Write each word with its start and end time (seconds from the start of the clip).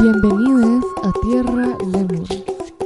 Bienvenidos 0.00 0.84
a 1.02 1.12
Tierra 1.20 1.76
Lemur, 1.92 2.26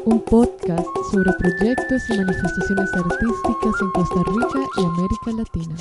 un 0.04 0.20
podcast 0.24 0.84
sobre 1.12 1.32
proyectos 1.34 2.02
y 2.08 2.16
manifestaciones 2.16 2.90
artísticas 2.94 3.74
en 3.80 3.90
Costa 3.90 4.22
Rica 4.26 4.60
y 4.78 4.84
América 4.84 5.30
Latina. 5.36 5.76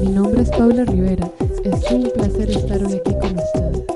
Mi 0.00 0.08
nombre 0.12 0.42
es 0.42 0.50
Paula 0.50 0.84
Rivera, 0.84 1.28
es 1.64 1.90
un 1.90 2.08
placer 2.14 2.50
estar 2.50 2.84
hoy 2.84 2.94
aquí 2.94 3.18
con 3.18 3.36
ustedes. 3.36 3.93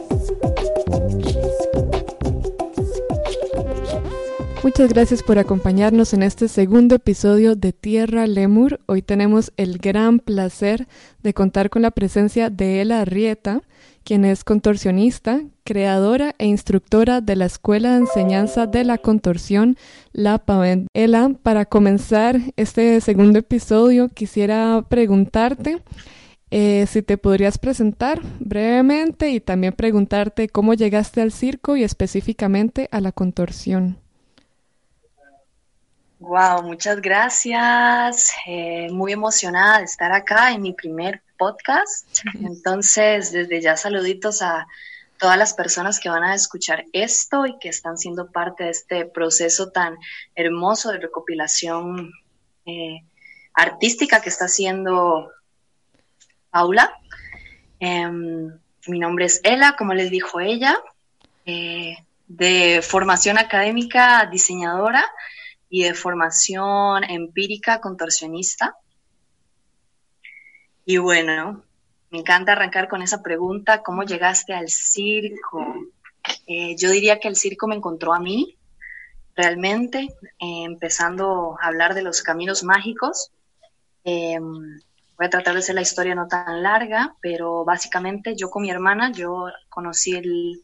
Muchas 4.65 4.93
gracias 4.93 5.23
por 5.23 5.39
acompañarnos 5.39 6.13
en 6.15 6.25
este 6.25 6.49
segundo 6.49 6.97
episodio 6.97 7.55
de 7.55 7.73
Tierra 7.73 8.27
Lemur. 8.27 8.81
Hoy 8.87 9.03
tenemos 9.03 9.53
el 9.57 9.79
gran 9.79 10.19
placer 10.19 10.89
de 11.23 11.33
contar 11.33 11.71
con 11.71 11.83
la 11.83 11.93
presencia 11.93 12.51
de 12.51 12.81
Ela 12.81 13.01
Arrieta, 13.01 13.63
quien 14.03 14.25
es 14.25 14.43
contorsionista, 14.43 15.43
creadora 15.63 16.35
e 16.39 16.47
instructora 16.47 17.21
de 17.21 17.37
la 17.37 17.47
Escuela 17.47 17.93
de 17.93 17.99
Enseñanza 17.99 18.67
de 18.67 18.83
la 18.83 18.99
Contorsión, 18.99 19.77
La 20.13 20.39
PAVEND. 20.39 20.89
Ela, 20.93 21.31
para 21.41 21.65
comenzar 21.65 22.41
este 22.57 23.01
segundo 23.01 23.39
episodio, 23.39 24.09
quisiera 24.09 24.85
preguntarte 24.89 25.83
eh, 26.51 26.87
si 26.89 27.03
te 27.03 27.17
podrías 27.17 27.59
presentar 27.59 28.21
brevemente 28.41 29.31
y 29.31 29.39
también 29.39 29.73
preguntarte 29.75 30.49
cómo 30.49 30.75
llegaste 30.75 31.21
al 31.21 31.31
circo 31.31 31.77
y 31.77 31.85
específicamente 31.85 32.89
a 32.91 33.01
la 33.01 33.13
contorsión. 33.13 34.08
Wow, 36.21 36.65
muchas 36.65 37.01
gracias. 37.01 38.33
Eh, 38.45 38.89
muy 38.91 39.13
emocionada 39.13 39.79
de 39.79 39.85
estar 39.85 40.11
acá 40.11 40.51
en 40.51 40.63
mi 40.63 40.73
primer 40.73 41.23
podcast. 41.37 42.09
Entonces, 42.43 43.31
desde 43.31 43.61
ya 43.61 43.77
saluditos 43.77 44.43
a 44.43 44.67
todas 45.17 45.39
las 45.39 45.55
personas 45.55 46.01
que 46.01 46.09
van 46.09 46.25
a 46.25 46.35
escuchar 46.35 46.87
esto 46.93 47.47
y 47.47 47.57
que 47.61 47.69
están 47.69 47.99
siendo 47.99 48.33
parte 48.33 48.65
de 48.65 48.71
este 48.71 49.05
proceso 49.05 49.71
tan 49.71 49.97
hermoso 50.35 50.91
de 50.91 50.99
recopilación 50.99 52.13
eh, 52.67 53.05
artística 53.55 54.21
que 54.21 54.29
está 54.29 54.47
haciendo 54.47 55.31
Paula. 56.51 56.99
Em, 57.79 58.59
mi 58.89 58.99
nombre 58.99 59.27
es 59.27 59.41
Ela, 59.45 59.77
como 59.77 59.95
les 59.95 60.11
dijo 60.11 60.41
ella, 60.41 60.77
eh, 61.47 61.97
de 62.27 62.83
formación 62.83 63.39
académica 63.39 64.27
diseñadora 64.27 65.05
y 65.69 65.85
de 65.85 65.95
formación 65.95 67.05
empírica 67.05 67.81
contorsionista. 67.81 68.77
Y 70.85 70.99
bueno, 70.99 71.63
me 72.11 72.19
encanta 72.21 72.53
arrancar 72.53 72.89
con 72.89 73.03
esa 73.03 73.23
pregunta, 73.23 73.83
¿cómo 73.83 74.03
llegaste 74.03 74.55
al 74.55 74.69
circo? 74.69 75.75
Eh, 76.47 76.77
yo 76.77 76.91
diría 76.91 77.21
que 77.21 77.29
el 77.29 77.37
circo 77.37 77.69
me 77.69 77.75
encontró 77.75 78.15
a 78.15 78.21
mí, 78.21 78.57
realmente, 79.37 80.09
eh, 80.41 80.65
empezando 80.65 81.59
a 81.61 81.67
hablar 81.67 81.95
de 81.95 82.03
los 82.03 82.23
caminos 82.23 82.65
mágicos. 82.65 83.31
Em, 84.05 84.81
voy 85.19 85.27
a 85.27 85.31
tratar 85.31 85.53
de 85.55 85.61
hacer 85.61 85.75
la 85.75 85.83
historia 85.83 86.15
no 86.15 86.27
tan 86.27 86.63
larga, 86.63 87.15
pero 87.21 87.65
básicamente 87.65 88.35
yo 88.35 88.49
con 88.49 88.63
mi 88.63 88.71
hermana, 88.71 89.13
yo 89.13 89.49
conocí 89.69 90.17
el, 90.17 90.63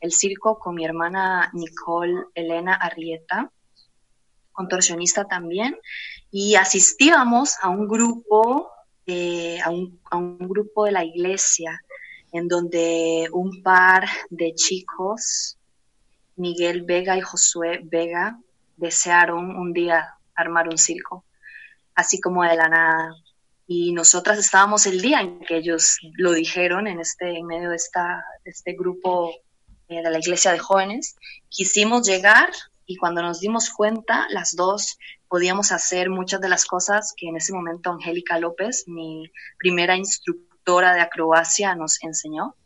el 0.00 0.12
circo 0.12 0.58
con 0.58 0.74
mi 0.74 0.84
hermana 0.84 1.50
Nicole 1.52 2.24
Elena 2.34 2.74
Arrieta, 2.74 3.52
contorsionista 4.58 5.24
también, 5.24 5.78
y 6.30 6.56
asistíamos 6.56 7.54
a 7.62 7.68
un 7.68 7.86
grupo, 7.86 8.70
a, 9.64 9.70
un, 9.70 10.00
a 10.10 10.16
un 10.16 10.38
grupo 10.38 10.84
de 10.84 10.92
la 10.92 11.04
iglesia, 11.04 11.80
en 12.32 12.48
donde 12.48 13.28
un 13.32 13.62
par 13.62 14.08
de 14.30 14.52
chicos, 14.54 15.56
Miguel 16.36 16.82
Vega 16.82 17.16
y 17.16 17.20
Josué 17.20 17.80
Vega, 17.84 18.38
desearon 18.76 19.56
un 19.56 19.72
día 19.72 20.14
armar 20.34 20.68
un 20.68 20.78
circo, 20.78 21.24
así 21.94 22.20
como 22.20 22.42
de 22.42 22.56
la 22.56 22.68
nada. 22.68 23.14
Y 23.66 23.92
nosotras 23.92 24.38
estábamos 24.38 24.86
el 24.86 25.00
día 25.00 25.20
en 25.20 25.40
que 25.40 25.58
ellos 25.58 25.98
lo 26.16 26.32
dijeron 26.32 26.86
en, 26.86 27.00
este, 27.00 27.38
en 27.38 27.46
medio 27.46 27.70
de, 27.70 27.76
esta, 27.76 28.24
de 28.44 28.50
este 28.50 28.72
grupo 28.72 29.30
eh, 29.88 30.02
de 30.02 30.10
la 30.10 30.18
iglesia 30.18 30.52
de 30.52 30.58
jóvenes. 30.58 31.16
Quisimos 31.48 32.06
llegar 32.06 32.50
y 32.88 32.96
cuando 32.96 33.20
nos 33.20 33.38
dimos 33.38 33.68
cuenta, 33.68 34.26
las 34.30 34.56
dos 34.56 34.98
podíamos 35.28 35.72
hacer 35.72 36.08
muchas 36.08 36.40
de 36.40 36.48
las 36.48 36.64
cosas 36.64 37.12
que 37.14 37.28
en 37.28 37.36
ese 37.36 37.52
momento 37.52 37.90
Angélica 37.90 38.38
López, 38.40 38.84
mi 38.86 39.30
primera 39.58 39.94
instructora 39.94 40.94
de 40.94 41.02
acrobacia, 41.02 41.74
nos 41.74 42.02
enseñó. 42.02 42.56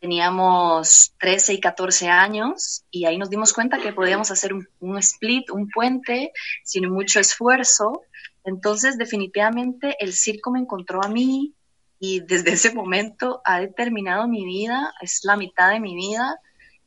teníamos 0.00 1.14
13 1.20 1.54
y 1.54 1.60
14 1.60 2.08
años 2.08 2.84
y 2.90 3.04
ahí 3.04 3.18
nos 3.18 3.30
dimos 3.30 3.52
cuenta 3.52 3.78
que 3.78 3.92
podíamos 3.92 4.32
hacer 4.32 4.52
un, 4.52 4.98
split, 4.98 5.48
un 5.50 5.68
puente, 5.68 6.32
sin 6.64 6.90
mucho 6.90 7.20
esfuerzo. 7.20 8.02
Entonces, 8.42 8.98
definitivamente, 8.98 9.94
el 10.00 10.12
circo 10.12 10.50
me 10.50 10.58
encontró 10.58 11.04
a 11.04 11.08
mí 11.08 11.54
y 12.00 12.18
desde 12.18 12.50
ese 12.50 12.74
momento 12.74 13.42
ha 13.44 13.60
determinado 13.60 14.26
mi 14.26 14.44
vida, 14.44 14.92
es 15.00 15.20
la 15.22 15.36
mitad 15.36 15.70
de 15.70 15.78
mi 15.78 15.94
vida 15.94 16.40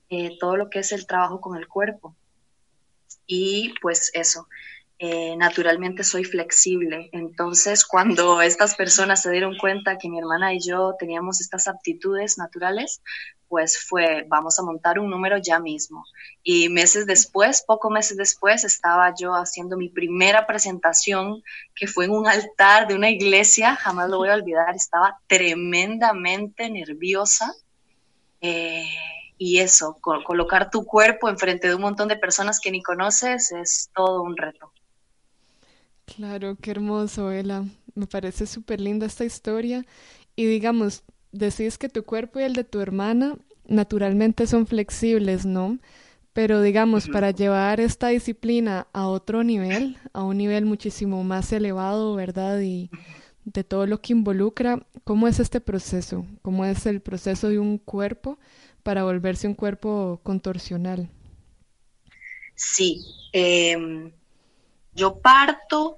eh, 0.09 0.37
todo 0.39 0.57
lo 0.57 0.69
que 0.69 0.79
es 0.79 0.91
el 0.91 1.07
trabajo 1.07 1.41
con 1.41 1.57
el 1.57 1.67
cuerpo. 1.67 2.15
Y 3.27 3.73
pues 3.81 4.11
eso, 4.13 4.47
eh, 4.97 5.35
naturalmente 5.35 6.03
soy 6.05 6.23
flexible. 6.23 7.09
Entonces, 7.11 7.85
cuando 7.85 8.41
estas 8.41 8.75
personas 8.75 9.21
se 9.21 9.31
dieron 9.31 9.57
cuenta 9.57 9.97
que 9.97 10.09
mi 10.09 10.19
hermana 10.19 10.53
y 10.53 10.59
yo 10.59 10.95
teníamos 10.97 11.41
estas 11.41 11.67
aptitudes 11.67 12.37
naturales, 12.37 13.01
pues 13.49 13.77
fue, 13.77 14.25
vamos 14.27 14.57
a 14.57 14.63
montar 14.63 14.99
un 14.99 15.09
número 15.09 15.37
ya 15.37 15.59
mismo. 15.59 16.05
Y 16.43 16.69
meses 16.69 17.05
después, 17.05 17.63
pocos 17.67 17.91
meses 17.91 18.15
después, 18.15 18.63
estaba 18.63 19.13
yo 19.19 19.33
haciendo 19.33 19.75
mi 19.75 19.89
primera 19.89 20.47
presentación, 20.47 21.43
que 21.75 21.87
fue 21.87 22.05
en 22.05 22.11
un 22.11 22.27
altar 22.27 22.87
de 22.87 22.95
una 22.95 23.09
iglesia, 23.09 23.75
jamás 23.75 24.09
lo 24.09 24.17
voy 24.17 24.29
a 24.29 24.35
olvidar, 24.35 24.75
estaba 24.75 25.19
tremendamente 25.27 26.69
nerviosa. 26.69 27.53
Eh, 28.39 28.85
y 29.37 29.59
eso, 29.59 29.97
colocar 30.01 30.69
tu 30.69 30.85
cuerpo 30.85 31.29
enfrente 31.29 31.67
de 31.67 31.75
un 31.75 31.81
montón 31.81 32.07
de 32.07 32.15
personas 32.15 32.59
que 32.59 32.71
ni 32.71 32.81
conoces 32.81 33.51
es 33.51 33.89
todo 33.93 34.21
un 34.21 34.37
reto. 34.37 34.71
Claro, 36.05 36.55
qué 36.61 36.71
hermoso, 36.71 37.31
Ela. 37.31 37.65
Me 37.95 38.07
parece 38.07 38.45
súper 38.45 38.79
linda 38.79 39.05
esta 39.05 39.25
historia. 39.25 39.85
Y 40.35 40.45
digamos, 40.45 41.03
decís 41.31 41.77
que 41.77 41.89
tu 41.89 42.03
cuerpo 42.03 42.39
y 42.39 42.43
el 42.43 42.53
de 42.53 42.63
tu 42.63 42.79
hermana 42.79 43.35
naturalmente 43.67 44.47
son 44.47 44.67
flexibles, 44.67 45.45
¿no? 45.45 45.79
Pero 46.33 46.61
digamos, 46.61 47.07
para 47.07 47.31
llevar 47.31 47.79
esta 47.79 48.09
disciplina 48.09 48.87
a 48.93 49.07
otro 49.07 49.43
nivel, 49.43 49.97
a 50.13 50.23
un 50.23 50.37
nivel 50.37 50.65
muchísimo 50.65 51.23
más 51.23 51.51
elevado, 51.53 52.13
¿verdad? 52.15 52.59
Y 52.59 52.89
de 53.45 53.63
todo 53.63 53.87
lo 53.87 54.01
que 54.01 54.13
involucra, 54.13 54.85
¿cómo 55.03 55.27
es 55.27 55.39
este 55.39 55.61
proceso? 55.61 56.25
¿Cómo 56.41 56.65
es 56.65 56.85
el 56.85 57.01
proceso 57.01 57.47
de 57.47 57.59
un 57.59 57.77
cuerpo 57.77 58.37
para 58.85 59.03
volverse 59.03 59.47
un 59.47 59.55
cuerpo 59.55 60.19
contorsional. 60.21 61.09
Sí, 62.53 63.03
em, 63.33 64.11
yo 64.93 65.17
parto 65.21 65.97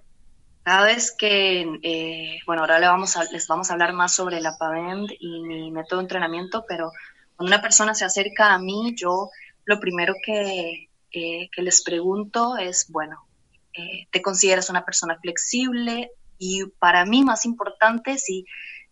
cada 0.63 0.85
vez 0.85 1.11
que, 1.11 1.67
eh, 1.83 2.39
bueno, 2.45 2.61
ahora 2.61 2.79
le 2.79 2.87
vamos 2.87 3.17
a, 3.17 3.25
les 3.25 3.45
vamos 3.45 3.69
a 3.69 3.73
hablar 3.73 3.91
más 3.91 4.15
sobre 4.15 4.39
la 4.39 4.57
PAVEND 4.57 5.09
y 5.19 5.41
mi 5.41 5.69
método 5.69 5.99
de 5.99 6.03
entrenamiento, 6.05 6.63
pero 6.65 6.93
cuando 7.35 7.53
una 7.53 7.61
persona 7.61 7.93
se 7.93 8.05
acerca 8.05 8.53
a 8.53 8.57
mí, 8.57 8.95
yo 8.95 9.31
lo 9.65 9.81
primero 9.81 10.13
que, 10.25 10.87
eh, 11.11 11.49
que 11.51 11.61
les 11.61 11.83
pregunto 11.83 12.55
es, 12.55 12.89
bueno, 12.89 13.27
eh, 13.73 14.07
¿te 14.11 14.21
consideras 14.21 14.69
una 14.69 14.85
persona 14.85 15.19
flexible? 15.19 16.11
Y 16.37 16.65
para 16.79 17.05
mí 17.05 17.23
más 17.23 17.45
importante, 17.45 18.17
si 18.17 18.45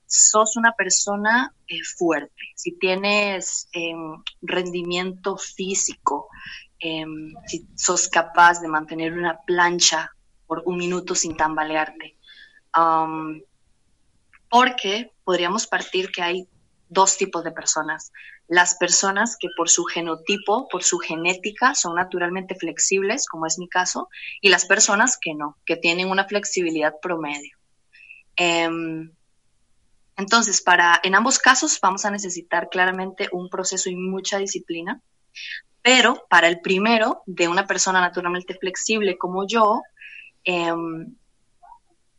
sos 0.05 0.55
una 0.55 0.73
persona 0.73 1.53
eh, 1.67 1.79
fuerte, 1.97 2.41
si 2.55 2.77
tienes 2.77 3.67
em, 3.73 4.21
rendimiento 4.41 5.37
físico, 5.37 6.29
em, 6.79 7.33
si 7.47 7.67
sos 7.75 8.07
capaz 8.07 8.61
de 8.61 8.67
mantener 8.67 9.13
una 9.13 9.39
plancha 9.45 10.11
por 10.47 10.63
un 10.65 10.77
minuto 10.77 11.15
sin 11.15 11.35
tambalearte. 11.35 12.17
porque 14.49 15.11
podríamos 15.23 15.67
partir 15.67 16.11
que 16.11 16.21
hay 16.21 16.47
dos 16.89 17.17
tipos 17.17 17.43
de 17.43 17.51
personas. 17.51 18.11
Las 18.47 18.75
personas 18.75 19.37
que 19.39 19.47
por 19.57 19.69
su 19.69 19.85
genotipo, 19.85 20.67
por 20.67 20.83
su 20.83 20.99
genética, 20.99 21.73
son 21.73 21.95
naturalmente 21.95 22.55
flexibles, 22.55 23.27
como 23.27 23.47
es 23.47 23.57
mi 23.57 23.67
caso, 23.67 24.07
y 24.41 24.49
las 24.49 24.65
personas 24.65 25.17
que 25.19 25.33
no, 25.33 25.57
que 25.65 25.75
tienen 25.77 26.09
una 26.09 26.25
flexibilidad 26.25 26.93
promedio. 27.01 27.57
Em, 28.35 29.11
entonces, 30.17 30.61
para, 30.61 30.99
en 31.03 31.15
ambos 31.15 31.39
casos 31.39 31.79
vamos 31.81 32.05
a 32.05 32.11
necesitar 32.11 32.69
claramente 32.69 33.29
un 33.31 33.49
proceso 33.49 33.89
y 33.89 33.95
mucha 33.95 34.37
disciplina, 34.37 35.01
Pero 35.81 36.25
para 36.29 36.47
el 36.47 36.61
primero, 36.61 37.21
de 37.27 37.47
una 37.47 37.67
persona 37.67 38.01
naturalmente 38.01 38.55
flexible 38.55 39.19
como 39.19 39.45
yo, 39.47 39.81
em, 40.43 41.15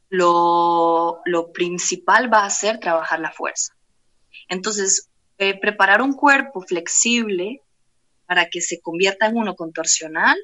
lo, 0.09 1.23
principal 1.53 2.33
va 2.33 2.45
a 2.45 2.51
ser 2.51 2.79
trabajar 2.79 3.21
la 3.21 3.33
fuerza. 3.33 3.75
Entonces, 4.49 5.09
eh, 5.39 5.59
preparar 5.59 6.03
un 6.03 6.13
cuerpo 6.13 6.63
flexible 6.63 7.63
para 8.27 8.47
que 8.47 8.61
se 8.61 8.81
convierta 8.81 9.27
en 9.27 9.37
uno 9.37 9.55
contorsional 9.55 10.37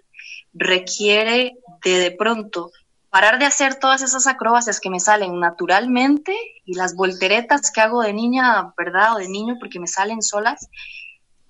requiere 0.53 1.57
de 1.85 1.99
de 1.99 2.11
pronto 2.13 2.71
parar 3.11 3.39
de 3.39 3.45
hacer 3.45 3.75
todas 3.75 4.03
esas 4.03 4.27
acrobacias 4.27 4.81
que 4.81 4.89
me 4.89 5.01
salen 5.01 5.39
naturalmente 5.39 6.35
y 6.65 6.75
las 6.75 6.95
volteretas 6.95 7.71
que 7.71 7.81
hago 7.81 8.03
de 8.03 8.13
niña, 8.15 8.73
¿verdad? 8.77 9.17
O 9.17 9.19
de 9.19 9.29
niño 9.29 9.57
porque 9.61 9.81
me 9.81 9.87
salen 9.87 10.23
solas, 10.23 10.69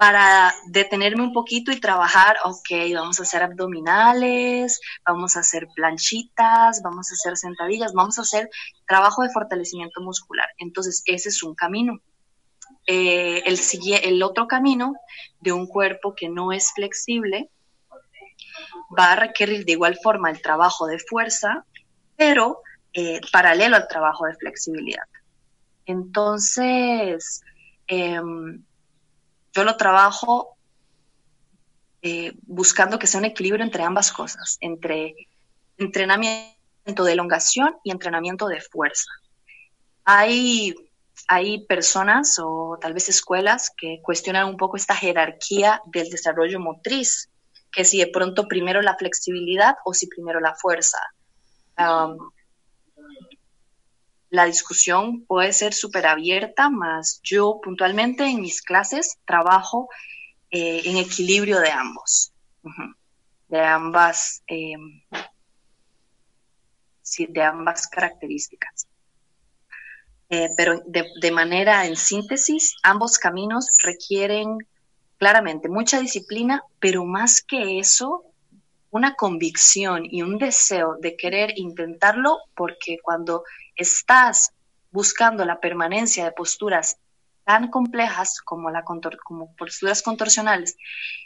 para 0.03 0.53
detenerme 0.67 1.23
un 1.23 1.33
poquito 1.33 1.71
y 1.71 1.79
trabajar, 1.79 2.37
ok, 2.43 2.93
vamos 2.93 3.21
a 3.21 3.23
hacer 3.23 3.45
abdominales, 3.45 4.81
vamos 5.07 5.37
a 5.37 5.41
hacer 5.41 5.69
planchitas, 5.77 6.83
vamos 6.83 7.09
a 7.09 7.15
hacer 7.15 7.37
sentadillas, 7.37 7.93
vamos 7.93 8.19
a 8.19 8.23
hacer 8.23 8.51
trabajo 8.89 9.23
de 9.23 9.31
fortalecimiento 9.31 10.01
muscular. 10.01 10.49
Entonces, 10.59 11.05
ese 11.07 11.29
es 11.29 11.41
un 11.45 11.55
camino. 11.55 12.01
Eh, 12.95 13.43
el, 13.47 13.59
el 14.03 14.23
otro 14.23 14.47
camino 14.47 14.95
de 15.41 15.51
un 15.51 15.67
cuerpo 15.67 16.15
que 16.15 16.29
no 16.29 16.53
es 16.53 16.73
flexible 16.75 17.49
va 18.99 19.13
a 19.13 19.17
requerir 19.17 19.65
de 19.65 19.73
igual 19.73 19.97
forma 20.03 20.31
el 20.31 20.43
trabajo 20.43 20.87
de 20.87 20.99
fuerza, 20.99 21.65
pero 22.19 22.61
eh, 22.93 23.23
paralelo 23.33 23.77
al 23.77 23.89
trabajo 23.89 24.27
de 24.27 24.35
flexibilidad. 24.35 25.05
Entonces, 25.87 27.41
em, 27.87 28.63
yo 29.55 29.65
lo 29.65 29.79
trabajo 29.79 30.59
eh, 32.03 32.35
buscando 32.43 32.99
que 32.99 33.07
sea 33.07 33.21
un 33.21 33.25
equilibrio 33.25 33.65
entre 33.65 33.85
ambas 33.85 34.13
cosas, 34.13 34.59
entre 34.61 35.15
entrenamiento 35.79 37.05
de 37.05 37.13
elongación 37.13 37.75
y 37.85 37.91
entrenamiento 37.91 38.49
de 38.49 38.61
fuerza. 38.61 39.11
Hay, 40.05 40.75
hay 41.29 41.65
personas 41.67 42.39
o 42.43 42.79
tal 42.81 42.95
vez 42.95 43.09
escuelas 43.09 43.71
que 43.77 44.01
cuestionan 44.03 44.49
un 44.49 44.57
poco 44.57 44.77
esta 44.77 44.95
jerarquía 44.95 45.81
del 45.87 46.11
desarrollo 46.11 46.61
motriz, 46.61 47.31
que 47.71 47.85
si 47.85 47.99
de 47.99 48.09
pronto 48.09 48.49
primero 48.49 48.83
la 48.83 48.97
flexibilidad 48.97 49.77
o 49.85 49.95
si 49.95 50.07
primero 50.07 50.41
la 50.41 50.55
fuerza. 50.55 50.99
la 54.31 54.45
discusión 54.47 55.27
puede 55.27 55.53
ser 55.53 55.75
súper 55.75 56.07
abierta, 56.07 56.71
más 56.71 57.21
yo 57.23 57.61
puntualmente 57.63 58.25
en 58.25 58.41
mis 58.41 58.63
clases 58.63 59.19
trabajo 59.27 59.89
eh, 60.51 60.83
en 60.85 60.97
equilibrio 60.97 61.61
de 61.61 61.71
ambos, 61.71 62.33
de 63.49 63.61
ambas, 63.61 64.43
em, 64.47 65.03
de 67.29 67.43
ambas 67.43 67.87
características. 67.89 68.87
Eh, 70.35 70.49
pero 70.57 70.81
de, 70.87 71.31
manera 71.31 71.85
en 71.85 71.95
síntesis, 71.95 72.77
ambos 72.83 73.19
caminos 73.19 73.77
requieren 73.85 74.57
claramente 75.19 75.69
mucha 75.69 76.01
disciplina, 76.01 76.65
pero 76.81 77.05
más 77.05 77.43
que 77.43 77.79
eso, 77.79 78.25
una 78.91 79.15
convicción 79.15 80.07
y 80.07 80.23
un 80.23 80.39
deseo 80.39 80.97
de 80.99 81.17
querer 81.17 81.53
intentarlo, 81.57 82.39
porque 82.55 82.97
cuando 83.03 83.45
estás 83.77 84.53
buscando 84.91 85.45
la 85.45 85.61
permanencia 85.61 86.25
de 86.25 86.33
posturas 86.33 86.97
tan 87.45 87.69
complejas 87.69 88.41
como, 88.41 88.71
la 88.71 88.85
como 88.85 89.55
posturas 89.57 90.03
contorsionales, 90.03 90.77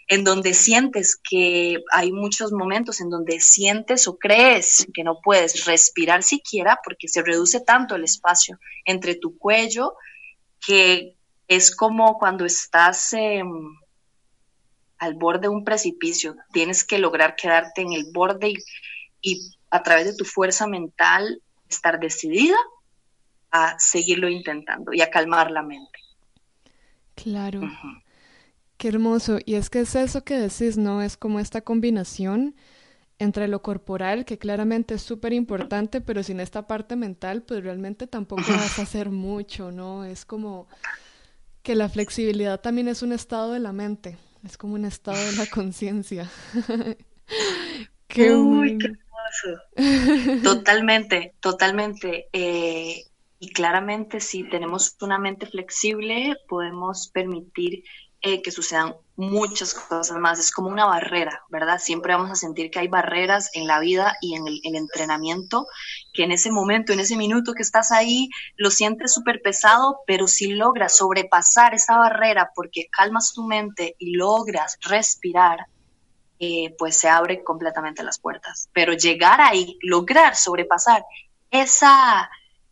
en 0.09 0.25
donde 0.25 0.55
sientes 0.55 1.17
que 1.17 1.83
hay 1.93 2.13
muchos 2.13 2.53
momentos 2.53 3.01
en 3.01 3.11
donde 3.11 3.41
sientes 3.41 4.09
o 4.09 4.17
crees 4.19 4.87
que 4.95 5.05
no 5.05 5.21
puedes 5.23 5.65
respirar 5.67 6.23
siquiera 6.23 6.81
porque 6.85 7.09
se 7.09 7.23
reduce 7.23 7.61
tanto 7.61 7.97
el 7.97 8.05
espacio 8.05 8.59
entre 8.85 9.15
tu 9.15 9.37
cuello 9.37 9.95
que 10.65 11.17
es 11.49 11.75
como 11.75 12.19
cuando 12.19 12.45
estás... 12.45 13.13
Em, 13.13 13.77
al 14.99 15.15
borde 15.15 15.43
de 15.43 15.49
un 15.49 15.65
precipicio, 15.65 16.37
tienes 16.53 16.85
que 16.85 16.99
lograr 16.99 17.37
quedarte 17.37 17.83
en 17.83 17.93
el 17.93 18.07
borde 18.13 18.55
y, 19.21 19.53
a 19.71 19.83
través 19.83 20.07
de 20.07 20.17
tu 20.17 20.25
fuerza 20.25 20.67
mental 20.67 21.43
estar 21.69 21.99
decidida 21.99 22.57
a 23.51 23.79
seguirlo 23.79 24.29
intentando 24.29 24.93
y 24.93 25.01
a 25.01 25.11
calmar 25.11 25.51
la 25.51 25.63
mente. 25.63 25.99
Claro. 27.17 27.63
Qué 28.77 28.89
hermoso. 28.89 29.39
Y 29.45 29.55
es 29.55 29.71
que 29.71 29.81
es 29.81 29.95
eso 29.97 30.23
que 30.23 30.39
decís, 30.39 30.77
¿no? 30.77 31.03
Es 31.03 31.17
como 31.17 31.41
esta 31.41 31.63
combinación 31.63 32.55
entre 33.19 33.49
lo 33.49 33.63
corporal, 33.63 34.27
que 34.27 34.39
claramente 34.39 34.95
es 34.95 35.03
súper 35.03 35.33
importante, 35.33 36.03
pero 36.03 36.23
sin 36.23 36.39
esta 36.39 36.67
parte 36.67 36.97
mental, 36.97 37.43
pues 37.43 37.65
realmente 37.65 38.07
tampoco 38.07 38.43
vas 38.47 38.79
a 38.79 38.83
hacer 38.83 39.11
mucho, 39.11 39.73
¿no? 39.73 40.05
Es 40.05 40.27
como 40.27 40.69
que 41.63 41.75
la 41.75 41.89
flexibilidad 41.89 42.61
también 42.61 42.89
es 42.89 43.03
un 43.03 43.13
estado 43.13 43.53
de 43.53 43.61
la 43.61 43.73
mente. 43.73 44.19
Es 44.45 44.59
como 44.59 44.75
un 44.75 44.85
estado 44.85 45.19
de 45.19 45.33
la 45.33 45.47
conciencia. 45.47 46.31
qué, 48.07 48.31
Uy, 48.33 48.79
qué 48.79 48.93
hermoso. 48.93 50.43
Totalmente, 50.45 51.35
totalmente. 51.41 52.29
Eh, 52.33 53.03
y 53.39 53.53
claramente 53.53 54.21
si 54.21 54.45
tenemos 54.49 54.97
una 55.01 55.19
mente 55.19 55.47
flexible, 55.47 56.37
podemos 56.49 57.09
permitir 57.09 57.85
eh, 58.23 58.41
que 58.43 58.51
sucedan 58.51 58.97
muchas 59.15 59.75
cosas 59.75 60.17
más. 60.19 60.39
Es 60.39 60.51
como 60.51 60.69
una 60.69 60.87
barrera, 60.87 61.45
¿verdad? 61.51 61.79
Siempre 61.79 62.15
vamos 62.15 62.31
a 62.31 62.35
sentir 62.35 62.71
que 62.71 62.79
hay 62.79 62.89
barreras 62.89 63.51
en 63.53 63.67
la 63.67 63.79
vida 63.79 64.17
y 64.23 64.35
en 64.35 64.47
el, 64.47 64.75
entrenamiento, 64.75 65.67
que 66.15 66.25
en 66.25 66.33
ese 66.33 66.51
momento, 66.51 66.93
en 66.93 67.01
ese 67.01 67.17
minuto 67.17 67.53
que 67.53 67.63
estás 67.63 67.93
ahí, 67.93 68.29
lo 68.57 68.71
sientes 68.71 69.13
súper 69.13 69.43
pesado, 69.43 70.01
pero 70.07 70.27
si 70.27 70.49
logras 70.49 70.97
sobrepasar 70.97 71.75
esa 71.75 71.99
barrera 71.99 72.51
porque 72.55 72.89
calmas 72.91 73.33
tu 73.35 73.45
mente 73.45 73.97
y 73.99 74.17
logras 74.17 74.79
respirar, 74.81 75.67
eh, 76.39 76.75
pues 76.79 76.99
se 76.99 77.09
abren 77.09 77.45
completamente 77.45 78.03
las 78.03 78.19
puertas. 78.19 78.71
Pero 78.73 78.95
llegar 78.95 79.41
ahí, 79.41 79.79
lograr 79.83 80.37
sobrepasar 80.37 81.05
esa, 81.51 82.29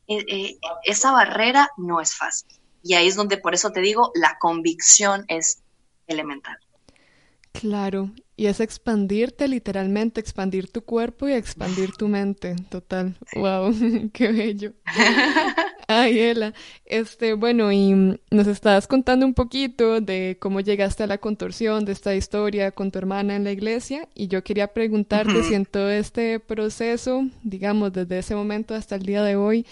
eh, 0.08 0.58
esa 0.84 1.12
barrera 1.12 1.70
no 1.76 2.00
es 2.00 2.14
fácil. 2.14 2.48
Y 2.82 2.94
ahí 2.94 3.08
es 3.08 3.16
donde, 3.16 3.38
por 3.38 3.54
eso 3.54 3.70
te 3.72 3.80
digo, 3.80 4.12
la 4.14 4.36
convicción 4.38 5.24
es 5.28 5.62
elemental. 6.06 6.58
Claro, 7.52 8.10
y 8.36 8.46
es 8.46 8.58
expandirte 8.58 9.46
literalmente, 9.46 10.20
expandir 10.20 10.68
tu 10.70 10.82
cuerpo 10.82 11.28
y 11.28 11.32
expandir 11.32 11.92
tu 11.92 12.08
mente, 12.08 12.56
total. 12.68 13.16
Wow, 13.36 13.72
qué 14.12 14.32
bello. 14.32 14.72
Ay, 15.86 16.18
Ela, 16.18 16.52
este, 16.84 17.34
bueno, 17.34 17.70
y 17.70 18.18
nos 18.30 18.46
estabas 18.48 18.88
contando 18.88 19.24
un 19.24 19.34
poquito 19.34 20.00
de 20.00 20.36
cómo 20.40 20.60
llegaste 20.60 21.04
a 21.04 21.06
la 21.06 21.18
contorsión 21.18 21.84
de 21.84 21.92
esta 21.92 22.14
historia 22.16 22.72
con 22.72 22.90
tu 22.90 22.98
hermana 22.98 23.36
en 23.36 23.44
la 23.44 23.52
iglesia, 23.52 24.08
y 24.14 24.26
yo 24.26 24.42
quería 24.42 24.72
preguntarte 24.72 25.44
si 25.44 25.54
en 25.54 25.64
todo 25.64 25.90
este 25.90 26.40
proceso, 26.40 27.22
digamos, 27.44 27.92
desde 27.92 28.18
ese 28.18 28.34
momento 28.34 28.74
hasta 28.74 28.96
el 28.96 29.06
día 29.06 29.22
de 29.22 29.36
hoy, 29.36 29.64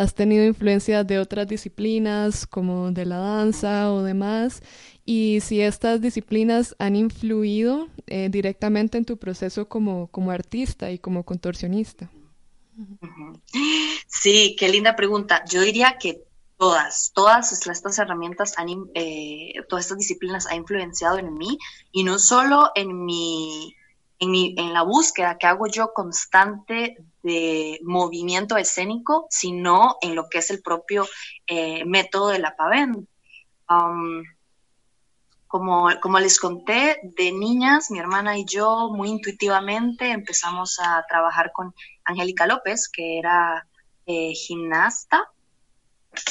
has 0.00 0.14
tenido 0.14 0.46
influencia 0.46 1.04
de 1.04 1.18
otras 1.18 1.46
disciplinas 1.46 2.46
como 2.46 2.90
de 2.90 3.04
la 3.04 3.18
danza 3.18 3.92
o 3.92 4.02
demás 4.02 4.62
y 5.04 5.40
si 5.42 5.60
estas 5.60 6.00
disciplinas 6.00 6.74
han 6.78 6.96
influido 6.96 7.88
eh, 8.06 8.30
directamente 8.30 8.96
en 8.96 9.04
tu 9.04 9.18
proceso 9.18 9.68
como, 9.68 10.06
como 10.06 10.30
artista 10.30 10.90
y 10.90 10.98
como 10.98 11.24
contorsionista. 11.24 12.10
Sí, 14.06 14.56
qué 14.58 14.70
linda 14.70 14.96
pregunta. 14.96 15.44
Yo 15.46 15.60
diría 15.60 15.98
que 16.00 16.22
todas, 16.56 17.12
todas 17.14 17.52
estas 17.52 17.98
herramientas, 17.98 18.54
han, 18.56 18.68
eh, 18.94 19.52
todas 19.68 19.84
estas 19.84 19.98
disciplinas 19.98 20.46
han 20.46 20.56
influenciado 20.56 21.18
en 21.18 21.34
mí 21.36 21.58
y 21.92 22.04
no 22.04 22.18
solo 22.18 22.70
en 22.74 23.04
mi 23.04 23.76
en, 24.20 24.72
la 24.72 24.82
búsqueda 24.82 25.38
que 25.38 25.46
hago 25.46 25.66
yo 25.66 25.92
constante 25.92 26.98
de 27.22 27.78
movimiento 27.82 28.56
escénico, 28.56 29.26
sino 29.30 29.96
en 30.00 30.14
lo 30.14 30.28
que 30.28 30.38
es 30.38 30.50
el 30.50 30.62
propio 30.62 31.06
eh, 31.46 31.84
método 31.84 32.28
de 32.28 32.38
la 32.38 32.56
PAVEN. 32.56 33.08
Um, 33.68 34.22
como, 35.46 35.88
como, 36.00 36.20
les 36.20 36.38
conté, 36.38 37.00
de 37.02 37.32
niñas, 37.32 37.90
mi 37.90 37.98
hermana 37.98 38.38
y 38.38 38.44
yo 38.44 38.90
muy 38.92 39.08
intuitivamente 39.08 40.12
empezamos 40.12 40.78
a 40.80 41.04
trabajar 41.08 41.50
con 41.52 41.74
Angélica 42.04 42.46
López, 42.46 42.88
que 42.88 43.18
era 43.18 43.66
eh, 44.06 44.32
gimnasta. 44.32 45.28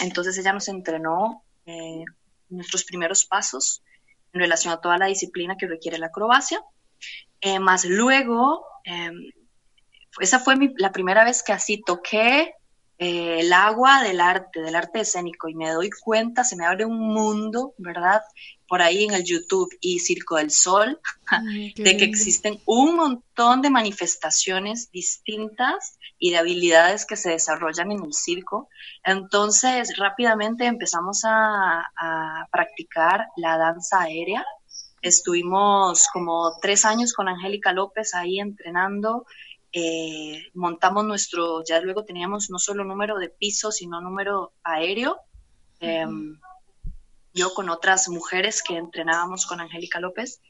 Entonces 0.01 0.37
ella 0.37 0.53
nos 0.53 0.69
entrenó 0.69 1.43
eh, 1.65 2.03
nuestros 2.49 2.85
primeros 2.85 3.25
pasos 3.25 3.83
en 4.33 4.41
relación 4.41 4.73
a 4.73 4.81
toda 4.81 4.97
la 4.97 5.07
disciplina 5.07 5.57
que 5.57 5.67
requiere 5.67 5.97
la 5.97 6.07
acrobacia. 6.07 6.61
Eh, 7.41 7.59
más 7.59 7.85
luego, 7.85 8.65
em, 8.83 9.31
esa 10.19 10.39
fue 10.39 10.55
la 10.77 10.91
primera 10.91 11.23
vez 11.23 11.43
que 11.43 11.53
así 11.53 11.81
toqué 11.85 12.53
eh, 13.01 13.39
el 13.39 13.53
agua 13.53 14.03
del 14.03 14.19
arte, 14.19 14.61
del 14.61 14.75
arte 14.75 14.99
escénico, 14.99 15.47
y 15.47 15.55
me 15.55 15.71
doy 15.71 15.89
cuenta, 15.89 16.43
se 16.43 16.57
me 16.57 16.65
abre 16.65 16.83
un 16.83 16.99
mundo, 16.99 17.73
¿verdad? 17.77 18.21
Por 18.67 18.81
ahí 18.81 19.05
en 19.05 19.13
el 19.13 19.23
YouTube 19.23 19.69
y 19.79 19.99
Circo 19.99 20.35
del 20.35 20.51
Sol, 20.51 20.99
de 21.77 21.95
que 21.95 22.03
existen 22.03 22.59
un 22.65 22.97
montón 22.97 23.61
de 23.61 23.69
manifestaciones 23.69 24.91
distintas 24.91 25.97
y 26.17 26.31
de 26.31 26.39
habilidades 26.39 27.05
que 27.05 27.15
se 27.15 27.29
desarrollan 27.29 27.93
en 27.93 28.03
el 28.03 28.13
circo. 28.13 28.67
Entonces, 29.05 29.97
rápidamente 29.97 30.65
empezamos 30.65 31.21
a, 31.23 31.89
a 31.95 32.47
practicar 32.51 33.27
la 33.37 33.57
danza 33.57 34.01
aérea. 34.01 34.45
Estuvimos 35.01 36.09
como 36.11 36.57
tres 36.61 36.83
años 36.83 37.13
con 37.13 37.29
Angélica 37.29 37.71
López 37.71 38.13
ahí 38.13 38.41
entrenando 38.41 39.25
eh, 39.71 40.45
montamos 40.53 41.05
nuestro, 41.05 41.63
ya 41.63 41.79
luego 41.81 42.03
teníamos 42.03 42.49
no 42.49 42.59
solo 42.59 42.83
número 42.83 43.17
de 43.17 43.29
piso, 43.29 43.71
sino 43.71 44.01
número 44.01 44.53
aéreo. 44.63 45.19
Em, 45.79 46.39
yo 47.33 47.53
con 47.53 47.69
otras 47.69 48.09
mujeres 48.09 48.63
que 48.63 48.77
entrenábamos 48.77 49.45
con 49.45 49.59
Angélica 49.61 49.99
López. 49.99 50.41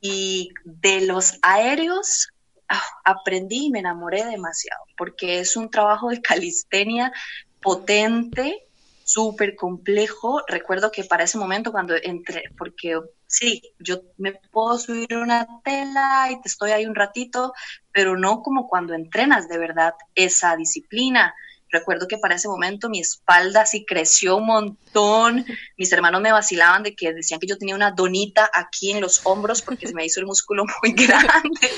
Y 0.00 0.50
de 0.64 1.06
los 1.06 1.38
aéreos 1.42 2.28
ah, 2.68 2.82
aprendí 3.04 3.66
y 3.66 3.70
me 3.70 3.78
enamoré 3.78 4.24
demasiado, 4.24 4.84
porque 4.96 5.38
es 5.38 5.56
un 5.56 5.70
trabajo 5.70 6.08
de 6.08 6.20
calistenia 6.20 7.12
potente, 7.60 8.66
súper 9.04 9.54
complejo. 9.54 10.42
Recuerdo 10.48 10.90
que 10.90 11.04
para 11.04 11.24
ese 11.24 11.38
momento 11.38 11.70
cuando 11.70 11.94
entré, 11.94 12.44
porque 12.58 12.98
sí, 13.32 13.62
yo 13.78 14.02
me 14.18 14.34
puedo 14.50 14.78
subir 14.78 15.16
una 15.16 15.46
tela 15.64 16.28
y 16.30 16.40
te 16.42 16.48
estoy 16.48 16.72
ahí 16.72 16.84
un 16.84 16.94
ratito, 16.94 17.54
pero 17.90 18.16
no 18.16 18.42
como 18.42 18.68
cuando 18.68 18.92
entrenas 18.94 19.48
de 19.48 19.58
verdad 19.58 19.94
esa 20.14 20.54
disciplina. 20.54 21.34
Recuerdo 21.70 22.06
que 22.06 22.18
para 22.18 22.34
ese 22.34 22.48
momento 22.48 22.90
mi 22.90 23.00
espalda 23.00 23.64
sí 23.64 23.86
creció 23.86 24.36
un 24.36 24.46
montón. 24.46 25.46
Mis 25.78 25.90
hermanos 25.92 26.20
me 26.20 26.30
vacilaban 26.30 26.82
de 26.82 26.94
que 26.94 27.14
decían 27.14 27.40
que 27.40 27.46
yo 27.46 27.56
tenía 27.56 27.74
una 27.74 27.92
donita 27.92 28.50
aquí 28.52 28.90
en 28.90 29.00
los 29.00 29.22
hombros 29.24 29.62
porque 29.62 29.86
se 29.86 29.94
me 29.94 30.04
hizo 30.04 30.20
el 30.20 30.26
músculo 30.26 30.64
muy 30.82 30.92
grande. 31.06 31.68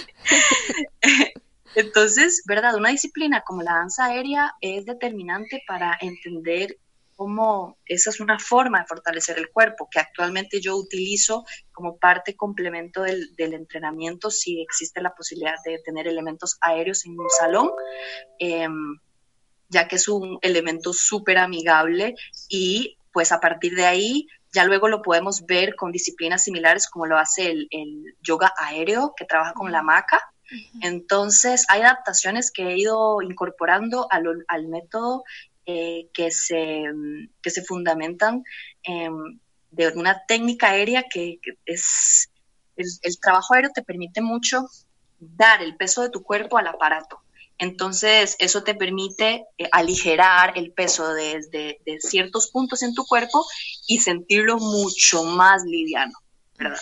Entonces, 1.76 2.42
¿verdad? 2.46 2.74
Una 2.74 2.90
disciplina 2.90 3.42
como 3.42 3.62
la 3.62 3.74
danza 3.74 4.06
aérea 4.06 4.54
es 4.60 4.86
determinante 4.86 5.62
para 5.68 5.96
entender 6.00 6.78
cómo 7.16 7.78
esa 7.86 8.10
es 8.10 8.20
una 8.20 8.38
forma 8.38 8.80
de 8.80 8.86
fortalecer 8.86 9.38
el 9.38 9.50
cuerpo 9.50 9.88
que 9.90 10.00
actualmente 10.00 10.60
yo 10.60 10.76
utilizo 10.76 11.44
como 11.72 11.96
parte 11.96 12.36
complemento 12.36 13.02
del, 13.02 13.34
entrenamiento 13.38 14.30
si 14.30 14.60
existe 14.60 15.00
la 15.00 15.14
posibilidad 15.14 15.56
de 15.64 15.78
tener 15.78 16.08
elementos 16.08 16.56
aéreos 16.60 17.04
en 17.06 17.18
un 17.18 17.30
salón, 17.30 17.70
em, 18.38 18.98
ya 19.68 19.88
que 19.88 19.96
es 19.96 20.08
un 20.08 20.38
elemento 20.42 20.92
súper 20.92 21.38
amigable 21.38 22.14
y 22.48 22.96
pues 23.12 23.32
a 23.32 23.40
partir 23.40 23.74
de 23.74 23.86
ahí 23.86 24.26
ya 24.52 24.64
luego 24.64 24.88
lo 24.88 25.02
podemos 25.02 25.46
ver 25.46 25.74
con 25.74 25.92
disciplinas 25.92 26.44
similares 26.44 26.88
como 26.88 27.06
lo 27.06 27.18
hace 27.18 27.50
el, 27.50 27.68
yoga 28.22 28.52
aéreo 28.56 29.14
que 29.16 29.24
trabaja 29.24 29.52
con 29.52 29.72
la 29.72 29.82
maca. 29.82 30.20
Entonces, 30.82 31.64
hay 31.68 31.80
adaptaciones 31.80 32.52
que 32.52 32.62
he 32.62 32.78
ido 32.78 33.20
incorporando 33.22 34.06
al, 34.10 34.44
al 34.46 34.68
método 34.68 35.24
eh, 35.66 36.08
que, 36.12 36.30
se, 36.30 36.84
que 37.42 37.50
se 37.50 37.64
fundamentan 37.64 38.42
de 39.70 39.88
una 39.88 40.24
técnica 40.26 40.70
aérea 40.70 41.04
que, 41.10 41.40
es, 41.66 42.30
el, 42.76 43.20
trabajo 43.20 43.54
aéreo 43.54 43.70
te 43.74 43.82
permite 43.82 44.20
mucho 44.20 44.68
dar 45.18 45.62
el 45.62 45.76
peso 45.76 46.02
de 46.02 46.10
tu 46.10 46.22
cuerpo 46.22 46.58
al 46.58 46.66
aparato. 46.66 47.20
Entonces, 47.56 48.36
eso 48.40 48.64
te 48.64 48.74
permite 48.74 49.44
eh, 49.58 49.68
aligerar 49.70 50.58
el 50.58 50.72
peso 50.72 51.14
desde 51.14 51.80
de, 51.86 52.00
ciertos 52.00 52.50
puntos 52.50 52.82
en 52.82 52.94
tu 52.94 53.04
cuerpo 53.04 53.44
y 53.86 54.00
sentirlo 54.00 54.58
mucho 54.58 55.22
más 55.22 55.62
liviano, 55.64 56.14
¿verdad? 56.58 56.80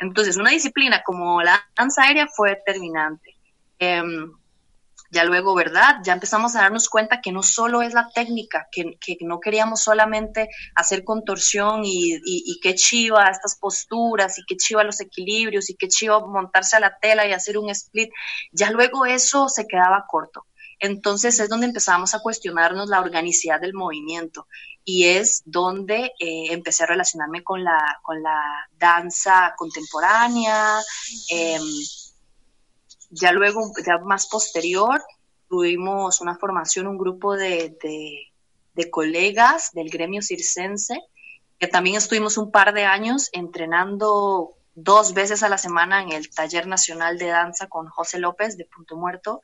Entonces, 0.00 0.36
una 0.36 0.50
disciplina 0.50 1.02
como 1.04 1.42
la 1.42 1.62
danza 1.76 2.02
aérea 2.02 2.26
fue 2.26 2.50
determinante. 2.50 3.36
Em, 3.78 4.32
ya 5.10 5.24
luego, 5.24 5.54
¿verdad? 5.54 5.96
Ya 6.04 6.12
empezamos 6.12 6.54
a 6.54 6.62
darnos 6.62 6.88
cuenta 6.88 7.20
que 7.20 7.32
no 7.32 7.42
solo 7.42 7.82
es 7.82 7.94
la 7.94 8.08
técnica, 8.14 8.68
que, 8.70 8.96
no 9.20 9.40
queríamos 9.40 9.82
solamente 9.82 10.48
hacer 10.74 11.04
contorsión 11.04 11.82
y, 11.84 12.60
qué 12.62 12.74
chiva 12.74 13.28
estas 13.28 13.56
posturas 13.56 14.38
y 14.38 14.44
qué 14.46 14.56
chiva 14.56 14.84
los 14.84 15.00
equilibrios 15.00 15.68
y 15.70 15.74
qué 15.74 15.88
chiva 15.88 16.24
montarse 16.24 16.76
a 16.76 16.80
la 16.80 16.96
tela 16.98 17.26
y 17.26 17.32
hacer 17.32 17.58
un 17.58 17.70
split. 17.70 18.10
Ya 18.52 18.70
luego 18.70 19.04
eso 19.04 19.48
se 19.48 19.66
quedaba 19.66 20.04
corto. 20.08 20.46
Entonces 20.78 21.38
es 21.40 21.48
donde 21.48 21.66
empezamos 21.66 22.14
a 22.14 22.20
cuestionarnos 22.20 22.88
la 22.88 23.00
organicidad 23.00 23.60
del 23.60 23.74
movimiento 23.74 24.46
y 24.84 25.04
es 25.04 25.42
donde 25.44 26.12
eh, 26.18 26.46
empecé 26.50 26.84
a 26.84 26.86
relacionarme 26.86 27.44
con 27.44 27.62
la, 27.62 27.98
con 28.02 28.22
la 28.22 28.68
danza 28.78 29.54
contemporánea. 29.56 30.80
Em, 31.28 31.62
ya 33.10 33.32
luego, 33.32 33.72
ya 33.84 33.98
más 33.98 34.28
posterior, 34.28 35.02
tuvimos 35.48 36.20
una 36.20 36.36
formación, 36.36 36.86
un 36.86 36.96
grupo 36.96 37.36
de, 37.36 37.76
colegas 38.90 39.72
del 39.72 39.90
gremio 39.90 40.22
circense, 40.22 40.98
que 41.58 41.66
también 41.66 41.96
estuvimos 41.96 42.38
un 42.38 42.50
par 42.50 42.72
de 42.72 42.84
años 42.84 43.28
entrenando 43.32 44.54
dos 44.74 45.12
veces 45.12 45.42
a 45.42 45.48
la 45.50 45.58
semana 45.58 46.02
en 46.02 46.12
el 46.12 46.30
Taller 46.30 46.66
Nacional 46.66 47.18
de 47.18 47.26
Danza 47.26 47.66
con 47.66 47.88
José 47.88 48.18
López 48.18 48.56
de 48.56 48.64
Punto 48.64 48.96
Muerto. 48.96 49.42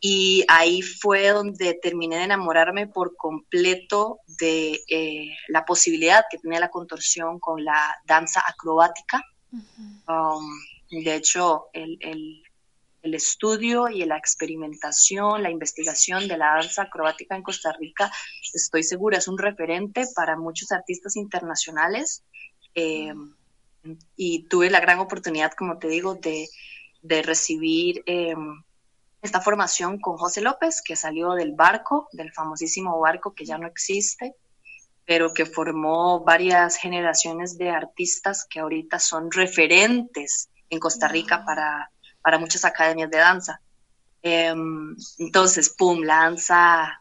Y 0.00 0.44
ahí 0.48 0.82
fue 0.82 1.28
donde 1.28 1.74
terminé 1.74 2.18
de 2.18 2.24
enamorarme 2.24 2.86
por 2.86 3.16
completo 3.16 4.20
de 4.38 4.80
eh, 4.88 5.30
la 5.48 5.64
posibilidad 5.64 6.24
que 6.30 6.38
tenía 6.38 6.60
la 6.60 6.70
contorsión 6.70 7.40
con 7.40 7.64
la 7.64 7.96
danza 8.04 8.42
acrobática. 8.46 9.24
Um, 9.50 10.60
de 10.90 11.14
hecho, 11.14 11.68
el, 11.72 11.96
el 12.00 12.42
estudio 13.02 13.88
y 13.88 14.04
la 14.04 14.16
experimentación, 14.16 15.42
la 15.42 15.50
investigación 15.50 16.28
de 16.28 16.36
la 16.36 16.54
danza 16.56 16.82
acrobática 16.82 17.36
en 17.36 17.42
Costa 17.42 17.72
Rica, 17.78 18.10
estoy 18.52 18.82
segura, 18.82 19.18
es 19.18 19.28
un 19.28 19.38
referente 19.38 20.04
para 20.14 20.36
muchos 20.36 20.72
artistas 20.72 21.16
internacionales. 21.16 22.22
Eh, 22.74 23.12
y 24.16 24.44
tuve 24.48 24.70
la 24.70 24.80
gran 24.80 24.98
oportunidad, 24.98 25.52
como 25.52 25.78
te 25.78 25.88
digo, 25.88 26.14
de, 26.14 26.48
recibir 27.22 28.02
eh, 28.06 28.34
esta 29.22 29.40
formación 29.40 29.98
con 29.98 30.16
José 30.16 30.40
López, 30.40 30.82
que 30.82 30.96
salió 30.96 31.32
del 31.32 31.52
barco, 31.52 32.08
del 32.12 32.32
famosísimo 32.32 32.98
barco 33.00 33.34
que 33.34 33.44
ya 33.44 33.56
no 33.56 33.66
existe, 33.66 34.34
pero 35.06 35.32
que 35.32 35.46
formó 35.46 36.22
varias 36.22 36.76
generaciones 36.76 37.56
de 37.56 37.70
artistas 37.70 38.46
que 38.48 38.60
ahorita 38.60 38.98
son 38.98 39.30
referentes 39.30 40.50
en 40.68 40.78
Costa 40.78 41.08
Rica 41.08 41.44
para 41.46 41.90
para 42.22 42.38
muchas 42.38 42.64
academias 42.64 43.10
de 43.10 43.18
danza. 43.18 43.60
Em, 44.22 44.96
entonces, 45.18 45.70
pum, 45.70 46.02
la 46.02 46.16
danza, 46.16 47.00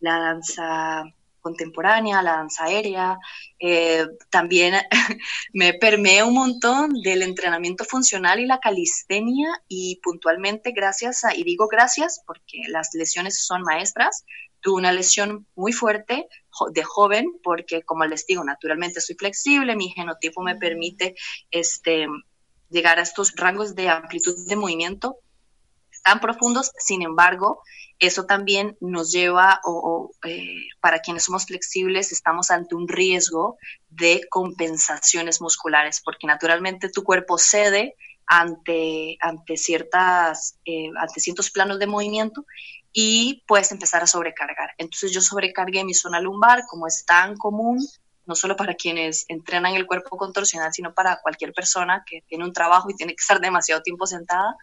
la 0.00 0.18
danza 0.18 1.04
contemporánea, 1.46 2.22
la 2.22 2.38
danza 2.38 2.64
aérea, 2.64 3.18
eh, 3.60 4.04
también 4.30 4.74
me 5.52 5.74
permeé 5.74 6.24
un 6.24 6.34
montón 6.34 7.00
del 7.02 7.22
entrenamiento 7.22 7.84
funcional 7.84 8.40
y 8.40 8.46
la 8.46 8.58
calistenia 8.58 9.48
y 9.68 10.00
puntualmente 10.02 10.72
gracias 10.72 11.24
a, 11.24 11.36
y 11.36 11.44
digo 11.44 11.68
gracias 11.68 12.20
porque 12.26 12.62
las 12.66 12.94
lesiones 12.94 13.38
son 13.46 13.62
maestras, 13.62 14.24
tuve 14.60 14.80
una 14.80 14.90
lesión 14.90 15.46
muy 15.54 15.72
fuerte 15.72 16.26
de 16.72 16.82
joven 16.82 17.26
porque 17.44 17.82
como 17.82 18.04
les 18.06 18.26
digo, 18.26 18.42
naturalmente 18.42 19.00
soy 19.00 19.14
flexible, 19.14 19.76
mi 19.76 19.90
genotipo 19.90 20.42
me 20.42 20.56
permite 20.56 21.14
este, 21.52 22.08
llegar 22.70 22.98
a 22.98 23.02
estos 23.02 23.34
rangos 23.36 23.74
de 23.74 23.88
amplitud 23.88 24.46
de 24.46 24.56
movimiento 24.56 25.18
tan 26.06 26.20
profundos, 26.20 26.70
sin 26.78 27.02
embargo, 27.02 27.62
eso 27.98 28.26
también 28.26 28.76
nos 28.80 29.10
lleva, 29.10 29.60
o, 29.64 30.12
eh, 30.24 30.68
para 30.80 31.00
quienes 31.00 31.24
somos 31.24 31.46
flexibles, 31.46 32.12
estamos 32.12 32.52
ante 32.52 32.76
un 32.76 32.86
riesgo 32.86 33.56
de 33.88 34.20
compensaciones 34.30 35.40
musculares, 35.40 36.00
porque 36.04 36.28
naturalmente 36.28 36.90
tu 36.90 37.02
cuerpo 37.02 37.38
cede 37.38 37.96
ante, 38.26 39.16
ante, 39.20 39.56
ciertas, 39.56 40.58
eh, 40.64 40.90
ante 40.96 41.18
ciertos 41.18 41.50
planos 41.50 41.80
de 41.80 41.88
movimiento 41.88 42.46
y 42.92 43.42
puedes 43.48 43.72
empezar 43.72 44.02
a 44.02 44.06
sobrecargar. 44.06 44.74
Entonces 44.78 45.10
yo 45.12 45.20
sobrecargué 45.20 45.82
mi 45.82 45.94
zona 45.94 46.20
lumbar, 46.20 46.62
como 46.68 46.86
es 46.86 47.04
tan 47.04 47.36
común 47.36 47.78
no 48.26 48.34
solo 48.34 48.56
para 48.56 48.74
quienes 48.74 49.24
entrenan 49.28 49.74
el 49.74 49.86
cuerpo 49.86 50.16
contorsional, 50.16 50.72
sino 50.72 50.92
para 50.92 51.20
cualquier 51.22 51.52
persona 51.52 52.04
que 52.06 52.22
tiene 52.22 52.44
un 52.44 52.52
trabajo 52.52 52.90
y 52.90 52.94
tiene 52.94 53.14
que 53.14 53.20
estar 53.20 53.40
demasiado 53.40 53.82
tiempo 53.82 54.06
sentada, 54.06 54.56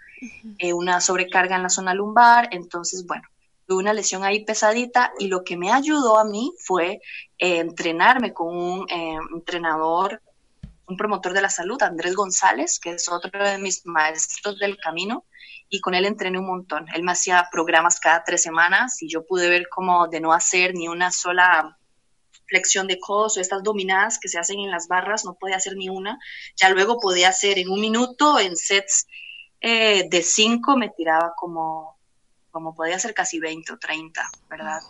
eh, 0.58 0.74
una 0.74 1.02
sobrecarga 1.02 1.56
en 1.56 1.64
la 1.64 1.70
zona 1.70 1.94
lumbar, 1.94 2.50
entonces, 2.52 3.06
bueno, 3.06 3.24
tuve 3.66 3.80
una 3.80 3.94
lesión 3.94 4.24
ahí 4.24 4.44
pesadita 4.44 5.14
y 5.20 5.28
lo 5.28 5.44
que 5.44 5.58
me 5.58 5.72
ayudó 5.72 6.20
a 6.20 6.26
mí 6.26 6.54
fue 6.60 7.02
eh, 7.38 7.60
entrenarme 7.60 8.34
con 8.34 8.56
un 8.56 8.90
eh, 8.90 9.18
entrenador 9.34 10.22
un 10.86 10.98
promotor 10.98 11.34
de 11.34 11.42
la 11.42 11.50
salud, 11.50 11.82
Andrés 11.82 12.16
González, 12.16 12.80
que 12.80 12.92
es 12.92 13.10
otro 13.10 13.44
de 13.44 13.58
mis 13.58 13.86
maestros 13.86 14.60
del 14.60 14.78
camino, 14.78 15.26
y 15.70 15.80
con 15.82 15.96
él 15.96 16.06
entrené 16.06 16.40
un 16.40 16.46
montón. 16.46 16.86
Él 16.94 17.04
me 17.04 17.14
hacía 17.14 17.48
programas 17.52 18.00
cada 18.00 18.24
tres 18.24 18.44
semanas 18.44 19.02
y 19.02 19.10
yo 19.10 19.26
pude 19.26 19.50
ver 19.50 19.68
cómo 19.70 20.08
de 20.08 20.20
no 20.20 20.34
hacer 20.34 20.74
ni 20.76 20.88
una 20.88 21.12
sola 21.12 21.78
flexión 22.54 22.86
de 22.86 23.00
codos 23.00 23.36
o 23.36 23.42
estas 23.42 23.64
dominadas 23.64 24.20
que 24.20 24.30
se 24.30 24.38
hacen 24.38 24.60
en 24.60 24.70
las 24.70 24.88
barras, 24.88 25.26
no 25.26 25.34
podía 25.34 25.56
hacer 25.56 25.76
ni 25.76 25.90
una. 25.90 26.20
Ya 26.56 26.70
luego 26.70 27.00
podía 27.00 27.30
hacer 27.30 27.58
en 27.58 27.70
un 27.70 27.82
minuto, 27.82 28.40
en 28.40 28.56
sets 28.56 29.08
eh, 29.60 30.08
de 30.08 30.22
cinco, 30.22 30.78
me 30.78 30.90
tiraba 30.90 31.34
como, 31.36 31.98
como 32.52 32.76
podía 32.76 32.98
hacer 32.98 33.16
casi 33.16 33.40
20 33.40 33.74
o 33.74 33.80
30, 33.80 34.30
¿verdad? 34.52 34.82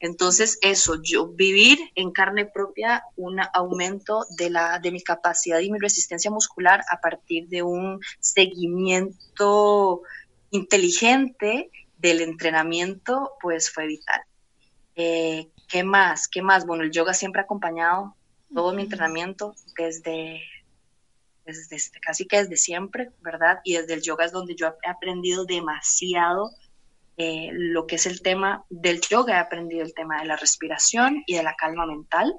Entonces, 0.00 0.58
eso, 0.60 1.00
yo 1.00 1.28
vivir 1.28 1.78
en 1.94 2.10
carne 2.10 2.46
propia 2.46 3.04
un 3.14 3.40
aumento 3.54 4.26
de, 4.36 4.50
la, 4.50 4.80
de 4.80 4.90
mi 4.90 5.00
capacidad 5.00 5.60
y 5.60 5.70
mi 5.70 5.78
resistencia 5.78 6.32
muscular 6.32 6.82
a 6.90 7.00
partir 7.00 7.46
de 7.46 7.62
un 7.62 8.00
seguimiento 8.18 10.02
inteligente 10.50 11.70
del 11.96 12.22
entrenamiento, 12.22 13.34
pues 13.40 13.70
fue 13.70 13.86
vital. 13.86 14.20
Eh, 14.96 15.48
¿Qué 15.68 15.84
más? 15.84 16.28
¿Qué 16.28 16.42
más? 16.42 16.66
Bueno, 16.66 16.84
el 16.84 16.90
yoga 16.90 17.14
siempre 17.14 17.40
ha 17.40 17.44
acompañado 17.44 18.14
todo 18.52 18.72
mi 18.72 18.82
entrenamiento 18.82 19.54
desde, 19.76 20.42
desde, 21.44 21.76
este, 21.76 22.00
casi 22.00 22.26
que 22.26 22.38
desde 22.38 22.56
siempre, 22.56 23.10
¿verdad? 23.20 23.60
Y 23.64 23.76
desde 23.76 23.94
el 23.94 24.02
yoga 24.02 24.24
es 24.24 24.32
donde 24.32 24.54
yo 24.54 24.68
he 24.82 24.88
aprendido 24.88 25.44
demasiado 25.44 26.50
eh, 27.16 27.50
lo 27.52 27.86
que 27.86 27.96
es 27.96 28.06
el 28.06 28.22
tema 28.22 28.64
del 28.70 29.00
yoga, 29.00 29.36
he 29.36 29.40
aprendido 29.40 29.82
el 29.82 29.94
tema 29.94 30.20
de 30.20 30.26
la 30.26 30.36
respiración 30.36 31.22
y 31.26 31.36
de 31.36 31.42
la 31.42 31.54
calma 31.54 31.86
mental. 31.86 32.34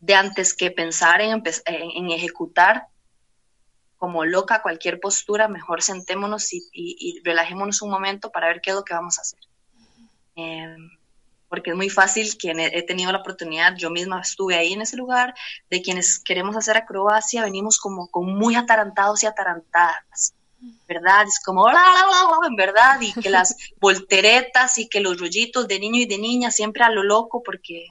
de 0.00 0.14
antes 0.14 0.54
que 0.54 0.70
pensar 0.70 1.20
en, 1.20 1.42
en, 1.66 2.10
ejecutar 2.10 2.88
como 3.96 4.24
loca 4.24 4.60
cualquier 4.62 5.00
postura, 5.00 5.48
mejor 5.48 5.80
sentémonos 5.80 6.52
y, 6.52 7.22
relajémonos 7.24 7.80
un 7.82 7.90
momento 7.90 8.30
para 8.30 8.48
ver 8.48 8.60
qué 8.60 8.70
es 8.70 8.76
lo 8.76 8.84
que 8.84 8.94
vamos 8.94 9.18
a 9.18 9.22
hacer. 9.22 9.40
Em, 10.36 10.90
porque 11.48 11.70
es 11.70 11.76
muy 11.76 11.88
fácil, 11.88 12.36
quien 12.36 12.58
he, 12.58 12.82
tenido 12.82 13.12
la 13.12 13.18
oportunidad, 13.18 13.76
yo 13.76 13.88
misma 13.90 14.20
estuve 14.20 14.56
ahí 14.56 14.72
en 14.72 14.82
ese 14.82 14.96
lugar, 14.96 15.34
de 15.70 15.82
quienes 15.82 16.18
queremos 16.18 16.56
hacer 16.56 16.76
acrobacia, 16.76 17.44
venimos 17.44 17.78
como, 17.78 18.08
como 18.08 18.32
muy 18.32 18.56
atarantados 18.56 19.22
y 19.22 19.26
atarantadas 19.26 20.34
¿verdad? 20.86 21.26
Es 21.26 21.40
como, 21.40 21.68
en 21.68 22.56
verdad, 22.56 23.00
y 23.00 23.12
que 23.12 23.30
las 23.30 23.56
volteretas 23.80 24.78
y 24.78 24.88
que 24.88 25.00
los 25.00 25.18
rollitos 25.18 25.68
de 25.68 25.78
niño 25.78 26.00
y 26.00 26.06
de 26.06 26.18
niña 26.18 26.50
siempre 26.50 26.84
a 26.84 26.90
lo 26.90 27.02
loco, 27.02 27.42
porque 27.42 27.86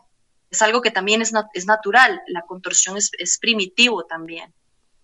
es 0.49 0.61
algo 0.61 0.81
que 0.81 0.91
también 0.91 1.21
es, 1.21 1.33
es 1.53 1.65
natural, 1.65 2.21
la 2.27 2.43
contorsión 2.43 2.97
es, 2.97 3.11
es, 3.17 3.37
primitivo 3.39 4.05
también. 4.05 4.53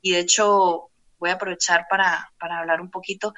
Y 0.01 0.11
de 0.11 0.19
hecho, 0.19 0.89
voy 1.17 1.31
a 1.31 1.33
aprovechar 1.33 1.87
para, 1.89 2.31
para, 2.39 2.59
hablar 2.59 2.81
un 2.81 2.91
poquito 2.91 3.33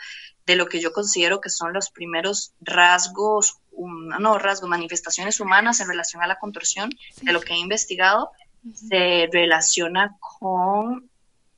de 0.46 0.55
lo 0.55 0.67
que 0.67 0.79
yo 0.79 0.91
considero 0.91 1.41
que 1.41 1.50
son 1.50 1.74
los 1.74 1.89
primeros 1.89 2.53
rasgos, 2.60 3.58
no 3.77 4.37
rasgos, 4.37 4.69
manifestaciones 4.69 5.39
humanas 5.39 5.79
en 5.79 5.87
relación 5.87 6.21
a 6.21 6.27
la 6.27 6.39
contorsión, 6.39 6.89
de 7.21 7.33
lo 7.33 7.41
que 7.41 7.53
he 7.53 7.57
investigado, 7.57 8.31
se 8.73 9.29
relaciona 9.31 10.17
con, 10.19 11.09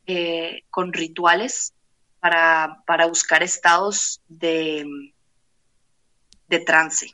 eh, 0.05 0.63
con 0.69 0.93
rituales 0.93 1.73
para, 2.19 3.05
buscar 3.07 3.43
estados 3.43 4.21
de, 4.29 4.85
de 6.47 6.59
trance. 6.59 7.11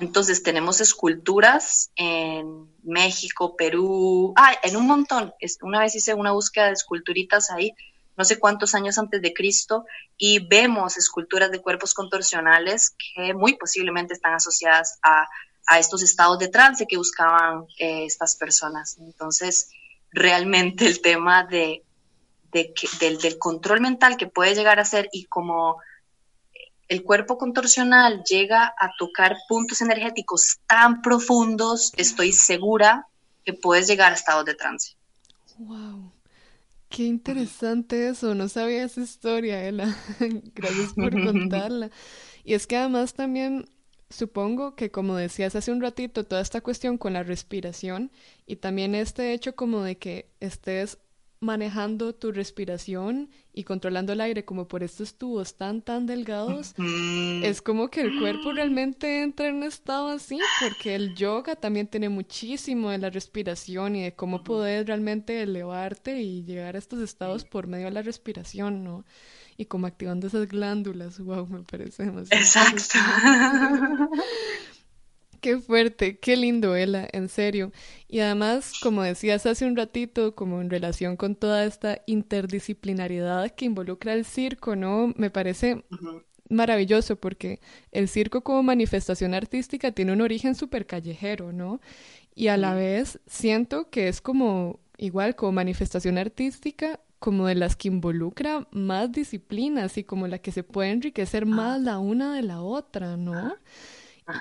Entonces 0.00 0.42
tenemos 0.42 0.80
esculturas 0.80 1.90
en 1.96 2.68
México, 2.82 3.56
Perú, 3.56 4.32
ah, 4.36 4.54
en 4.62 4.76
un 4.76 4.86
montón. 4.86 5.34
Una 5.62 5.80
vez 5.80 5.94
hice 5.94 6.14
una 6.14 6.32
búsqueda 6.32 6.66
de 6.66 6.72
esculturitas 6.72 7.50
ahí, 7.50 7.72
no 8.16 8.24
sé 8.24 8.38
cuántos 8.38 8.74
años 8.74 8.98
antes 8.98 9.20
de 9.22 9.32
Cristo, 9.32 9.84
y 10.16 10.46
vemos 10.46 10.96
esculturas 10.96 11.50
de 11.50 11.60
cuerpos 11.60 11.94
contorsionales 11.94 12.94
que 13.14 13.34
muy 13.34 13.56
posiblemente 13.56 14.14
están 14.14 14.34
asociadas 14.34 14.98
a, 15.02 15.26
estos 15.78 16.00
estados 16.02 16.38
de 16.38 16.46
trance 16.46 16.86
que 16.86 16.96
buscaban 16.96 17.66
eh, 17.78 18.04
estas 18.04 18.36
personas. 18.36 18.98
Entonces, 19.00 19.68
realmente 20.12 20.86
el 20.86 21.00
tema 21.00 21.42
de 21.42 21.82
del, 22.52 23.38
control 23.38 23.80
mental 23.80 24.16
que 24.16 24.26
puede 24.26 24.54
llegar 24.54 24.78
a 24.78 24.84
ser 24.84 25.08
y 25.12 25.24
como 25.24 25.78
el 26.88 27.02
cuerpo 27.02 27.36
contorsional 27.36 28.22
llega 28.22 28.66
a 28.78 28.90
tocar 28.98 29.36
puntos 29.48 29.80
energéticos 29.80 30.58
tan 30.66 31.02
profundos, 31.02 31.92
estoy 31.96 32.32
segura 32.32 33.08
que 33.44 33.52
puedes 33.52 33.88
llegar 33.88 34.12
a 34.12 34.14
estados 34.14 34.44
de 34.44 34.54
trance. 34.54 34.94
Wow. 35.58 36.12
Qué 36.88 37.04
interesante 37.04 38.08
eso, 38.08 38.34
no 38.34 38.48
sabía 38.48 38.84
esa 38.84 39.00
historia, 39.02 39.66
Ela. 39.66 39.96
Gracias 40.54 40.94
por 40.94 41.10
contarla. 41.22 41.90
Y 42.44 42.54
es 42.54 42.66
que 42.66 42.76
además 42.76 43.14
también 43.14 43.66
supongo 44.10 44.76
que 44.76 44.90
como 44.90 45.16
decías 45.16 45.56
hace 45.56 45.72
un 45.72 45.80
ratito, 45.82 46.24
toda 46.24 46.40
esta 46.42 46.60
cuestión 46.60 46.96
con 46.98 47.14
la 47.14 47.24
respiración 47.24 48.12
y 48.46 48.56
también 48.56 48.94
este 48.94 49.32
hecho 49.32 49.56
como 49.56 49.82
de 49.82 49.98
que 49.98 50.30
estés 50.40 50.98
manejando 51.40 52.14
tu 52.14 52.32
respiración 52.32 53.30
y 53.52 53.64
controlando 53.64 54.12
el 54.12 54.20
aire 54.20 54.44
como 54.44 54.68
por 54.68 54.82
estos 54.82 55.14
tubos 55.14 55.56
tan 55.56 55.82
tan 55.82 56.06
delgados, 56.06 56.74
es 57.42 57.62
como 57.62 57.88
que 57.88 58.02
el 58.02 58.18
cuerpo 58.18 58.52
realmente 58.52 59.22
entra 59.22 59.48
en 59.48 59.56
un 59.56 59.62
estado 59.64 60.08
así, 60.08 60.38
porque 60.60 60.94
el 60.94 61.14
yoga 61.14 61.56
también 61.56 61.86
tiene 61.86 62.08
muchísimo 62.08 62.90
de 62.90 62.98
la 62.98 63.10
respiración 63.10 63.96
y 63.96 64.02
de 64.02 64.14
cómo 64.14 64.44
poder 64.44 64.86
realmente 64.86 65.42
elevarte 65.42 66.20
y 66.20 66.44
llegar 66.44 66.74
a 66.76 66.78
estos 66.78 67.00
estados 67.00 67.44
por 67.44 67.66
medio 67.66 67.86
de 67.86 67.92
la 67.92 68.02
respiración, 68.02 68.84
¿no? 68.84 69.04
Y 69.56 69.66
como 69.66 69.86
activando 69.86 70.26
esas 70.26 70.46
glándulas, 70.48 71.18
wow, 71.18 71.46
me 71.46 71.62
parece 71.62 72.04
demasiado. 72.04 72.42
Exacto. 72.42 72.98
Qué 75.46 75.58
fuerte, 75.58 76.18
qué 76.18 76.36
lindo, 76.36 76.74
Ela, 76.74 77.08
en 77.12 77.28
serio. 77.28 77.70
Y 78.08 78.18
además, 78.18 78.72
como 78.82 79.04
decías 79.04 79.46
hace 79.46 79.64
un 79.64 79.76
ratito, 79.76 80.34
como 80.34 80.60
en 80.60 80.70
relación 80.70 81.16
con 81.16 81.36
toda 81.36 81.64
esta 81.64 82.02
interdisciplinariedad 82.06 83.52
que 83.52 83.66
involucra 83.66 84.14
el 84.14 84.24
circo, 84.24 84.74
¿no? 84.74 85.14
Me 85.16 85.30
parece 85.30 85.84
maravilloso 86.48 87.14
porque 87.14 87.60
el 87.92 88.08
circo 88.08 88.40
como 88.40 88.64
manifestación 88.64 89.34
artística 89.34 89.92
tiene 89.92 90.14
un 90.14 90.20
origen 90.20 90.56
súper 90.56 90.84
callejero, 90.84 91.52
¿no? 91.52 91.80
Y 92.34 92.48
a 92.48 92.56
la 92.56 92.74
vez 92.74 93.20
siento 93.28 93.88
que 93.88 94.08
es 94.08 94.20
como, 94.20 94.80
igual, 94.98 95.36
como 95.36 95.52
manifestación 95.52 96.18
artística, 96.18 96.98
como 97.20 97.46
de 97.46 97.54
las 97.54 97.76
que 97.76 97.86
involucra 97.86 98.66
más 98.72 99.12
disciplinas 99.12 99.96
y 99.96 100.02
como 100.02 100.26
la 100.26 100.38
que 100.38 100.50
se 100.50 100.64
puede 100.64 100.90
enriquecer 100.90 101.44
ah. 101.44 101.46
más 101.46 101.80
la 101.80 102.00
una 102.00 102.34
de 102.34 102.42
la 102.42 102.62
otra, 102.62 103.16
¿no? 103.16 103.54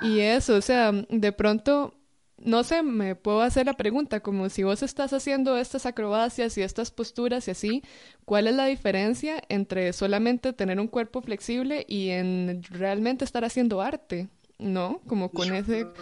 Y 0.02 0.20
eso, 0.20 0.56
o 0.56 0.62
sea, 0.62 0.92
de 0.92 1.32
pronto, 1.32 1.94
no 2.38 2.64
sé, 2.64 2.84
me 2.84 3.16
puedo 3.16 3.42
hacer 3.42 3.66
la 3.68 3.74
pregunta, 3.74 4.20
como 4.22 4.50
si 4.50 4.64
vos 4.64 4.84
estás 4.84 5.14
haciendo 5.14 5.58
estas 5.58 5.86
acrobacias 5.86 6.58
y 6.58 6.62
estas 6.62 6.92
posturas 6.92 7.48
y 7.48 7.52
así, 7.52 7.84
¿cuál 8.26 8.48
es 8.48 8.56
la 8.56 8.66
diferencia 8.66 9.42
entre 9.50 9.94
solamente 9.94 10.54
tener 10.54 10.80
un 10.80 10.88
cuerpo 10.88 11.22
flexible 11.22 11.86
y 11.88 12.10
en 12.10 12.64
realmente 12.70 13.26
estar 13.26 13.46
haciendo 13.46 13.82
arte? 13.82 14.30
¿No? 14.58 15.02
Como 15.08 15.34
con 15.34 15.54
ese 15.54 15.94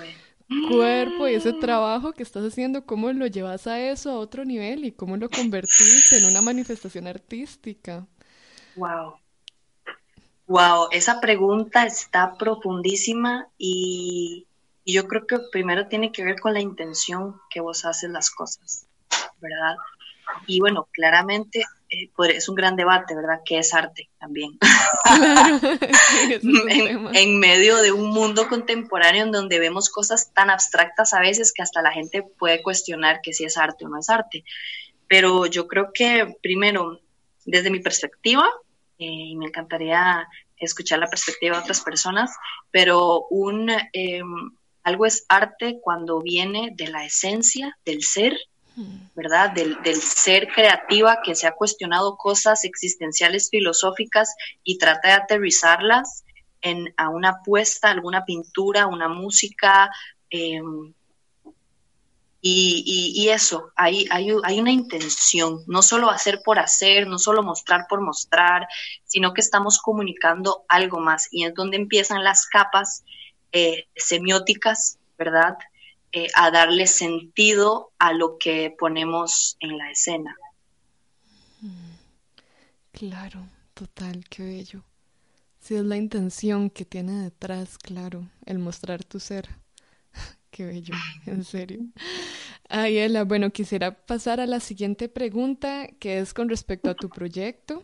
cuerpo 0.62 1.28
y 1.28 1.36
ese 1.36 1.54
trabajo 1.54 2.14
que 2.14 2.24
estás 2.24 2.46
haciendo, 2.46 2.86
¿cómo 2.86 3.12
lo 3.14 3.28
llevas 3.28 3.68
a 3.68 3.80
eso 3.82 4.12
a 4.12 4.20
otro 4.20 4.46
nivel 4.46 4.86
y 4.86 4.92
cómo 4.92 5.18
lo 5.18 5.30
convertís 5.32 6.12
en 6.14 6.26
una 6.26 6.42
manifestación 6.42 7.08
artística? 7.08 8.08
Wow. 8.76 9.23
Wow, 10.54 10.90
esa 10.92 11.20
pregunta 11.20 11.84
está 11.84 12.38
profundísima 12.38 13.48
y, 13.58 14.46
yo 14.86 15.08
creo 15.08 15.26
que 15.26 15.40
primero 15.52 15.88
tiene 15.88 16.12
que 16.12 16.24
ver 16.24 16.40
con 16.40 16.54
la 16.54 16.60
intención 16.60 17.42
que 17.50 17.60
vos 17.60 17.86
haces 17.86 18.12
las 18.12 18.30
cosas, 18.30 18.86
¿verdad? 19.42 19.78
Y 20.46 20.60
bueno, 20.60 20.88
claramente 20.92 21.66
eh, 21.90 22.12
es 22.36 22.50
un 22.50 22.54
gran 22.54 22.76
debate, 22.76 23.16
¿verdad? 23.16 23.40
Que 23.44 23.58
es 23.58 23.74
arte 23.74 24.10
también. 24.20 24.60
en, 26.44 27.16
en, 27.16 27.40
medio 27.40 27.78
de 27.78 27.92
un 27.92 28.12
mundo 28.12 28.48
contemporáneo 28.48 29.24
en 29.24 29.32
donde 29.32 29.58
vemos 29.58 29.90
cosas 29.90 30.34
tan 30.36 30.52
abstractas 30.52 31.16
a 31.16 31.20
veces 31.20 31.52
que 31.52 31.64
hasta 31.64 31.82
la 31.82 31.94
gente 31.94 32.22
puede 32.22 32.62
cuestionar 32.62 33.22
que 33.24 33.34
si 33.34 33.44
es 33.44 33.58
arte 33.58 33.86
o 33.86 33.90
no 33.90 33.98
es 33.98 34.08
arte. 34.08 34.44
Pero 35.08 35.48
yo 35.48 35.68
creo 35.68 35.90
que 35.92 36.38
primero, 36.44 37.00
desde 37.44 37.72
mi 37.72 37.80
perspectiva, 37.80 38.48
eh, 39.00 39.06
y 39.06 39.36
me 39.36 39.48
encantaría 39.48 40.28
escuchar 40.66 41.00
la 41.00 41.08
perspectiva 41.08 41.58
de 41.58 41.64
otras 41.64 41.82
personas, 41.82 42.32
pero 42.72 43.28
un, 43.30 43.70
em, 43.94 44.52
algo 44.84 45.06
es 45.06 45.26
arte 45.30 45.80
cuando 45.82 46.22
viene 46.22 46.72
de 46.76 46.88
la 46.88 47.06
esencia 47.06 47.78
del 47.86 48.04
ser, 48.04 48.38
¿verdad? 49.16 49.52
Del, 49.52 49.78
ser 50.02 50.48
creativa 50.48 51.20
que 51.24 51.36
se 51.36 51.46
ha 51.46 51.52
cuestionado 51.52 52.18
cosas 52.18 52.64
existenciales 52.64 53.50
filosóficas 53.50 54.36
y 54.64 54.78
trata 54.80 55.10
de 55.10 55.14
aterrizarlas 55.14 56.24
en, 56.62 56.94
a 56.98 57.10
una 57.10 57.30
apuesta, 57.30 57.92
alguna 57.92 58.26
pintura, 58.26 58.88
una 58.88 59.08
música, 59.08 59.92
em, 60.30 60.94
Y, 62.46 63.30
eso, 63.30 63.72
hay, 63.78 64.06
hay, 64.12 64.30
hay, 64.44 64.60
una 64.60 64.72
intención, 64.72 65.64
no 65.66 65.82
solo 65.82 66.10
hacer 66.10 66.42
por 66.44 66.60
hacer, 66.60 67.08
no 67.08 67.18
solo 67.18 67.42
mostrar 67.42 67.86
por 67.88 68.02
mostrar, 68.02 68.68
sino 69.06 69.34
que 69.34 69.40
estamos 69.40 69.80
comunicando 69.80 70.66
algo 70.68 71.00
más. 71.00 71.30
Y 71.32 71.46
es 71.46 71.54
donde 71.54 71.78
empiezan 71.78 72.22
las 72.22 72.46
capas 72.46 73.06
eh, 73.54 73.88
semióticas, 73.96 75.00
¿verdad? 75.18 75.58
Eh, 76.12 76.28
a 76.36 76.52
darle 76.52 76.86
sentido 76.88 77.94
a 77.98 78.12
lo 78.12 78.38
que 78.38 78.76
ponemos 78.78 79.56
en 79.62 79.78
la 79.78 79.90
escena. 79.90 80.36
Claro, 82.92 83.48
total, 83.74 84.26
qué 84.30 84.44
bello. 84.44 84.84
Si 85.62 85.76
es 85.76 85.84
la 85.86 85.96
intención 85.96 86.70
que 86.70 86.84
tiene 86.84 87.24
detrás, 87.24 87.78
claro, 87.78 88.28
el 88.46 88.60
mostrar 88.60 89.06
tu 89.06 89.22
ser. 89.22 89.63
Qué 90.54 90.66
bello, 90.66 90.94
en 91.26 91.44
serio. 91.44 91.80
Ayela, 92.70 93.24
bueno, 93.24 93.50
quisiera 93.50 94.06
pasar 94.06 94.40
a 94.40 94.46
la 94.46 94.60
siguiente 94.60 95.10
pregunta, 95.10 95.88
que 96.00 96.20
es 96.20 96.34
con 96.36 96.48
respecto 96.48 96.92
a 96.92 96.96
tu 96.96 97.10
proyecto, 97.10 97.84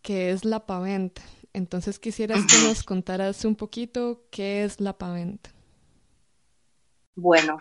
que 0.00 0.30
es 0.30 0.44
la 0.44 0.64
paventa. 0.64 1.22
Entonces 1.52 1.98
quisieras 1.98 2.46
que 2.46 2.56
nos 2.68 2.82
contaras 2.84 3.44
un 3.44 3.56
poquito 3.56 4.22
qué 4.30 4.62
es 4.62 4.80
la 4.80 4.96
paventa. 4.96 5.50
Bueno, 7.16 7.58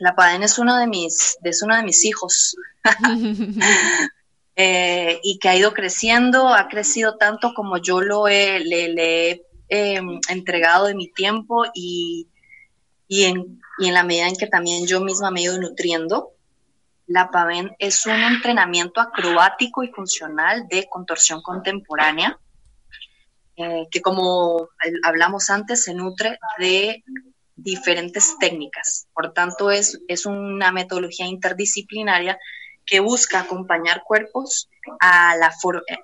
la 0.00 0.16
paventa 0.16 0.46
es 0.46 0.58
uno 0.58 0.76
de 0.76 0.88
mis, 0.88 1.38
es 1.44 1.62
uno 1.62 1.76
de 1.76 1.84
mis 1.84 2.04
hijos. 2.04 2.56
Eh, 4.56 5.18
y 5.24 5.40
que 5.40 5.48
ha 5.48 5.56
ido 5.56 5.74
creciendo, 5.74 6.46
ha 6.46 6.68
crecido 6.68 7.16
tanto 7.16 7.54
como 7.54 7.78
yo 7.78 8.00
lo 8.00 8.28
he, 8.28 8.60
le, 8.60 9.30
he 9.68 9.96
em, 9.96 10.20
entregado 10.28 10.86
de 10.86 10.94
mi 10.94 11.08
tiempo 11.08 11.64
y 11.74 12.28
y 13.08 13.24
en, 13.24 13.60
y 13.78 13.88
en 13.88 13.94
la 13.94 14.02
medida 14.02 14.28
en 14.28 14.36
que 14.36 14.46
también 14.46 14.86
yo 14.86 15.00
misma 15.00 15.30
me 15.30 15.40
he 15.40 15.44
ido 15.44 15.58
nutriendo, 15.58 16.32
la 17.06 17.30
PAVEN 17.30 17.76
es 17.78 18.06
un 18.06 18.20
entrenamiento 18.22 19.00
acrobático 19.00 19.82
y 19.82 19.88
funcional 19.88 20.66
de 20.68 20.88
contorsión 20.88 21.42
contemporánea, 21.42 22.38
eh, 23.56 23.86
que 23.90 24.00
como 24.00 24.68
hablamos 25.04 25.50
antes, 25.50 25.84
se 25.84 25.94
nutre 25.94 26.38
de 26.58 27.04
diferentes 27.56 28.36
técnicas. 28.38 29.06
Por 29.14 29.32
tanto, 29.32 29.70
es, 29.70 30.00
es 30.08 30.26
una 30.26 30.72
metodología 30.72 31.26
interdisciplinaria 31.26 32.38
que 32.86 33.00
busca 33.00 33.40
acompañar 33.40 34.02
cuerpos 34.04 34.68
a 35.00 35.36
la 35.36 35.54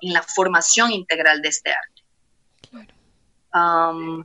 en 0.01 0.13
la 0.13 0.23
formación 0.23 0.91
integral 0.91 1.41
de 1.41 1.49
este 1.49 1.71
arte. 1.71 2.03
Claro. 2.69 4.23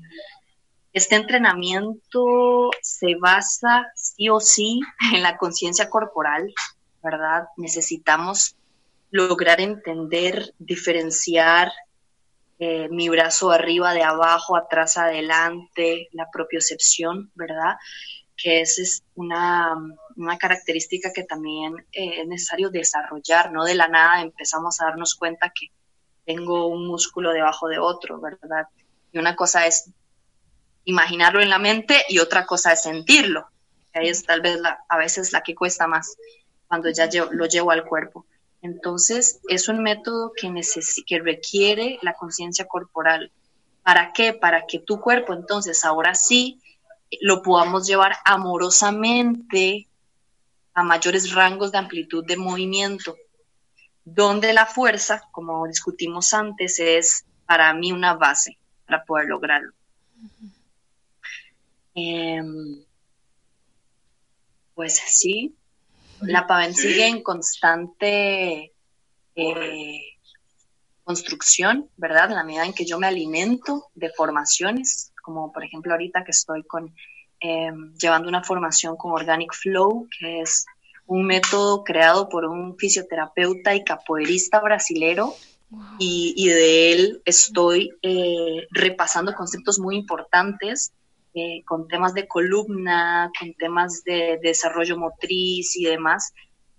Este 0.97 1.15
entrenamiento 1.15 2.71
se 2.81 3.17
basa 3.21 3.85
sí 3.95 4.31
o 4.31 4.41
sí 4.41 4.81
en 5.13 5.23
la 5.23 5.37
conciencia 5.37 5.91
corporal, 5.91 6.51
¿verdad? 7.03 7.49
Necesitamos 7.59 8.57
lograr 9.11 9.61
entender, 9.61 10.55
diferenciar 10.59 11.71
eh, 12.59 12.89
mi 12.89 13.11
brazo 13.11 13.51
arriba, 13.51 13.93
de 13.93 14.05
abajo, 14.05 14.57
atrás, 14.57 14.97
adelante, 14.97 16.09
la 16.13 16.31
propiocepción, 16.33 17.31
¿verdad? 17.35 17.77
Que 18.35 18.63
esa 18.63 18.81
es 18.81 19.03
una, 19.17 19.77
característica 20.39 21.13
que 21.13 21.25
también 21.25 21.75
eh, 21.93 22.23
es 22.23 22.27
necesario 22.27 22.71
desarrollar, 22.71 23.53
no 23.53 23.65
de 23.65 23.75
la 23.75 23.89
nada 23.89 24.23
empezamos 24.23 24.81
a 24.81 24.87
darnos 24.87 25.15
cuenta 25.15 25.53
que 25.55 25.67
tengo 26.25 26.69
un 26.69 26.87
músculo 26.87 27.35
debajo 27.35 27.69
de 27.69 27.79
otro, 27.79 28.19
¿verdad? 28.19 28.67
Y 29.13 29.19
una 29.19 29.37
cosa 29.37 29.67
es 29.67 29.93
imaginarlo 30.87 31.43
en 31.43 31.51
la 31.51 31.59
mente 31.59 32.03
y 32.09 32.21
otra 32.21 32.47
cosa 32.47 32.73
es 32.73 32.83
sentirlo. 32.83 33.47
Ahí 33.93 34.09
es 34.09 34.25
tal 34.25 34.41
vez 34.41 34.59
la, 34.61 34.85
a 34.89 34.97
veces 34.97 35.33
la 35.33 35.43
que 35.43 35.55
cuesta 35.55 35.87
más 35.87 36.17
cuando 36.69 36.89
ya 36.91 37.09
lo 37.31 37.47
llevo 37.47 37.71
al 37.71 37.85
cuerpo. 37.85 38.25
Entonces, 38.63 39.41
es 39.49 39.69
un 39.69 39.83
método 39.83 40.33
que, 40.35 40.53
que 41.07 41.19
requiere 41.19 41.99
la 42.03 42.15
conciencia 42.15 42.67
corporal. 42.67 43.31
¿Para 43.83 44.13
qué? 44.13 44.33
Para 44.33 44.67
que 44.67 44.79
tu 44.79 45.01
cuerpo, 45.01 45.35
entonces, 45.35 45.85
ahora 45.85 46.15
sí, 46.15 46.61
lo 47.21 47.43
podamos 47.43 47.87
llevar 47.87 48.17
amorosamente 48.25 49.89
a 50.75 50.83
mayores 50.83 51.33
rangos 51.33 51.73
de 51.73 51.79
amplitud 51.79 52.25
de 52.27 52.37
movimiento, 52.37 53.17
donde 54.05 54.53
la 54.53 54.67
fuerza, 54.67 55.23
como 55.33 55.67
discutimos 55.67 56.35
antes, 56.35 56.79
es 56.81 57.25
para 57.47 57.73
mí 57.75 57.93
una 57.93 58.15
base 58.15 58.59
para 58.87 59.05
poder 59.05 59.27
lograrlo. 59.27 59.76
Em, 61.99 62.85
pues 64.75 65.01
sí, 65.07 65.57
la 66.21 66.47
PAVEN 66.47 66.75
sigue 66.75 67.07
en 67.07 67.23
constante 67.23 68.75
eh, 69.35 70.01
construcción, 71.05 71.89
¿verdad? 71.97 72.31
En 72.31 72.37
la 72.37 72.45
medida 72.45 72.67
en 72.67 72.75
que 72.75 72.85
yo 72.85 72.99
me 72.99 73.07
alimento 73.07 73.87
de 73.95 74.11
formaciones, 74.11 75.15
como 75.23 75.51
por 75.53 75.65
ejemplo 75.65 75.93
ahorita 75.93 76.23
que 76.23 76.33
estoy 76.33 76.65
con 76.65 76.95
em, 77.41 77.95
llevando 77.95 78.29
una 78.29 78.45
formación 78.45 78.97
con 78.97 79.13
Organic 79.13 79.55
Flow, 79.55 80.07
que 80.21 80.43
es 80.43 80.67
un 81.07 81.25
método 81.25 81.83
creado 81.83 82.29
por 82.29 82.45
un 82.45 82.77
fisioterapeuta 82.77 83.75
y 83.75 83.85
capoeirista 83.85 84.61
brasilero. 84.61 85.35
Y, 85.99 86.49
de 86.49 86.93
él 86.93 87.23
estoy 87.25 87.91
eh, 88.01 88.69
repasando 88.71 89.35
conceptos 89.35 89.81
muy 89.81 89.97
importantes 89.97 90.93
eh, 91.39 91.63
con 91.67 91.87
temas 91.87 92.15
de 92.15 92.27
columna, 92.27 93.31
con 93.39 93.53
temas 93.53 94.03
de, 94.05 94.39
desarrollo 94.43 94.97
motriz 94.97 95.77
y 95.77 95.85
demás, 95.85 96.33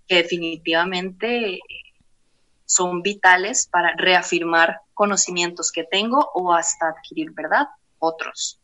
que 0.08 0.16
definitivamente 0.16 1.54
eh, 1.54 1.60
son 2.66 3.02
vitales 3.02 3.68
para 3.70 3.94
reafirmar 3.96 4.80
conocimientos 4.94 5.70
que 5.70 5.84
tengo 5.84 6.28
o 6.34 6.52
hasta 6.52 6.88
adquirir, 6.88 7.30
¿verdad? 7.30 7.68
Otros. 8.00 8.58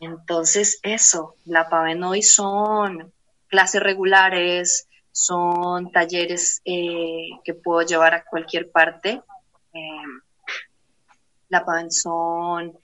Entonces, 0.00 0.80
eso, 0.82 1.34
la 1.44 1.68
PAVEN 1.68 2.02
hoy 2.04 2.22
son 2.22 3.12
clases 3.48 3.82
regulares, 3.82 4.88
son 5.12 5.92
talleres 5.92 6.62
eh, 6.64 7.28
que 7.44 7.52
puedo 7.52 7.82
llevar 7.82 8.14
a 8.14 8.24
cualquier 8.24 8.70
parte. 8.70 9.20
la 11.50 11.62
PAVEN 11.66 11.92
son 11.92 12.78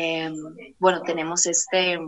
Em, 0.00 0.36
bueno, 0.78 1.02
tenemos 1.02 1.44
este, 1.46 1.98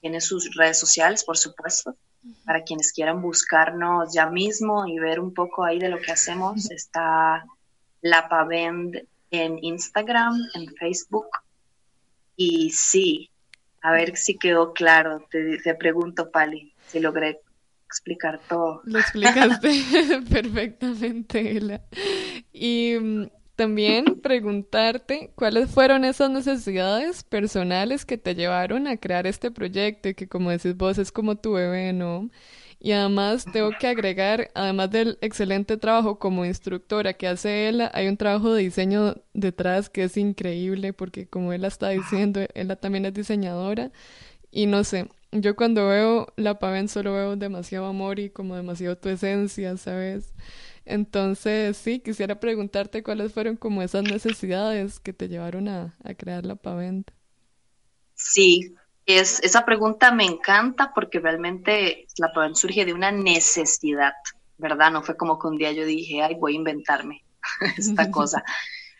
tiene 0.00 0.20
sus 0.20 0.54
redes 0.54 0.78
sociales, 0.78 1.24
por 1.24 1.36
supuesto, 1.36 1.96
para 2.44 2.62
quienes 2.62 2.92
quieran 2.92 3.20
buscarnos 3.20 4.14
ya 4.14 4.30
mismo 4.30 4.86
y 4.86 5.00
ver 5.00 5.18
un 5.18 5.34
poco 5.34 5.64
ahí 5.64 5.80
de 5.80 5.88
lo 5.88 5.98
que 5.98 6.12
hacemos. 6.12 6.70
Está 6.70 7.44
La 8.02 8.28
Pavend 8.28 9.04
en 9.32 9.58
Instagram, 9.64 10.36
en 10.54 10.72
Facebook. 10.76 11.26
Y 12.36 12.70
sí, 12.70 13.30
a 13.80 13.90
ver 13.90 14.16
si 14.16 14.38
quedó 14.38 14.72
claro. 14.72 15.26
Te, 15.28 15.58
te 15.58 15.74
pregunto, 15.74 16.30
Pali, 16.30 16.72
si 16.86 17.00
logré 17.00 17.40
explicar 17.84 18.40
todo. 18.48 18.80
Lo 18.84 19.00
explicaste 19.00 19.82
perfectamente, 20.30 21.56
Ela. 21.56 21.82
Y 22.52 22.96
mm, 22.96 23.26
también 23.56 24.20
preguntarte 24.22 25.32
cuáles 25.34 25.70
fueron 25.70 26.04
esas 26.04 26.30
necesidades 26.30 27.22
personales 27.24 28.04
que 28.04 28.18
te 28.18 28.34
llevaron 28.34 28.86
a 28.86 28.96
crear 28.96 29.26
este 29.26 29.50
proyecto 29.50 30.08
y 30.08 30.14
que 30.14 30.28
como 30.28 30.50
decís 30.50 30.76
vos 30.76 30.98
es 30.98 31.12
como 31.12 31.36
tu 31.36 31.52
bebé, 31.52 31.92
¿no? 31.92 32.30
Y 32.80 32.92
además 32.92 33.44
tengo 33.52 33.70
que 33.78 33.86
agregar, 33.86 34.50
además 34.54 34.90
del 34.90 35.18
excelente 35.20 35.76
trabajo 35.76 36.18
como 36.18 36.44
instructora 36.44 37.14
que 37.14 37.28
hace 37.28 37.68
ella, 37.68 37.90
hay 37.94 38.08
un 38.08 38.16
trabajo 38.16 38.52
de 38.54 38.62
diseño 38.64 39.16
detrás 39.34 39.88
que 39.88 40.04
es 40.04 40.16
increíble 40.16 40.92
porque 40.92 41.28
como 41.28 41.52
ella 41.52 41.68
está 41.68 41.90
diciendo, 41.90 42.40
ella 42.54 42.76
también 42.76 43.04
es 43.06 43.14
diseñadora 43.14 43.92
y 44.50 44.66
no 44.66 44.84
sé, 44.84 45.08
yo 45.32 45.56
cuando 45.56 45.88
veo 45.88 46.32
la 46.36 46.58
Paven 46.58 46.88
solo 46.88 47.14
veo 47.14 47.36
demasiado 47.36 47.86
amor 47.86 48.18
y 48.18 48.30
como 48.30 48.56
demasiado 48.56 48.96
tu 48.98 49.08
esencia, 49.08 49.76
¿sabes? 49.76 50.34
Entonces, 50.84 51.76
sí, 51.76 52.00
quisiera 52.00 52.40
preguntarte 52.40 53.02
cuáles 53.02 53.32
fueron 53.32 53.56
como 53.56 53.82
esas 53.82 54.02
necesidades 54.02 54.98
que 54.98 55.12
te 55.12 55.28
llevaron 55.28 55.68
a, 55.68 55.96
crear 56.16 56.44
la 56.44 56.56
paventa. 56.56 57.12
Sí, 58.14 58.74
es, 59.06 59.40
esa 59.42 59.64
pregunta 59.64 60.12
me 60.12 60.24
encanta 60.24 60.92
porque 60.94 61.20
realmente 61.20 62.06
la 62.18 62.32
paventa 62.32 62.60
surge 62.60 62.84
de 62.84 62.92
una 62.92 63.12
necesidad, 63.12 64.12
¿verdad? 64.58 64.90
No 64.90 65.02
fue 65.02 65.16
como 65.16 65.38
que 65.38 65.46
un 65.46 65.56
día 65.56 65.72
yo 65.72 65.84
dije, 65.84 66.22
ay, 66.22 66.34
voy 66.34 66.54
a 66.54 66.56
inventarme 66.56 67.24
esta 67.76 68.10
cosa. 68.10 68.42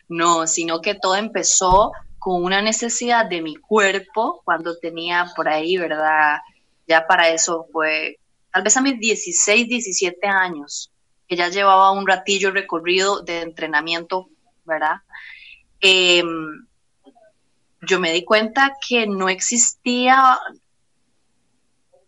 No, 0.07 0.47
sino 0.47 0.81
que 0.81 0.95
todo 0.95 1.15
empezó 1.15 1.91
con 2.23 2.41
una 2.41 2.61
necesidad 2.61 3.25
de 3.25 3.41
mi 3.41 3.55
cuerpo 3.55 4.41
cuando 4.45 4.77
tenía 4.77 5.25
por 5.35 5.49
ahí, 5.49 5.75
¿verdad? 5.75 6.37
Ya 6.87 7.05
para 7.05 7.29
eso 7.29 7.67
fue, 7.71 8.19
tal 8.51 8.63
vez 8.63 8.77
a 8.77 8.81
mis 8.81 8.97
16, 8.97 9.67
17 9.67 10.27
años, 10.27 10.92
que 11.33 11.37
ya 11.37 11.49
llevaba 11.49 11.91
un 11.91 12.05
ratillo 12.05 12.51
recorrido 12.51 13.21
de 13.21 13.41
entrenamiento, 13.41 14.29
¿verdad? 14.65 14.97
Em, 15.79 16.67
yo 17.81 17.99
me 17.99 18.13
di 18.13 18.23
cuenta 18.23 18.73
que 18.87 19.07
no 19.07 19.29
existía 19.29 20.37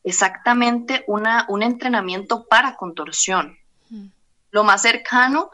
exactamente 0.04 1.04
una, 1.08 1.46
un 1.50 1.64
entrenamiento 1.64 2.46
para 2.46 2.76
contorsión. 2.76 3.58
Lo 4.52 4.64
más 4.64 4.84
cercano 4.84 5.50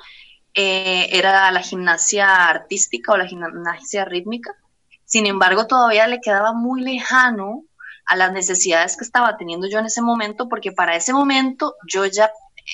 eh, 0.53 1.07
era 1.11 1.49
la 1.51 1.61
gimnasia 1.61 2.49
artística 2.49 3.13
o 3.13 3.17
la 3.17 3.25
gimnasia 3.25 4.03
rítmica. 4.03 4.53
Sin 5.05 5.25
embargo, 5.25 5.65
todavía 5.65 6.07
le 6.07 6.19
quedaba 6.19 6.51
muy 6.51 6.81
lejano 6.81 7.63
a 8.05 8.17
las 8.17 8.33
necesidades 8.33 8.97
que 8.97 9.05
estaba 9.05 9.37
teniendo 9.37 9.67
yo 9.69 9.79
en 9.79 9.85
ese 9.85 10.01
momento, 10.01 10.49
porque 10.49 10.73
para 10.73 10.95
ese 10.95 11.13
momento 11.13 11.75
yo 11.87 12.05
ya 12.05 12.29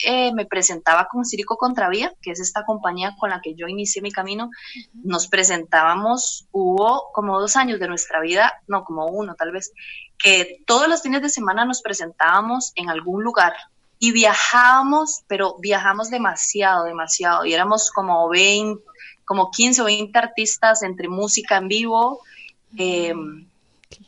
eh, 0.05 0.33
me 0.33 0.45
presentaba 0.45 1.07
con 1.12 1.25
Circo 1.25 1.57
Contravía, 1.57 2.13
que 2.21 2.31
es 2.31 2.39
esta 2.39 2.63
compañía 2.65 3.15
con 3.19 3.29
la 3.29 3.41
que 3.41 3.55
yo 3.55 3.67
inicié 3.67 4.01
mi 4.01 4.12
camino. 4.12 4.49
Nos 4.93 5.27
presentábamos, 5.27 6.47
hubo 6.51 7.12
como 7.13 7.39
dos 7.39 7.55
años 7.55 7.79
de 7.79 7.88
nuestra 7.88 8.21
vida, 8.21 8.53
no, 8.67 8.83
como 8.83 9.07
uno 9.07 9.36
tal 9.36 9.51
vez, 9.51 9.71
que 10.17 10.62
todos 10.65 10.88
los 10.88 11.01
fines 11.01 11.21
de 11.21 11.29
semana 11.29 11.65
nos 11.65 11.81
presentábamos 11.81 12.71
en 12.75 12.89
algún 12.89 13.23
lugar 13.23 13.53
y 13.99 14.12
viajábamos, 14.12 15.23
pero 15.27 15.55
viajamos 15.60 16.10
demasiado, 16.10 16.86
demasiado, 16.86 17.45
y 17.45 17.53
éramos 17.53 17.91
como 17.91 18.29
20, 18.29 18.83
como 19.25 19.49
15 19.51 19.81
o 19.81 19.86
20 19.86 20.17
artistas 20.17 20.83
entre 20.83 21.10
música 21.10 21.57
en 21.57 21.67
vivo. 21.67 22.21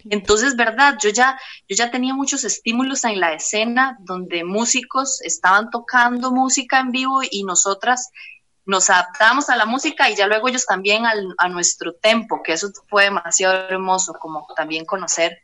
Entonces, 0.10 0.56
¿verdad? 0.56 0.98
Yo 1.02 1.10
ya, 1.10 1.40
yo 1.68 1.76
ya 1.76 1.92
tenía 1.92 2.14
muchos 2.14 2.44
estímulos 2.44 3.04
en 3.04 3.20
la 3.20 3.34
escena 3.34 3.98
donde 4.00 4.44
músicos 4.44 5.22
estaban 5.22 5.70
tocando 5.70 6.32
música 6.32 6.80
en 6.80 6.92
vivo 6.92 7.22
y 7.30 7.44
nosotras 7.44 8.10
nos 8.66 8.90
adaptábamos 8.90 9.50
a 9.50 9.58
la 9.58 9.66
música 9.66 10.10
y 10.10 10.16
ya 10.16 10.28
luego 10.28 10.48
ellos 10.48 10.66
también 10.66 11.04
a 11.06 11.50
nuestro 11.50 11.96
tempo, 11.96 12.42
que 12.44 12.54
eso 12.54 12.70
fue 12.88 13.06
demasiado 13.06 13.56
hermoso, 13.68 14.14
como 14.14 14.46
también 14.56 14.86
conocer 14.86 15.40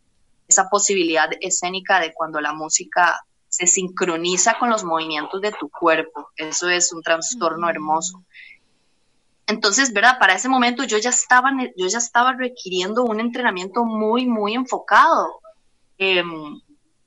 esa 0.47 0.69
posibilidad 0.69 1.29
escénica 1.41 1.99
de 1.99 2.13
cuando 2.13 2.39
la 2.39 2.53
música 2.53 3.25
se 3.49 3.67
sincroniza 3.67 4.57
con 4.59 4.69
los 4.69 4.83
movimientos 4.83 5.41
de 5.41 5.51
tu 5.53 5.69
cuerpo. 5.69 6.29
Eso 6.35 6.69
es 6.69 6.91
un 6.93 7.01
trastorno 7.01 7.69
hermoso. 7.69 8.23
Entonces, 9.47 9.93
¿verdad? 9.93 10.17
Para 10.19 10.33
ese 10.33 10.49
momento 10.49 10.83
yo 10.83 10.97
ya 10.97 11.11
estaba, 11.11 11.51
yo 11.77 11.87
ya 11.87 11.99
estaba 11.99 12.33
requiriendo 12.33 13.03
un 13.03 13.19
entrenamiento 13.19 13.85
muy, 13.85 14.25
muy 14.25 14.55
enfocado. 14.55 15.39
Em, 15.97 16.59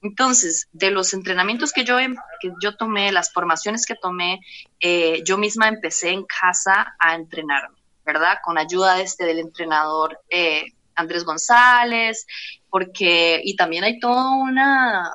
entonces, 0.02 0.68
de 0.72 0.90
los 0.92 1.12
entrenamientos 1.14 1.72
que 1.72 1.84
yo, 1.84 1.98
em, 1.98 2.14
que 2.40 2.52
yo 2.62 2.76
tomé, 2.76 3.10
las 3.10 3.32
formaciones 3.32 3.84
que 3.84 3.96
tomé, 3.96 4.40
eh, 4.80 5.22
yo 5.24 5.36
misma 5.36 5.68
empecé 5.68 6.10
en 6.10 6.24
casa 6.24 6.94
a 7.00 7.16
entrenarme, 7.16 7.76
¿verdad? 8.04 8.38
Con 8.44 8.56
ayuda 8.56 9.00
este, 9.00 9.24
del 9.24 9.40
entrenador 9.40 10.20
eh, 10.30 10.66
Andrés 10.94 11.24
González, 11.24 12.26
porque, 12.70 13.40
y 13.42 13.56
también 13.56 13.82
hay 13.82 13.98
toda 13.98 14.30
una, 14.36 15.12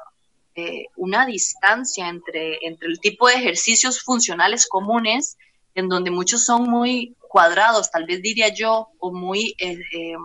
eh, 0.55 0.87
una 0.97 1.25
distancia 1.25 2.09
entre, 2.09 2.59
entre 2.65 2.89
el 2.89 2.99
tipo 2.99 3.27
de 3.27 3.35
ejercicios 3.35 4.01
funcionales 4.01 4.67
comunes 4.67 5.37
en 5.75 5.89
donde 5.89 6.11
muchos 6.11 6.45
son 6.45 6.69
muy 6.69 7.15
cuadrados, 7.27 7.91
tal 7.91 8.05
vez 8.05 8.21
diría 8.21 8.53
yo, 8.53 8.89
o 8.99 9.11
muy, 9.11 9.55
eh, 9.57 9.79
eh, 9.93 10.15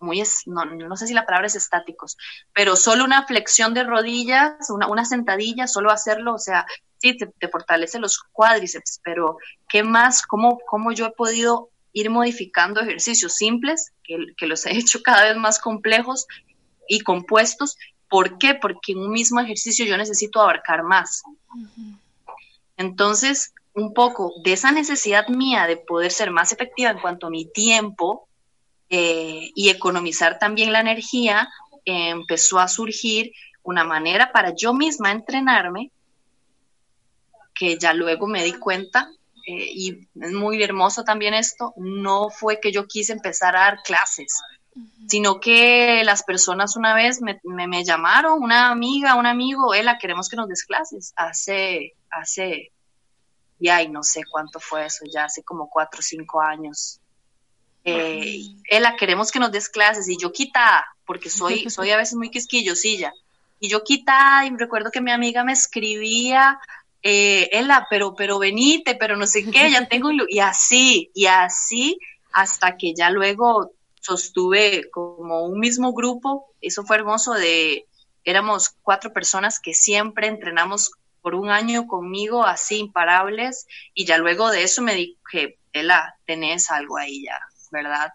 muy 0.00 0.22
no, 0.46 0.64
no, 0.64 0.96
sé 0.96 1.06
si 1.06 1.14
la 1.14 1.26
palabra 1.26 1.46
es 1.46 1.54
estáticos, 1.54 2.16
pero 2.52 2.76
solo 2.76 3.04
una 3.04 3.26
flexión 3.26 3.74
de 3.74 3.84
rodillas, 3.84 4.70
una, 4.70 4.88
una 4.88 5.04
sentadilla, 5.04 5.66
solo 5.66 5.90
hacerlo, 5.90 6.34
o 6.34 6.38
sea, 6.38 6.66
sí, 6.98 7.16
te, 7.16 7.48
fortalece 7.48 7.98
los 7.98 8.18
cuádriceps, 8.32 9.00
pero 9.04 9.36
¿qué 9.68 9.82
más? 9.82 10.22
¿Cómo, 10.22 10.58
¿Cómo 10.66 10.92
yo 10.92 11.06
he 11.06 11.12
podido 11.12 11.68
ir 11.92 12.10
modificando 12.10 12.80
ejercicios 12.80 13.34
simples, 13.34 13.92
que, 14.02 14.16
que 14.36 14.46
los 14.46 14.66
he 14.66 14.72
hecho 14.78 15.02
cada 15.02 15.24
vez 15.24 15.36
más 15.36 15.58
complejos 15.58 16.26
y 16.88 17.00
compuestos? 17.00 17.76
¿Por 18.08 18.38
qué? 18.38 18.54
Porque 18.54 18.92
en 18.92 18.98
un 18.98 19.10
mismo 19.10 19.40
ejercicio 19.40 19.86
yo 19.86 19.96
necesito 19.96 20.40
abarcar 20.40 20.82
más. 20.82 21.22
Entonces, 22.76 23.54
un 23.74 23.94
poco 23.94 24.32
de 24.44 24.52
esa 24.52 24.72
necesidad 24.72 25.28
mía 25.28 25.66
de 25.66 25.76
poder 25.76 26.10
ser 26.10 26.30
más 26.30 26.52
efectiva 26.52 26.90
en 26.90 27.00
cuanto 27.00 27.26
a 27.26 27.30
mi 27.30 27.46
tiempo 27.46 28.28
eh, 28.90 29.50
y 29.54 29.70
economizar 29.70 30.38
también 30.38 30.72
la 30.72 30.80
energía, 30.80 31.48
empezó 31.84 32.58
a 32.58 32.68
surgir 32.68 33.32
una 33.62 33.84
manera 33.84 34.32
para 34.32 34.54
yo 34.54 34.74
misma 34.74 35.12
entrenarme, 35.12 35.90
que 37.54 37.78
ya 37.78 37.94
luego 37.94 38.26
me 38.26 38.44
di 38.44 38.52
cuenta, 38.52 39.10
eh, 39.46 39.66
y 39.72 40.08
es 40.20 40.32
muy 40.32 40.62
hermoso 40.62 41.04
también 41.04 41.34
esto, 41.34 41.74
no 41.76 42.30
fue 42.30 42.60
que 42.60 42.72
yo 42.72 42.86
quise 42.86 43.12
empezar 43.12 43.56
a 43.56 43.60
dar 43.60 43.82
clases, 43.82 44.40
sino 45.08 45.38
que 45.38 46.02
las 46.04 46.22
personas 46.22 46.76
una 46.76 46.94
vez 46.94 47.20
me, 47.20 47.40
me, 47.44 47.84
llamaron, 47.84 48.42
una 48.42 48.70
amiga, 48.70 49.16
un 49.16 49.26
amigo, 49.26 49.74
Ela, 49.74 49.98
queremos 49.98 50.28
que 50.28 50.36
nos 50.36 50.48
des 50.48 50.64
clases, 50.64 51.12
hace, 51.16 51.94
hace 52.10 52.71
y 53.62 53.68
ay, 53.68 53.88
no 53.88 54.02
sé 54.02 54.22
cuánto 54.28 54.58
fue 54.58 54.86
eso, 54.86 55.04
ya 55.08 55.26
hace 55.26 55.44
como 55.44 55.70
cuatro 55.70 56.00
o 56.00 56.02
cinco 56.02 56.42
años. 56.42 56.98
Eh, 57.84 58.40
Ela, 58.68 58.96
queremos 58.96 59.30
que 59.30 59.38
nos 59.38 59.52
des 59.52 59.68
clases 59.68 60.08
y 60.08 60.16
yo 60.16 60.32
quita, 60.32 60.84
porque 61.06 61.30
soy, 61.30 61.70
soy 61.70 61.92
a 61.92 61.96
veces 61.96 62.16
muy 62.16 62.28
quisquillosilla. 62.28 63.12
Y 63.60 63.68
yo 63.68 63.84
quita, 63.84 64.44
y 64.46 64.56
recuerdo 64.56 64.90
que 64.90 65.00
mi 65.00 65.12
amiga 65.12 65.44
me 65.44 65.52
escribía, 65.52 66.58
eh, 67.04 67.50
Ela, 67.52 67.86
pero, 67.88 68.16
pero 68.16 68.40
venite, 68.40 68.96
pero 68.96 69.16
no 69.16 69.28
sé 69.28 69.48
qué, 69.48 69.70
ya 69.70 69.86
tengo, 69.88 70.10
y 70.28 70.40
así, 70.40 71.12
y 71.14 71.26
así, 71.26 72.00
hasta 72.32 72.76
que 72.76 72.94
ya 72.94 73.10
luego 73.10 73.70
sostuve 74.00 74.90
como 74.90 75.44
un 75.44 75.60
mismo 75.60 75.92
grupo, 75.92 76.52
eso 76.60 76.82
fue 76.82 76.96
hermoso 76.96 77.34
de, 77.34 77.86
éramos 78.24 78.70
cuatro 78.82 79.12
personas 79.12 79.60
que 79.60 79.72
siempre 79.72 80.26
entrenamos 80.26 80.90
por 81.22 81.34
un 81.34 81.48
año 81.48 81.86
conmigo 81.86 82.44
así 82.44 82.78
imparables 82.78 83.66
y 83.94 84.04
ya 84.04 84.18
luego 84.18 84.50
de 84.50 84.64
eso 84.64 84.82
me 84.82 84.94
dije, 84.94 85.58
Ela, 85.72 86.16
tenés 86.26 86.70
algo 86.70 86.98
ahí 86.98 87.24
ya, 87.24 87.38
¿verdad? 87.70 88.12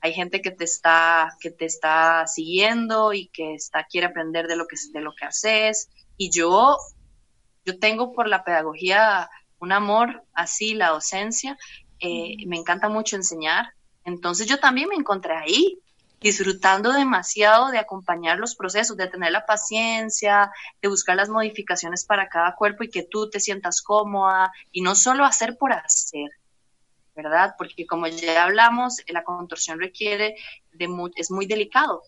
Hay 0.00 0.14
gente 0.14 0.40
que 0.40 0.50
te 0.50 0.64
está, 0.64 1.36
que 1.40 1.50
te 1.50 1.66
está 1.66 2.26
siguiendo 2.26 3.12
y 3.12 3.28
que 3.28 3.54
está, 3.54 3.84
quiere 3.84 4.06
aprender 4.06 4.46
de 4.46 4.56
lo 4.56 4.66
que, 4.66 4.76
de 4.92 5.00
lo 5.00 5.14
que 5.14 5.26
haces. 5.26 5.90
Y 6.16 6.30
yo, 6.30 6.76
yo 7.64 7.78
tengo 7.78 8.12
por 8.12 8.28
la 8.28 8.44
pedagogía 8.44 9.28
un 9.58 9.72
amor 9.72 10.24
así, 10.32 10.74
la 10.74 10.90
docencia. 10.90 11.56
Eh, 12.00 12.36
me 12.46 12.56
encanta 12.56 12.88
mucho 12.88 13.16
enseñar. 13.16 13.66
Entonces 14.04 14.46
yo 14.46 14.58
también 14.58 14.88
me 14.88 14.94
encontré 14.94 15.34
ahí, 15.34 15.78
disfrutando 16.20 16.92
demasiado 16.92 17.70
de 17.70 17.78
acompañar 17.78 18.38
los 18.38 18.54
procesos, 18.54 18.96
de 18.96 19.08
tener 19.08 19.32
la 19.32 19.46
paciencia, 19.46 20.50
de 20.80 20.88
buscar 20.88 21.16
las 21.16 21.28
modificaciones 21.28 22.04
para 22.04 22.28
cada 22.28 22.54
cuerpo 22.54 22.84
y 22.84 22.90
que 22.90 23.02
tú 23.02 23.28
te 23.28 23.40
sientas 23.40 23.82
cómoda 23.82 24.52
y 24.72 24.82
no 24.82 24.94
solo 24.94 25.24
hacer 25.24 25.56
por 25.58 25.72
hacer, 25.72 26.30
¿verdad? 27.14 27.54
Porque 27.58 27.86
como 27.86 28.06
ya 28.06 28.44
hablamos, 28.44 29.02
la 29.08 29.24
contorsión 29.24 29.78
requiere 29.78 30.36
de 30.72 31.10
es 31.16 31.30
muy 31.30 31.46
delicado. 31.46 32.02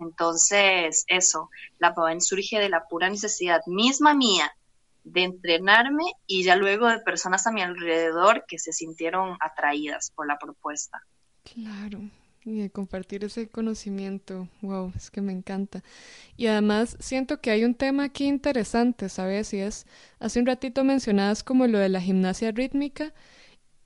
Entonces, 0.00 1.04
eso, 1.08 1.50
la 1.78 1.94
PAVEN 1.94 2.20
surge 2.20 2.58
de 2.58 2.68
la 2.68 2.86
pura 2.86 3.10
necesidad 3.10 3.60
misma 3.66 4.14
mía 4.14 4.54
de 5.02 5.24
entrenarme 5.24 6.04
y 6.26 6.44
ya 6.44 6.54
luego 6.54 6.86
de 6.86 7.00
personas 7.00 7.46
a 7.46 7.52
mi 7.52 7.62
alrededor 7.62 8.44
que 8.46 8.58
se 8.58 8.72
sintieron 8.72 9.36
atraídas 9.40 10.12
por 10.14 10.26
la 10.26 10.38
propuesta. 10.38 11.02
Claro, 11.42 12.00
y 12.48 12.60
de 12.60 12.70
compartir 12.70 13.24
ese 13.24 13.48
conocimiento. 13.48 14.48
Wow, 14.62 14.92
es 14.96 15.10
que 15.10 15.20
me 15.20 15.32
encanta. 15.32 15.82
Y 16.36 16.46
además 16.46 16.96
siento 17.00 17.40
que 17.40 17.50
hay 17.50 17.64
un 17.64 17.74
tema 17.74 18.04
aquí 18.04 18.26
interesante, 18.26 19.08
¿sabes? 19.08 19.52
Y 19.54 19.58
es, 19.58 19.86
hace 20.18 20.40
un 20.40 20.46
ratito 20.46 20.84
mencionadas 20.84 21.42
como 21.42 21.66
lo 21.66 21.78
de 21.78 21.88
la 21.88 22.00
gimnasia 22.00 22.50
rítmica 22.52 23.12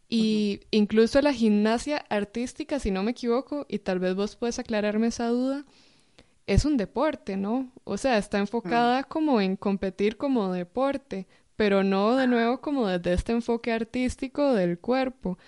y 0.09 0.61
incluso 0.70 1.22
la 1.22 1.33
gimnasia 1.33 2.05
artística, 2.11 2.79
si 2.79 2.90
no 2.90 3.03
me 3.03 3.12
equivoco, 3.12 3.64
y 3.66 3.79
tal 3.79 3.98
vez 3.98 4.14
vos 4.14 4.37
puedes 4.37 4.59
aclararme 4.59 5.07
esa 5.07 5.29
duda, 5.29 5.64
es 6.46 6.66
un 6.66 6.77
deporte, 6.77 7.38
¿no? 7.38 7.72
O 7.85 7.96
sea, 7.96 8.18
está 8.18 8.38
enfocada 8.38 9.05
como 9.05 9.40
en 9.40 9.57
competir 9.57 10.18
como 10.18 10.53
deporte, 10.53 11.27
pero 11.57 11.83
no 11.83 12.16
de 12.16 12.27
nuevo 12.27 12.61
como 12.61 12.87
desde 12.88 13.14
este 13.14 13.33
enfoque 13.33 13.72
artístico 13.72 14.53
del 14.53 14.79
cuerpo. 14.79 15.38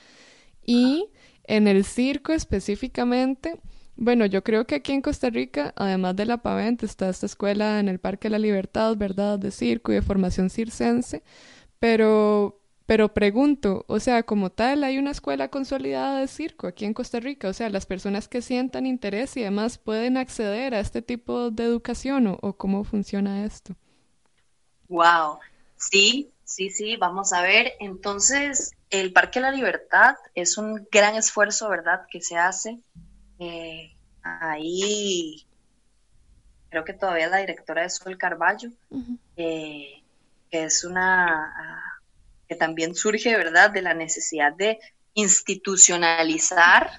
Y 0.65 1.09
en 1.45 1.69
el 1.69 1.85
circo 1.85 2.33
específicamente, 2.33 3.61
bueno, 3.97 4.27
yo 4.27 4.43
creo 4.43 4.67
que 4.67 4.77
aquí 4.77 4.93
en 4.93 5.03
Costa 5.03 5.31
Rica, 5.31 5.73
además 5.77 6.17
de 6.17 6.27
la 6.27 6.39
Pavent, 6.39 6.83
está 6.83 7.09
esta 7.09 7.27
escuela 7.27 7.79
en 7.81 7.89
el 7.89 8.01
Parque 8.01 8.27
de 8.29 8.33
la 8.33 8.39
Libertad, 8.39 8.97
¿verdad? 8.97 9.39
De 9.39 9.51
circo 9.51 9.93
y 9.93 9.97
de 9.97 10.03
formación 10.03 10.51
circense, 10.51 11.23
pero, 11.79 12.61
pero 12.87 13.15
pregunto, 13.15 13.85
o 13.89 14.01
sea, 14.01 14.25
como 14.25 14.51
tal, 14.51 14.85
hay 14.85 14.99
una 14.99 15.13
escuela 15.13 15.49
consolidada 15.49 16.21
de 16.21 16.29
circo 16.29 16.67
aquí 16.67 16.85
en 16.87 16.95
Costa 16.95 17.21
Rica, 17.21 17.49
o 17.49 17.53
sea, 17.53 17.71
las 17.71 17.87
personas 17.87 18.29
que 18.29 18.43
sientan 18.43 18.87
interés 18.87 19.37
y 19.37 19.43
demás 19.43 19.79
pueden 19.79 20.17
acceder 20.17 20.75
a 20.75 20.81
este 20.81 21.03
tipo 21.03 21.51
de 21.51 21.65
educación 21.65 22.27
o, 22.27 22.39
o 22.43 22.57
cómo 22.57 22.85
funciona 22.85 23.45
esto. 23.45 23.77
Wow, 24.89 25.41
sí, 25.77 26.34
sí, 26.55 26.71
sí, 26.71 26.97
vamos 26.97 27.33
a 27.33 27.43
ver. 27.43 27.73
Entonces, 27.81 28.71
el 28.91 29.13
Parque 29.13 29.41
de 29.41 29.47
la 29.47 29.51
Libertad 29.51 30.15
es 30.35 30.57
un 30.57 30.87
gran 30.91 31.17
esfuerzo, 31.17 31.69
¿verdad?, 31.69 32.03
que 32.11 32.21
se 32.21 32.37
hace. 32.37 32.79
Eh, 33.41 33.93
ahí 34.23 35.45
creo 36.71 36.85
que 36.85 36.93
todavía 36.93 37.29
la 37.29 37.39
directora 37.39 37.83
de 37.83 37.91
Sol 37.91 38.17
Carballo, 38.17 38.71
eh, 39.37 40.03
que 40.51 40.65
es 40.65 40.85
una, 40.85 41.53
ah, 41.57 42.01
que 42.49 42.55
también 42.55 42.95
surge, 42.95 43.37
¿verdad?, 43.37 43.71
de 43.71 43.83
la 43.83 43.95
necesidad 43.95 44.53
de 44.53 44.79
institucionalizar 45.15 46.91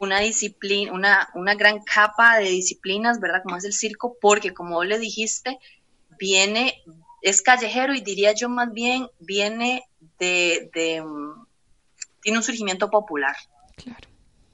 una 0.00 0.20
disciplina, 0.20 0.92
una, 0.92 1.28
una 1.34 1.54
gran 1.54 1.82
capa 1.82 2.38
de 2.38 2.50
disciplinas, 2.50 3.20
¿verdad?, 3.20 3.42
como 3.44 3.56
es 3.56 3.64
el 3.64 3.72
circo, 3.72 4.16
porque 4.20 4.52
como 4.52 4.74
vos 4.74 4.86
le 4.86 4.98
dijiste, 4.98 5.58
viene, 6.18 6.82
es 7.22 7.42
callejero 7.42 7.94
y 7.94 8.00
diría 8.00 8.32
yo 8.32 8.48
más 8.48 8.72
bien, 8.72 9.08
viene 9.18 9.84
de, 10.18 10.70
de 10.74 11.02
mm, 11.02 11.46
tiene 12.22 12.38
un 12.38 12.44
surgimiento 12.44 12.90
popular. 12.90 13.36
Claro. 13.76 14.08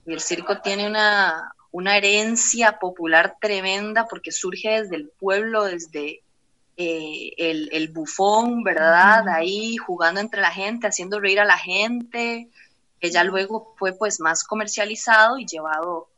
Y 0.06 0.12
el 0.12 0.20
circo 0.20 0.60
tiene 0.60 0.86
una, 0.86 1.54
una 1.70 1.96
herencia 1.96 2.78
popular 2.78 3.36
tremenda 3.40 4.06
porque 4.06 4.30
surge 4.30 4.82
desde 4.82 4.96
el 4.96 5.08
pueblo, 5.08 5.64
desde 5.64 6.22
eh, 6.76 7.32
el, 7.36 7.88
bufón, 7.88 8.62
¿verdad? 8.62 9.28
Ahí 9.28 9.76
jugando 9.76 10.20
entre 10.20 10.40
la 10.40 10.50
gente, 10.50 10.86
haciendo 10.86 11.20
reír 11.20 11.40
a 11.40 11.44
la 11.44 11.58
gente, 11.58 12.48
que 13.00 13.10
ya 13.10 13.24
luego 13.24 13.74
fue 13.76 13.92
pues 13.92 14.20
más 14.20 14.44
comercializado 14.44 15.38
y 15.38 15.46
llevado 15.46 16.08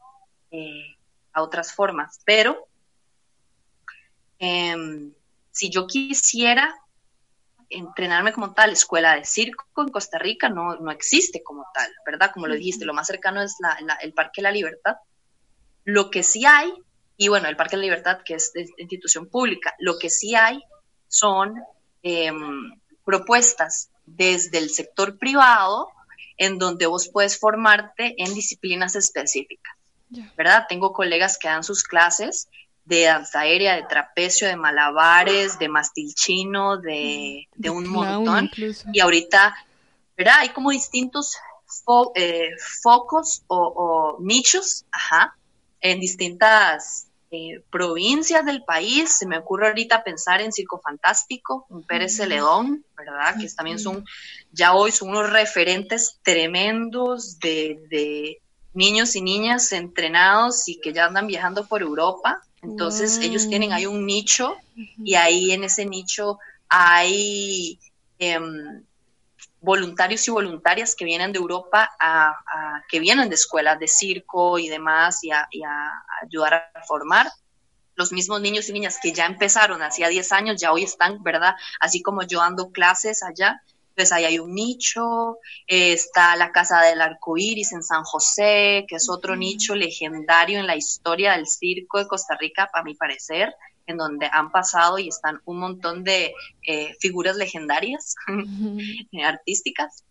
eh, 0.51 0.97
a 1.33 1.43
otras 1.43 1.73
formas. 1.73 2.21
Pero 2.25 2.67
em, 4.39 5.13
si 5.57 5.71
yo 5.71 5.87
quisiera 5.87 6.75
entrenarme 7.71 8.35
como 8.35 8.53
tal, 8.53 8.73
escuela 8.73 9.15
de 9.15 9.25
circo 9.25 9.65
en 9.79 9.89
Costa 9.89 10.19
Rica 10.19 10.51
no, 10.51 10.77
no 10.77 10.91
existe 10.91 11.43
como 11.43 11.65
tal, 11.73 11.91
¿verdad? 12.05 12.31
Como 12.35 12.47
lo 12.47 12.55
dijiste, 12.55 12.85
lo 12.85 12.93
más 12.93 13.07
cercano 13.07 13.41
es 13.41 13.57
el 14.03 14.13
Parque 14.13 14.43
de 14.43 14.43
la 14.43 14.51
Libertad. 14.51 14.97
Lo 15.85 16.11
que 16.11 16.23
sí 16.23 16.45
hay, 16.45 16.71
y 17.17 17.29
bueno, 17.29 17.49
el 17.49 17.57
Parque 17.57 17.77
de 17.77 17.79
la 17.79 17.85
Libertad, 17.85 18.19
que 18.23 18.35
es 18.35 18.53
de 18.53 18.67
institución 18.77 19.31
pública, 19.31 19.75
lo 19.79 19.99
que 19.99 20.11
sí 20.11 20.35
hay 20.35 20.63
son 21.09 21.55
em, 22.03 22.79
propuestas 23.07 23.89
desde 24.05 24.59
el 24.59 24.69
sector 24.69 25.19
privado 25.19 25.89
en 26.37 26.59
donde 26.59 26.85
vos 26.85 27.09
puedes 27.09 27.41
formarte 27.41 28.15
en 28.23 28.35
disciplinas 28.35 28.95
específicas, 28.95 29.75
¿verdad? 30.37 30.67
Tengo 30.69 30.93
colegas 30.93 31.39
que 31.39 31.49
dan 31.49 31.65
sus 31.65 31.83
clases 31.83 32.47
de 32.87 33.03
danza 33.03 33.41
aérea, 33.41 33.75
de 33.75 33.83
trapecio, 33.83 34.47
de 34.47 34.57
malabares, 34.57 35.59
de 35.59 35.69
mastil 35.69 36.15
chino, 36.15 36.79
de, 36.79 37.47
mm, 37.57 37.71
un 37.71 37.89
montón. 37.89 38.51
Y 38.93 39.01
ahorita, 39.01 39.55
¿verdad? 40.17 40.37
Hay 40.39 40.51
como 40.51 40.71
distintos 40.71 41.37
eh, 42.15 42.51
focos 42.83 43.43
o, 43.49 44.19
nichos, 44.21 44.87
ajá, 44.93 45.37
en 45.81 45.99
distintas 45.99 47.09
eh, 47.33 47.61
provincias 47.71 48.47
del 48.47 48.63
país. 48.63 49.13
Se 49.13 49.27
me 49.27 49.39
ocurre 49.39 49.67
ahorita 49.67 50.05
pensar 50.05 50.41
en 50.41 50.53
Circo 50.53 50.79
Fantástico, 50.79 51.67
en 51.71 51.83
Pérez 51.83 52.17
Celedón, 52.17 52.85
¿verdad? 52.97 53.35
Que 53.41 53.49
también 53.49 53.81
son, 53.81 54.05
ya 54.53 54.75
hoy 54.75 54.93
son 54.93 55.09
unos 55.09 55.29
referentes 55.29 56.21
tremendos 56.23 57.41
de, 57.41 57.85
de 57.91 58.41
niños 58.75 59.17
y 59.17 59.23
niñas 59.23 59.73
entrenados 59.73 60.69
y 60.69 60.79
que 60.79 60.93
ya 60.93 61.07
andan 61.07 61.27
viajando 61.27 61.67
por 61.67 61.83
Europa. 61.83 62.43
Entonces 62.63 63.19
ellos 63.19 63.49
tienen 63.49 63.73
ahí 63.73 63.87
un 63.87 64.07
nicho 64.07 64.57
y 64.75 65.15
ahí 65.15 65.53
en 65.53 65.65
ese 65.65 65.85
nicho 65.87 66.39
hay 66.69 67.79
em, 68.19 68.83
voluntarios 69.61 70.27
y 70.27 70.31
voluntarias 70.31 70.95
que 70.95 71.05
vienen 71.05 71.33
de 71.33 71.39
Europa, 71.39 71.91
a, 72.01 72.83
que 72.89 73.01
vienen 73.01 73.29
de 73.29 73.35
escuelas 73.35 73.79
de 73.79 73.89
circo 73.89 74.59
y 74.59 74.69
demás 74.69 75.23
y 75.25 75.31
a, 75.31 75.49
ayudar 76.23 76.55
a 76.55 76.83
formar. 76.87 77.31
Los 77.95 78.13
mismos 78.13 78.41
niños 78.41 78.69
y 78.69 78.73
niñas 78.73 78.99
que 79.03 79.13
ya 79.13 79.27
empezaron 79.27 79.83
hacía 79.83 80.09
10 80.09 80.33
años, 80.33 80.61
ya 80.61 80.73
hoy 80.73 80.85
están, 80.85 81.23
¿verdad? 81.23 81.55
Así 81.81 82.03
como 82.03 82.23
yo 82.23 82.43
ando 82.43 82.71
clases 82.71 83.23
allá, 83.23 83.63
pues 83.97 84.13
ahí 84.13 84.25
hay 84.25 84.39
un 84.39 84.55
nicho, 84.55 85.39
está 85.67 86.37
la 86.37 86.53
Casa 86.53 86.83
del 86.83 87.01
Arco 87.01 87.39
Iris 87.39 87.73
en 87.73 87.83
San 87.83 88.05
José, 88.05 88.85
que 88.87 88.97
es 88.97 89.09
otro 89.09 89.37
nicho 89.37 89.75
legendario 89.75 90.61
en 90.61 90.67
la 90.67 90.77
historia 90.77 91.33
del 91.33 91.47
circo 91.47 91.99
de 91.99 92.07
Costa 92.07 92.37
Rica, 92.39 92.69
para 92.71 92.85
mi 92.85 92.95
parecer, 92.95 93.55
en 93.87 93.97
donde 93.97 94.29
han 94.31 94.53
pasado 94.53 94.99
y 94.99 95.09
están 95.09 95.41
un 95.47 95.61
montón 95.61 96.05
de 96.05 96.35
eh, 96.67 96.95
figuras 97.01 97.37
legendarias 97.37 98.15
artísticas. 99.25 100.05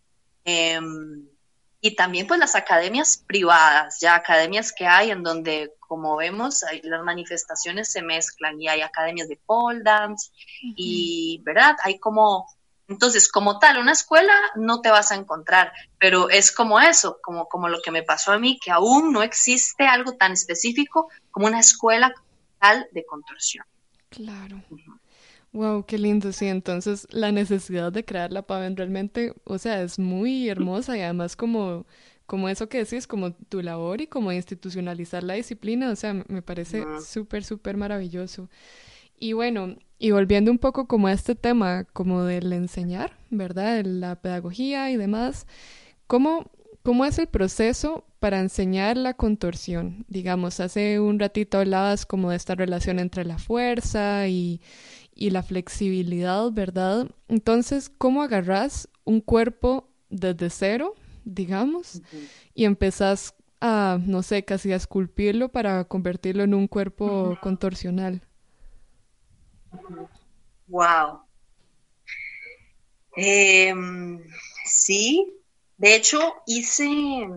Em, 0.43 1.28
y 1.80 1.95
también 1.95 2.26
pues 2.26 2.39
las 2.39 2.56
academias 2.56 3.24
privadas, 3.28 4.00
ya 4.02 4.15
academias 4.15 4.74
que 4.74 4.88
hay 4.88 5.12
en 5.12 5.21
donde, 5.21 5.74
como 5.80 6.15
vemos, 6.15 6.63
las 6.82 7.04
manifestaciones 7.04 7.91
se 7.91 8.02
mezclan 8.02 8.60
y 8.60 8.67
hay 8.67 8.82
academias 8.82 9.28
de 9.28 9.39
pole 9.45 9.84
dance 9.84 10.32
y, 10.76 11.39
¿verdad? 11.45 11.76
Hay 11.84 12.00
como 12.00 12.48
entonces, 12.88 13.32
como 13.32 13.58
tal, 13.58 13.80
una 13.80 13.93
escuela 13.93 14.34
no 14.56 14.82
te 14.82 14.89
vas 14.89 15.12
a 15.12 15.15
encontrar, 15.15 15.71
pero 16.00 16.30
es 16.30 16.52
como 16.52 16.80
eso, 16.80 17.19
como, 17.21 17.48
como 17.48 17.67
lo 17.67 17.82
que 17.84 17.91
me 17.91 18.04
pasó 18.04 18.32
a 18.32 18.39
mí, 18.39 18.60
que 18.63 18.71
aún 18.71 19.12
no 19.12 19.24
existe 19.24 19.88
algo 19.88 20.13
tan 20.13 20.34
específico 20.34 21.10
como 21.32 21.48
una 21.48 21.60
escuela 21.60 22.13
tal 22.60 22.88
de 22.91 23.04
contorsión. 23.06 23.65
Claro. 24.10 24.62
Wow, 25.52 25.86
qué 25.86 25.98
lindo, 25.98 26.32
sí. 26.32 26.48
Entonces, 26.48 27.08
la 27.10 27.32
necesidad 27.32 27.91
de 27.91 28.06
crear 28.06 28.32
la 28.32 28.43
PAVEN 28.43 28.78
realmente, 28.78 29.34
o 29.45 29.58
sea, 29.58 29.82
es 29.82 29.98
muy 29.98 30.50
hermosa 30.50 30.95
y 30.98 31.02
además 31.02 31.36
como, 31.36 31.86
como 32.26 32.50
eso 32.50 32.69
que 32.69 32.80
decís, 32.80 33.08
como 33.08 33.34
tu 33.34 33.62
labor 33.62 34.02
y 34.02 34.08
como 34.08 34.32
institucionalizar 34.32 35.24
la 35.24 35.34
disciplina, 35.34 35.89
o 35.89 35.95
sea, 35.95 36.13
me 36.13 36.41
parece 36.41 36.84
súper, 37.02 37.43
súper 37.43 37.78
maravilloso. 37.78 38.50
Y 39.17 39.34
bueno, 39.34 39.78
y 39.97 40.12
volviendo 40.12 40.51
un 40.51 40.60
poco 40.60 40.88
como 40.88 41.08
a 41.08 41.13
este 41.13 41.36
tema, 41.36 41.86
como 41.86 42.23
del 42.23 42.51
enseñar, 42.54 43.17
¿verdad? 43.30 43.78
De 43.78 43.84
la 43.84 44.21
pedagogía 44.21 44.91
y 44.91 44.97
demás, 44.97 45.47
¿cómo, 46.08 46.51
¿cómo 46.84 47.06
es 47.06 47.17
el 47.17 47.28
proceso 47.28 48.06
para 48.19 48.39
enseñar 48.39 48.97
la 48.97 49.13
contorsión? 49.13 50.06
Digamos, 50.10 50.60
hace 50.60 50.99
un 50.99 51.19
ratito 51.19 51.60
hablabas 51.60 52.06
como 52.06 52.30
de 52.32 52.36
esta 52.36 52.56
relación 52.56 52.99
entre 52.99 53.23
la 53.23 53.38
fuerza 53.38 54.28
y, 54.28 54.62
y 55.13 55.30
la 55.30 55.43
flexibilidad, 55.43 56.51
¿verdad? 56.51 57.10
Entonces, 57.30 57.89
¿cómo 57.89 58.21
agarras 58.21 58.89
un 59.06 59.21
cuerpo 59.21 59.89
desde 60.10 60.49
cero, 60.49 60.93
digamos, 61.23 62.01
y 62.54 62.65
empezás 62.65 63.34
a, 63.62 63.97
no 64.06 64.23
sé, 64.23 64.43
casi 64.43 64.73
a 64.73 64.75
esculpirlo 64.75 65.49
para 65.49 65.86
convertirlo 65.86 66.43
en 66.43 66.54
un 66.54 66.67
cuerpo 66.67 67.38
contorsional? 67.41 68.21
Wow. 70.67 71.21
Em, 73.15 74.21
sí, 74.65 75.33
de 75.77 75.95
hecho 75.95 76.19
hice, 76.45 77.29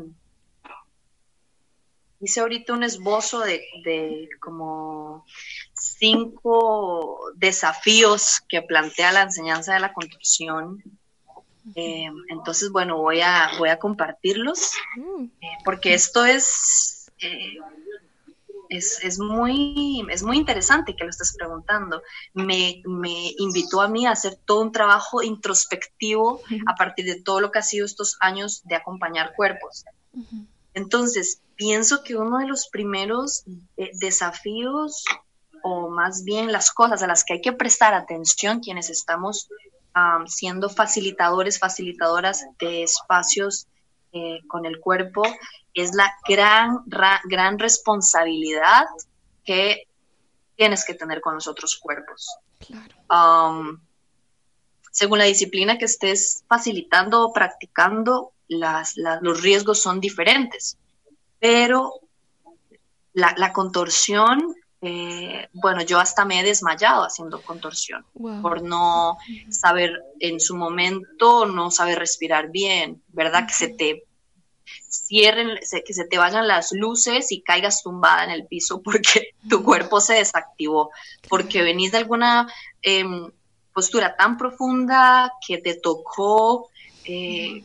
hice 2.21 2.41
ahorita 2.41 2.73
un 2.73 2.83
esbozo 2.83 3.41
de, 3.41 4.29
como 4.41 5.25
cinco 5.75 7.31
desafíos 7.37 8.41
que 8.49 8.63
plantea 8.63 9.13
la 9.13 9.23
enseñanza 9.23 9.75
de 9.75 9.81
la 9.81 9.93
construcción. 9.93 10.83
Em, 11.75 12.15
entonces, 12.31 12.71
bueno, 12.73 12.97
voy 12.97 13.21
a, 13.21 13.51
voy 13.59 13.69
a 13.69 13.79
compartirlos, 13.79 14.73
mm. 14.97 15.25
eh, 15.25 15.59
porque 15.65 15.93
esto 15.93 16.25
es 16.25 17.13
eh, 17.21 17.59
es, 18.69 19.19
muy, 19.19 20.07
es 20.11 20.23
muy 20.23 20.37
interesante 20.37 20.95
que 20.95 21.05
lo 21.05 21.11
estés 21.11 21.35
preguntando. 21.37 22.03
Me, 22.35 22.83
invitó 23.39 23.81
a 23.81 23.89
mí 23.89 24.07
a 24.07 24.13
hacer 24.13 24.37
todo 24.45 24.63
un 24.63 24.73
trabajo 24.73 25.23
introspectivo 25.23 26.41
a 26.67 26.75
partir 26.75 27.07
de 27.07 27.23
todo 27.23 27.41
lo 27.41 27.51
que 27.51 27.59
ha 27.59 27.63
sido 27.63 27.87
estos 27.87 28.17
años 28.21 28.63
de 28.65 28.77
acompañar 28.77 29.35
cuerpos. 29.35 29.85
Entonces, 30.75 31.41
pienso 31.57 32.03
que 32.03 32.17
uno 32.17 32.39
de 32.39 32.47
los 32.47 32.69
primeros 32.69 33.45
eh, 33.77 33.91
desafíos, 33.95 35.05
o 35.63 35.91
más 35.91 36.25
bien 36.25 36.53
las 36.53 36.71
cosas 36.71 37.03
a 37.03 37.07
las 37.07 37.25
que 37.25 37.35
hay 37.35 37.41
que 37.41 37.53
prestar 37.53 37.95
atención 37.95 38.61
quienes 38.61 38.91
estamos 38.91 39.49
siendo 40.27 40.69
facilitadores, 40.69 41.59
facilitadoras 41.59 42.47
de 42.61 42.85
espacios 42.85 43.67
eh, 44.13 44.41
con 44.47 44.65
el 44.65 44.81
cuerpo, 44.81 45.23
es 45.83 45.95
la 45.95 46.13
gran, 46.29 46.83
gran 47.25 47.59
responsabilidad 47.59 48.87
que 49.45 49.89
tienes 50.57 50.85
que 50.85 50.95
tener 50.95 51.21
con 51.21 51.35
los 51.35 51.47
otros 51.47 51.77
cuerpos. 51.77 52.29
Um, 53.11 53.81
según 54.91 55.19
la 55.19 55.25
disciplina 55.25 55.79
que 55.79 55.85
estés 55.85 56.45
facilitando 56.49 57.25
o 57.25 57.33
practicando, 57.33 58.33
los 58.49 59.43
riesgos 59.43 59.81
son 59.81 60.01
diferentes, 60.01 60.77
pero 61.39 61.93
la, 63.13 63.53
contorsión, 63.53 64.57
eh, 64.81 65.49
bueno, 65.53 65.83
yo 65.83 66.01
hasta 66.01 66.25
me 66.25 66.41
he 66.41 66.43
desmayado 66.43 67.05
haciendo 67.05 67.43
contorsión 67.43 68.05
por 68.43 68.63
no 68.63 69.19
saber 69.51 70.03
en 70.19 70.41
su 70.41 70.57
momento, 70.57 71.47
no 71.47 71.71
saber 71.71 71.99
respirar 71.99 72.51
bien, 72.51 73.03
¿verdad? 73.09 73.47
Que 73.47 73.55
se 73.55 73.69
te 73.69 74.08
cierren, 74.89 75.59
que 75.85 75.95
se 75.95 76.07
te 76.07 76.19
vayan 76.19 76.49
las 76.49 76.73
luces 76.73 77.33
y 77.33 77.43
caigas 77.43 77.83
tumbada 77.83 78.25
en 78.25 78.31
el 78.31 78.47
piso 78.47 78.83
porque 78.85 79.35
tu 79.49 79.63
cuerpo 79.65 80.01
se 80.01 80.15
desactivó, 80.15 80.91
porque 81.29 81.63
venís 81.63 81.93
de 81.93 81.99
alguna 81.99 82.53
em, 82.83 83.31
postura 83.73 84.17
tan 84.17 84.37
profunda 84.37 85.33
que 85.47 85.59
te 85.59 85.75
tocó 85.75 86.69
eh, 87.05 87.65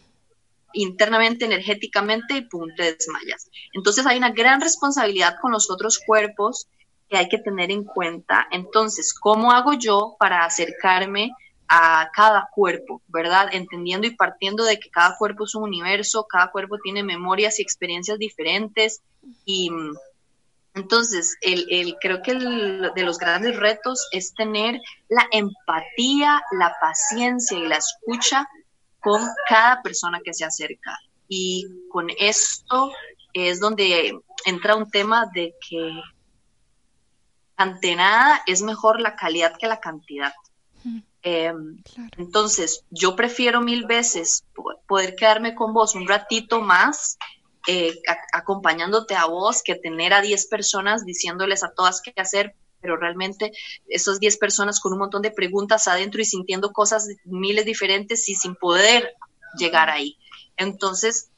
internamente, 0.74 1.45
energéticamente 1.45 2.36
y 2.36 2.41
pum, 2.41 2.70
te 2.76 2.93
desmayas. 2.93 3.49
Entonces 3.74 4.06
hay 4.06 4.18
una 4.18 4.32
gran 4.32 4.62
responsabilidad 4.62 5.36
con 5.41 5.51
los 5.51 5.70
otros 5.70 5.99
cuerpos 5.99 6.68
que 7.10 7.18
hay 7.18 7.30
que 7.30 7.38
tener 7.38 7.72
en 7.72 7.84
cuenta. 7.84 8.47
Entonces, 8.51 9.14
¿cómo 9.14 9.51
hago 9.51 9.74
yo 9.74 10.16
para 10.20 10.45
acercarme 10.45 11.32
a 11.76 12.11
cada 12.13 12.49
cuerpo, 12.53 13.01
¿verdad? 13.07 13.49
Entendiendo 13.51 14.05
y 14.05 14.15
partiendo 14.15 14.63
de 14.63 14.80
que 14.80 14.91
cada 14.91 15.17
cuerpo 15.17 15.45
es 15.45 15.55
un 15.55 15.63
universo, 15.63 16.28
cada 16.30 16.51
cuerpo 16.51 16.78
tiene 16.78 17.01
memorias 17.01 17.59
y 17.59 17.63
experiencias 17.63 18.19
diferentes 18.19 19.01
y 19.43 19.71
entonces, 20.76 21.36
el, 21.41 21.97
creo 21.99 22.21
que 22.21 22.32
el, 22.32 22.91
de 22.93 23.03
los 23.03 23.17
grandes 23.17 23.55
retos 23.57 24.07
es 24.11 24.36
tener 24.36 24.80
la 25.09 25.28
empatía, 25.32 26.43
la 26.51 26.76
paciencia 26.80 27.57
y 27.57 27.67
la 27.67 27.78
escucha 27.78 28.47
con 28.99 29.21
cada 29.49 29.82
persona 29.82 30.19
que 30.24 30.34
se 30.34 30.45
acerca. 30.45 30.97
Y 31.28 31.65
con 31.89 32.07
esto 32.19 32.91
es 33.34 33.59
donde 33.59 34.19
entra 34.45 34.76
un 34.76 34.89
tema 34.91 35.26
de 35.34 35.55
que 35.67 36.01
ante 37.55 37.95
nada 37.95 38.41
es 38.45 38.61
mejor 38.61 38.99
la 38.99 39.15
calidad 39.15 39.55
que 39.57 39.67
la 39.67 39.80
cantidad. 39.80 40.34
Em, 41.24 41.82
entonces, 42.17 42.84
yo 42.89 43.15
prefiero 43.15 43.61
mil 43.61 43.86
veces 43.86 44.43
poder 44.88 45.15
quedarme 45.15 45.55
con 45.55 45.74
vos 45.74 45.95
un 45.95 46.05
ratito 46.05 46.61
más, 46.61 47.17
eh, 47.65 47.97
acompañándote 48.34 49.15
a 49.15 49.26
vos, 49.26 49.63
que 49.63 49.76
tener 49.76 50.13
a 50.13 50.21
10 50.21 50.47
personas 50.47 51.05
diciéndoles 51.05 51.63
a 51.63 51.71
todas 51.71 52.01
qué 52.01 52.13
hacer, 52.17 52.55
pero 52.82 52.97
realmente 52.97 53.53
esas 53.88 54.19
10 54.19 54.36
personas 54.38 54.82
con 54.82 54.91
un 54.91 54.99
montón 54.99 55.21
de 55.21 55.32
preguntas 55.32 55.88
adentro 55.88 56.21
y 56.21 56.26
sintiendo 56.26 56.74
cosas 56.74 57.07
miles 57.24 57.65
diferentes 57.65 58.28
y 58.28 58.36
sin 58.36 58.55
poder 58.55 59.15
llegar 59.57 59.89
ahí. 59.89 60.17
Entonces, 60.57 61.30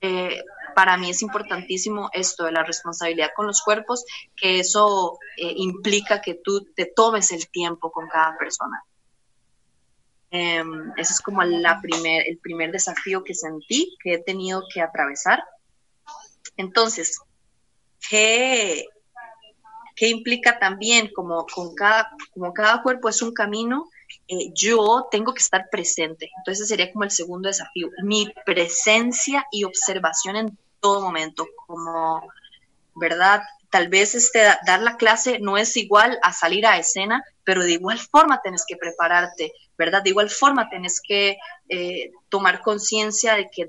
eh, 0.00 0.42
para 0.74 0.96
mí 0.96 1.10
es 1.10 1.20
importantísimo 1.20 2.08
esto 2.14 2.44
de 2.44 2.52
la 2.52 2.64
responsabilidad 2.64 3.32
con 3.36 3.46
los 3.46 3.60
cuerpos, 3.60 4.06
que 4.34 4.58
eso 4.58 5.18
eh, 5.36 5.52
implica 5.56 6.22
que 6.22 6.34
tú 6.34 6.66
te 6.74 6.86
tomes 6.86 7.30
el 7.30 7.46
tiempo 7.48 7.92
con 7.92 8.08
cada 8.08 8.38
persona. 8.38 8.82
Em, 10.36 10.90
ese 10.96 11.12
es 11.12 11.20
como 11.20 11.44
la 11.44 11.80
primer, 11.80 12.26
el 12.26 12.38
primer 12.38 12.72
desafío 12.72 13.22
que 13.22 13.34
sentí, 13.34 13.96
que 14.02 14.14
he 14.14 14.18
tenido 14.18 14.64
que 14.68 14.80
atravesar. 14.80 15.44
Entonces, 16.56 17.20
¿qué, 18.10 18.84
qué 19.94 20.08
implica 20.08 20.58
también? 20.58 21.12
Como, 21.14 21.46
con 21.46 21.76
cada, 21.76 22.10
como 22.32 22.52
cada 22.52 22.82
cuerpo 22.82 23.08
es 23.08 23.22
un 23.22 23.32
camino, 23.32 23.88
eh, 24.26 24.50
yo 24.52 25.06
tengo 25.08 25.32
que 25.32 25.38
estar 25.38 25.68
presente. 25.70 26.28
Entonces 26.38 26.66
sería 26.66 26.92
como 26.92 27.04
el 27.04 27.12
segundo 27.12 27.46
desafío, 27.46 27.90
mi 28.02 28.34
presencia 28.44 29.46
y 29.52 29.62
observación 29.62 30.34
en 30.34 30.58
todo 30.80 31.00
momento, 31.00 31.46
como, 31.64 32.28
¿verdad? 32.96 33.40
Tal 33.74 33.88
vez 33.88 34.14
este, 34.14 34.38
dar 34.64 34.82
la 34.82 34.96
clase 34.96 35.40
no 35.40 35.58
es 35.58 35.76
igual 35.76 36.16
a 36.22 36.32
salir 36.32 36.64
a 36.64 36.78
escena, 36.78 37.24
pero 37.42 37.64
de 37.64 37.72
igual 37.72 37.98
forma 37.98 38.40
tienes 38.40 38.64
que 38.68 38.76
prepararte, 38.76 39.52
¿verdad? 39.76 40.00
De 40.00 40.10
igual 40.10 40.30
forma 40.30 40.68
tienes 40.70 41.00
que 41.04 41.38
eh, 41.68 42.12
tomar 42.28 42.60
conciencia 42.60 43.34
de 43.34 43.50
que 43.50 43.68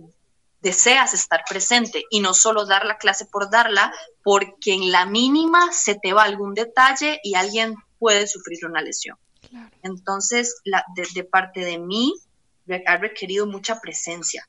deseas 0.61 1.15
estar 1.15 1.41
presente 1.49 2.03
y 2.11 2.19
no 2.19 2.35
solo 2.35 2.67
dar 2.67 2.85
la 2.85 2.99
clase 2.99 3.25
por 3.25 3.49
darla, 3.49 3.91
porque 4.21 4.73
en 4.73 4.91
la 4.91 5.07
mínima 5.07 5.71
se 5.71 5.95
te 5.95 6.13
va 6.13 6.21
algún 6.21 6.53
detalle 6.53 7.19
y 7.23 7.33
alguien 7.33 7.73
puede 7.97 8.27
sufrir 8.27 8.63
una 8.67 8.83
lesión. 8.83 9.17
Entonces, 9.81 10.61
la, 10.65 10.85
de, 10.95 11.23
parte 11.23 11.61
de 11.61 11.79
mí, 11.79 12.13
ha 12.85 12.97
requerido 12.97 13.47
mucha 13.47 13.81
presencia 13.81 14.47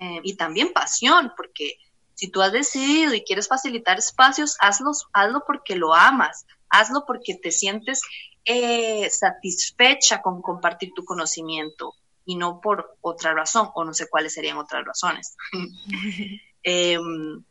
eh, 0.00 0.20
y 0.22 0.36
también 0.36 0.74
pasión, 0.74 1.32
porque 1.34 1.78
si 2.14 2.30
tú 2.30 2.42
has 2.42 2.52
decidido 2.52 3.14
y 3.14 3.24
quieres 3.24 3.48
facilitar 3.48 3.98
espacios, 3.98 4.56
hazlo, 4.60 4.92
hazlo 5.12 5.44
porque 5.46 5.76
lo 5.76 5.94
amas, 5.94 6.46
hazlo 6.68 7.04
porque 7.06 7.34
te 7.34 7.50
sientes 7.50 8.02
eh, 8.44 9.08
satisfecha 9.10 10.22
con 10.22 10.42
compartir 10.42 10.92
tu 10.94 11.04
conocimiento 11.04 11.94
y 12.26 12.36
no 12.36 12.60
por 12.60 12.96
otra 13.00 13.34
razón, 13.34 13.70
o 13.74 13.84
no 13.84 13.92
sé 13.94 14.08
cuáles 14.08 14.34
serían 14.34 14.58
otras 14.58 14.84
razones. 14.84 15.36
Em, 16.66 17.44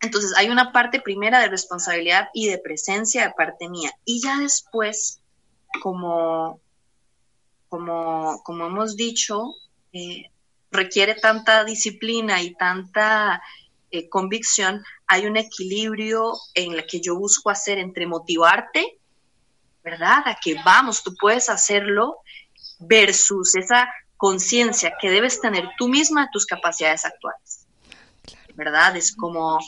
entonces, 0.00 0.32
hay 0.34 0.48
una 0.48 0.72
parte 0.72 1.02
primera 1.02 1.40
de 1.40 1.48
responsabilidad 1.48 2.28
y 2.32 2.48
de 2.48 2.56
presencia 2.56 3.26
de 3.26 3.34
parte 3.34 3.68
mía. 3.68 3.90
Y 4.06 4.22
ya 4.22 4.38
después, 4.38 5.20
como, 5.82 6.58
como, 7.68 8.40
como 8.44 8.66
hemos 8.68 8.96
dicho, 8.96 9.52
eh, 9.92 10.30
requiere 10.70 11.14
tanta 11.14 11.64
disciplina 11.64 12.40
y 12.40 12.54
tanta 12.54 13.42
eh, 13.90 14.08
convicción, 14.08 14.84
hay 15.06 15.26
un 15.26 15.36
equilibrio 15.36 16.34
en 16.54 16.72
el 16.72 16.86
que 16.86 17.00
yo 17.00 17.16
busco 17.16 17.50
hacer 17.50 17.78
entre 17.78 18.06
motivarte, 18.06 18.98
¿verdad? 19.82 20.22
A 20.26 20.38
que 20.42 20.54
vamos, 20.64 21.02
tú 21.02 21.14
puedes 21.18 21.48
hacerlo, 21.48 22.18
versus 22.78 23.56
esa 23.56 23.88
conciencia 24.16 24.94
que 25.00 25.10
debes 25.10 25.40
tener 25.40 25.68
tú 25.78 25.88
misma 25.88 26.22
de 26.22 26.28
tus 26.32 26.46
capacidades 26.46 27.04
actuales. 27.04 27.64
¿Verdad? 28.54 28.96
Es 28.96 29.14
como 29.14 29.58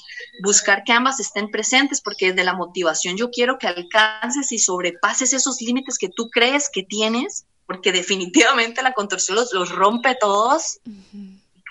buscar 0.43 0.83
que 0.83 0.93
ambas 0.93 1.21
estén 1.21 1.49
presentes 1.51 2.01
porque 2.01 2.33
desde 2.33 2.43
la 2.43 2.55
motivación 2.55 3.17
yo 3.17 3.31
quiero 3.31 3.57
que 3.57 3.69
alcances 3.69 4.51
y 4.51 4.59
sobrepases 4.59 5.33
esos 5.33 5.61
límites 5.61 5.97
que 5.97 6.09
tú 6.09 6.29
crees 6.29 6.69
que 6.73 6.83
tienes, 6.83 7.47
porque 7.67 7.93
definitivamente 7.93 8.83
la 8.83 8.93
contorsión 8.93 9.37
los, 9.37 9.71
rompe 9.71 10.17
todos 10.21 10.81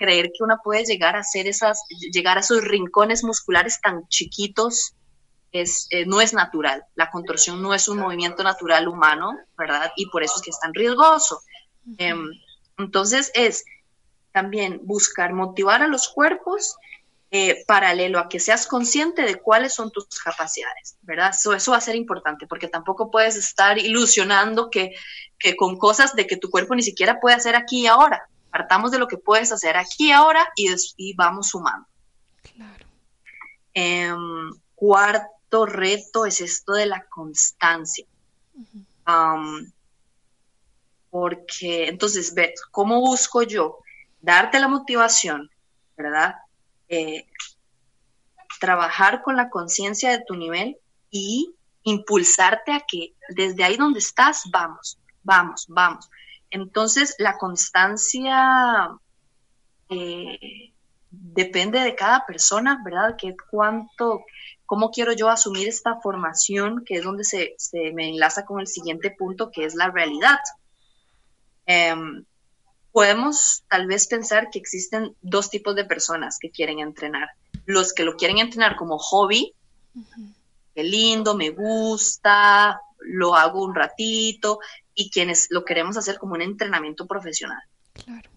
creer 0.00 0.32
que 0.32 0.42
una 0.42 0.56
puede 0.56 0.84
llegar 0.84 1.14
a 1.14 1.20
hacer 1.20 1.46
esas, 1.46 1.82
llegar 2.10 2.38
a 2.38 2.40
esos 2.40 2.62
rincones 2.62 3.22
musculares 3.22 3.80
tan 3.82 4.08
chiquitos, 4.08 4.94
es, 5.52 5.88
eh, 5.90 6.06
no 6.06 6.22
es 6.22 6.32
natural. 6.32 6.84
La 6.94 7.10
contorsión 7.10 7.60
no 7.60 7.74
es 7.74 7.86
un 7.86 7.98
movimiento 7.98 8.42
natural 8.42 8.88
humano, 8.88 9.36
¿verdad? 9.58 9.92
Y 9.96 10.06
por 10.06 10.22
eso 10.22 10.34
es 10.36 10.42
que 10.42 10.50
es 10.50 10.58
tan 10.58 10.72
riesgoso. 10.72 11.42
Em, 11.98 12.30
entonces 12.78 13.30
es 13.34 13.64
también 14.32 14.80
buscar 14.84 15.34
motivar 15.34 15.82
a 15.82 15.88
los 15.88 16.08
cuerpos 16.08 16.76
eh, 17.32 17.62
paralelo 17.66 18.18
a 18.18 18.28
que 18.28 18.40
seas 18.40 18.66
consciente 18.66 19.22
de 19.22 19.36
cuáles 19.36 19.74
son 19.74 19.90
tus 19.90 20.06
capacidades, 20.24 20.96
¿verdad? 21.02 21.30
Eso, 21.30 21.52
eso 21.52 21.72
va 21.72 21.76
a 21.76 21.82
ser 21.82 21.94
importante 21.94 22.46
porque 22.46 22.68
tampoco 22.68 23.10
puedes 23.10 23.36
estar 23.36 23.78
ilusionando 23.78 24.70
que, 24.70 24.94
que 25.38 25.56
con 25.56 25.76
cosas 25.76 26.16
de 26.16 26.26
que 26.26 26.38
tu 26.38 26.48
cuerpo 26.48 26.74
ni 26.74 26.82
siquiera 26.82 27.20
puede 27.20 27.36
hacer 27.36 27.54
aquí 27.54 27.82
y 27.82 27.86
ahora, 27.86 28.28
Partamos 28.50 28.90
de 28.90 28.98
lo 28.98 29.06
que 29.06 29.16
puedes 29.16 29.52
hacer 29.52 29.76
aquí 29.76 30.10
ahora 30.12 30.50
y, 30.56 31.14
vamos 31.14 31.48
sumando. 31.48 31.86
Claro. 32.54 32.86
Em, 33.74 34.50
cuarto 34.74 35.66
reto 35.66 36.26
es 36.26 36.40
esto 36.40 36.72
de 36.72 36.86
la 36.86 37.04
constancia. 37.06 38.06
porque 41.10 41.88
entonces, 41.88 42.32
¿cómo 42.70 43.00
busco 43.00 43.42
yo? 43.42 43.78
Darte 44.20 44.60
la 44.60 44.68
motivación, 44.68 45.50
¿verdad? 45.96 46.36
Eh, 46.88 47.26
trabajar 48.60 49.22
con 49.22 49.36
la 49.36 49.50
conciencia 49.50 50.10
de 50.10 50.22
tu 50.24 50.36
nivel 50.36 50.78
y 51.10 51.52
impulsarte 51.82 52.72
a 52.72 52.80
que 52.80 53.14
desde 53.30 53.64
ahí 53.64 53.76
donde 53.76 53.98
estás, 53.98 54.42
vamos, 54.50 54.98
vamos, 55.22 55.66
vamos. 55.68 56.08
Entonces, 56.50 57.14
la 57.18 57.38
constancia 57.38 58.90
eh, 59.88 60.72
depende 61.10 61.80
de 61.80 61.94
cada 61.94 62.24
persona, 62.26 62.80
¿verdad? 62.84 63.16
Que 63.16 63.36
cuánto, 63.50 64.24
cómo 64.66 64.90
quiero 64.90 65.12
yo 65.12 65.28
asumir 65.28 65.68
esta 65.68 66.00
formación, 66.00 66.84
que 66.84 66.94
es 66.94 67.04
donde 67.04 67.24
se, 67.24 67.56
me 67.92 68.08
enlaza 68.08 68.44
con 68.44 68.60
el 68.60 68.66
siguiente 68.66 69.10
punto, 69.10 69.50
que 69.50 69.64
es 69.64 69.74
la 69.74 69.90
realidad. 69.90 70.38
Em, 71.66 72.24
podemos 72.92 73.64
tal 73.68 73.86
vez 73.86 74.06
pensar 74.06 74.50
que 74.50 74.58
existen 74.58 75.14
dos 75.22 75.50
tipos 75.50 75.74
de 75.74 75.84
personas 75.84 76.38
que 76.40 76.50
quieren 76.50 76.80
entrenar. 76.80 77.28
Los 77.66 77.92
que 77.92 78.04
lo 78.04 78.16
quieren 78.16 78.38
entrenar 78.38 78.76
como 78.76 78.98
hobby, 78.98 79.54
qué 80.74 80.82
lindo, 80.82 81.36
me 81.36 81.50
gusta, 81.50 82.80
lo 83.00 83.34
hago 83.34 83.64
un 83.64 83.74
ratito, 83.74 84.60
y 84.94 85.10
quienes 85.10 85.46
lo 85.50 85.64
queremos 85.64 85.96
hacer 85.96 86.18
como 86.18 86.34
un 86.34 86.42
entrenamiento 86.42 87.06
profesional. 87.06 87.62
Claro. 87.92 88.28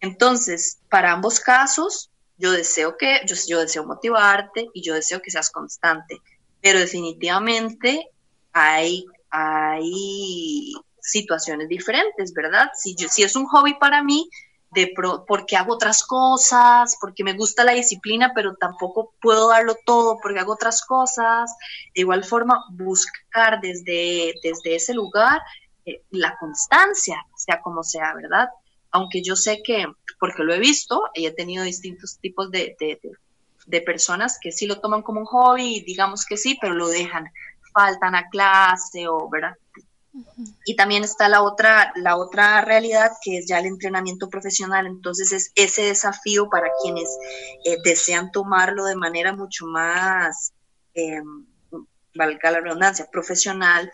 Entonces, 0.00 0.78
para 0.90 1.12
ambos 1.12 1.40
casos, 1.40 2.10
yo 2.36 2.52
deseo 2.52 2.96
que, 2.96 3.20
yo, 3.26 3.36
yo 3.46 3.60
deseo 3.60 3.86
motivarte 3.86 4.68
y 4.74 4.82
yo 4.82 4.94
deseo 4.94 5.22
que 5.22 5.30
seas 5.30 5.50
constante, 5.50 6.20
pero 6.60 6.78
definitivamente 6.78 8.08
hay, 8.52 9.06
hay 9.30 10.72
situaciones 11.00 11.68
diferentes, 11.68 12.32
¿verdad? 12.32 12.70
Si, 12.74 12.94
yo, 12.96 13.08
si 13.08 13.22
es 13.22 13.36
un 13.36 13.46
hobby 13.46 13.74
para 13.78 14.02
mí, 14.02 14.28
de 14.74 14.92
porque 15.26 15.56
hago 15.56 15.74
otras 15.74 16.04
cosas, 16.04 16.96
porque 17.00 17.24
me 17.24 17.34
gusta 17.34 17.64
la 17.64 17.72
disciplina, 17.72 18.32
pero 18.34 18.56
tampoco 18.56 19.14
puedo 19.20 19.48
darlo 19.48 19.76
todo 19.86 20.18
porque 20.22 20.40
hago 20.40 20.52
otras 20.52 20.82
cosas. 20.84 21.54
De 21.94 22.02
igual 22.02 22.24
forma, 22.24 22.64
buscar 22.72 23.60
desde, 23.60 24.34
desde 24.42 24.74
ese 24.74 24.94
lugar 24.94 25.40
eh, 25.86 26.02
la 26.10 26.36
constancia, 26.38 27.24
sea 27.36 27.60
como 27.62 27.82
sea, 27.82 28.14
¿verdad? 28.14 28.48
Aunque 28.90 29.22
yo 29.22 29.36
sé 29.36 29.62
que, 29.62 29.86
porque 30.18 30.42
lo 30.44 30.54
he 30.54 30.58
visto, 30.58 31.02
y 31.14 31.26
he 31.26 31.32
tenido 31.32 31.64
distintos 31.64 32.18
tipos 32.20 32.50
de, 32.50 32.76
de, 32.78 33.00
de 33.66 33.80
personas 33.80 34.38
que 34.40 34.52
sí 34.52 34.66
lo 34.66 34.80
toman 34.80 35.02
como 35.02 35.20
un 35.20 35.26
hobby, 35.26 35.80
digamos 35.80 36.24
que 36.24 36.36
sí, 36.36 36.56
pero 36.60 36.74
lo 36.74 36.88
dejan, 36.88 37.30
faltan 37.72 38.14
a 38.14 38.28
clase 38.28 39.08
o, 39.08 39.28
¿verdad? 39.28 39.56
Y 40.64 40.76
también 40.76 41.04
está 41.04 41.28
la 41.28 41.42
otra, 41.42 41.92
la 41.96 42.16
otra 42.16 42.60
realidad 42.60 43.12
que 43.22 43.38
es 43.38 43.46
ya 43.46 43.58
el 43.58 43.66
entrenamiento 43.66 44.28
profesional. 44.28 44.86
Entonces 44.86 45.32
es 45.32 45.52
ese 45.54 45.82
desafío 45.82 46.48
para 46.48 46.68
quienes 46.82 47.18
eh, 47.64 47.78
desean 47.82 48.30
tomarlo 48.30 48.84
de 48.84 48.96
manera 48.96 49.34
mucho 49.34 49.66
más, 49.66 50.52
eh, 50.94 51.20
valga 52.14 52.50
la 52.50 52.60
redundancia, 52.60 53.08
profesional, 53.10 53.90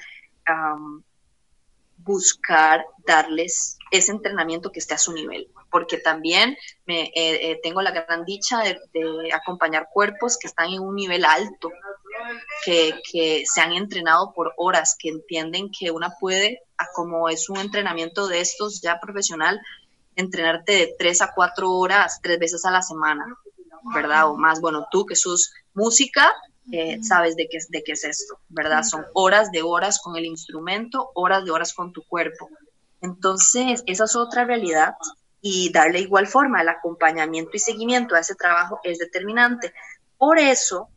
buscar 1.99 2.85
darles 3.07 3.79
ese 3.91 4.13
entrenamiento 4.13 4.73
que 4.73 4.81
esté 4.81 4.95
a 4.95 4.99
su 4.99 5.13
nivel. 5.13 5.49
Porque 5.71 5.99
también 5.99 6.57
me, 6.87 7.05
eh, 7.05 7.13
eh, 7.51 7.61
tengo 7.63 7.83
la 7.83 7.93
gran 7.93 8.25
dicha 8.25 8.63
de 8.63 9.33
acompañar 9.33 9.89
cuerpos 9.93 10.37
que 10.39 10.49
están 10.49 10.71
en 10.71 10.81
un 10.81 10.95
nivel 10.95 11.25
alto 11.25 11.71
que, 12.65 13.45
se 13.45 13.61
han 13.61 13.73
entrenado 13.73 14.33
por 14.33 14.53
horas, 14.57 14.97
que 14.99 15.09
entienden 15.09 15.71
que 15.77 15.91
una 15.91 16.11
puede, 16.19 16.63
como 16.95 17.29
es 17.29 17.49
un 17.49 17.59
entrenamiento 17.59 18.29
de 18.29 18.41
estos 18.41 18.81
ya 18.81 18.99
profesional, 19.01 19.61
entrenarte 20.17 20.73
de 20.73 20.95
tres 20.99 21.23
a 21.23 21.33
cuatro 21.35 21.71
horas, 21.71 22.21
tres 22.23 22.39
veces 22.39 22.65
a 22.65 22.71
la 22.71 22.83
semana, 22.83 23.25
¿verdad? 23.95 24.31
O 24.31 24.37
más, 24.37 24.61
bueno, 24.61 24.87
tú 24.91 25.07
que 25.07 25.17
sos 25.17 25.53
música, 25.75 26.33
eh, 26.73 26.99
sabes 27.03 27.37
de 27.37 27.49
qué, 27.49 27.59
de 27.69 27.83
qué 27.83 27.93
es 27.93 28.05
esto, 28.05 28.39
¿verdad? 28.49 28.83
Son 28.83 29.05
horas 29.15 29.51
de 29.51 29.63
horas 29.63 30.01
con 30.01 30.17
el 30.17 30.25
instrumento, 30.25 31.11
horas 31.15 31.45
de 31.45 31.51
horas 31.51 31.75
con 31.75 31.93
tu 31.93 32.03
cuerpo. 32.07 32.49
Entonces, 33.01 33.83
esa 33.87 34.05
es 34.05 34.17
otra 34.17 34.45
realidad 34.45 34.95
y 35.41 35.73
darle 35.73 36.01
igual 36.01 36.27
forma 36.27 36.61
el 36.61 36.69
acompañamiento 36.69 37.53
y 37.55 37.59
seguimiento 37.59 38.15
a 38.15 38.21
ese 38.21 38.35
trabajo 38.35 38.81
es 38.85 38.99
determinante. 38.99 39.73
Por 40.19 40.39
eso, 40.39 40.89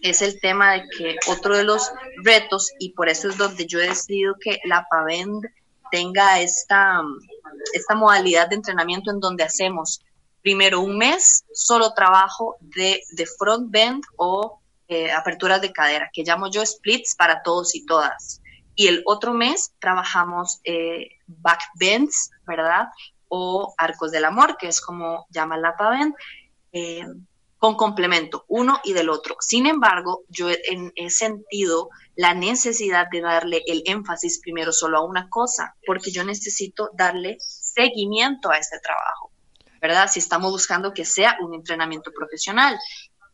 es 0.00 0.22
el 0.22 0.40
tema 0.40 0.72
de 0.72 0.88
que 0.96 1.16
otro 1.28 1.56
de 1.56 1.64
los 1.64 1.90
retos, 2.24 2.72
y 2.78 2.92
por 2.92 3.08
eso 3.08 3.28
es 3.28 3.36
donde 3.36 3.66
yo 3.66 3.80
he 3.80 3.88
decidido 3.88 4.34
que 4.40 4.60
la 4.64 4.86
PAVEND 4.90 5.44
tenga 5.90 6.40
esta, 6.40 7.02
esta 7.74 7.94
modalidad 7.94 8.48
de 8.48 8.56
entrenamiento 8.56 9.10
en 9.10 9.20
donde 9.20 9.44
hacemos 9.44 10.00
primero 10.42 10.80
un 10.80 10.98
mes 10.98 11.44
solo 11.52 11.92
trabajo 11.94 12.56
de, 12.60 13.02
de 13.10 13.26
front 13.26 13.70
bend 13.70 14.02
o 14.16 14.60
eh, 14.88 15.10
aperturas 15.12 15.60
de 15.62 15.72
cadera, 15.72 16.10
que 16.12 16.24
llamo 16.24 16.50
yo 16.50 16.64
splits 16.66 17.14
para 17.14 17.42
todos 17.42 17.74
y 17.74 17.86
todas. 17.86 18.42
Y 18.74 18.88
el 18.88 19.02
otro 19.06 19.32
mes 19.32 19.72
trabajamos 19.78 20.60
eh, 20.64 21.08
back 21.26 21.60
bends, 21.74 22.30
¿verdad? 22.46 22.88
O 23.28 23.74
arcos 23.78 24.10
del 24.10 24.24
amor, 24.24 24.56
que 24.58 24.68
es 24.68 24.80
como 24.80 25.26
llama 25.30 25.56
la 25.56 25.76
PAVEND. 25.76 26.14
Eh, 26.72 27.06
con 27.62 27.76
complemento 27.76 28.44
uno 28.48 28.80
y 28.82 28.92
del 28.92 29.08
otro. 29.08 29.36
Sin 29.38 29.68
embargo, 29.68 30.24
yo 30.28 30.48
he, 30.50 31.10
sentido 31.10 31.90
la 32.16 32.34
necesidad 32.34 33.06
de 33.08 33.20
darle 33.20 33.62
el 33.68 33.84
énfasis 33.86 34.40
primero 34.40 34.72
solo 34.72 34.98
a 34.98 35.04
una 35.04 35.28
cosa, 35.28 35.76
porque 35.86 36.10
yo 36.10 36.24
necesito 36.24 36.90
darle 36.94 37.36
seguimiento 37.38 38.50
a 38.50 38.58
este 38.58 38.80
trabajo, 38.80 39.30
¿verdad? 39.80 40.10
Si 40.10 40.18
estamos 40.18 40.50
buscando 40.50 40.92
que 40.92 41.04
sea 41.04 41.36
un 41.40 41.54
entrenamiento 41.54 42.10
profesional. 42.10 42.76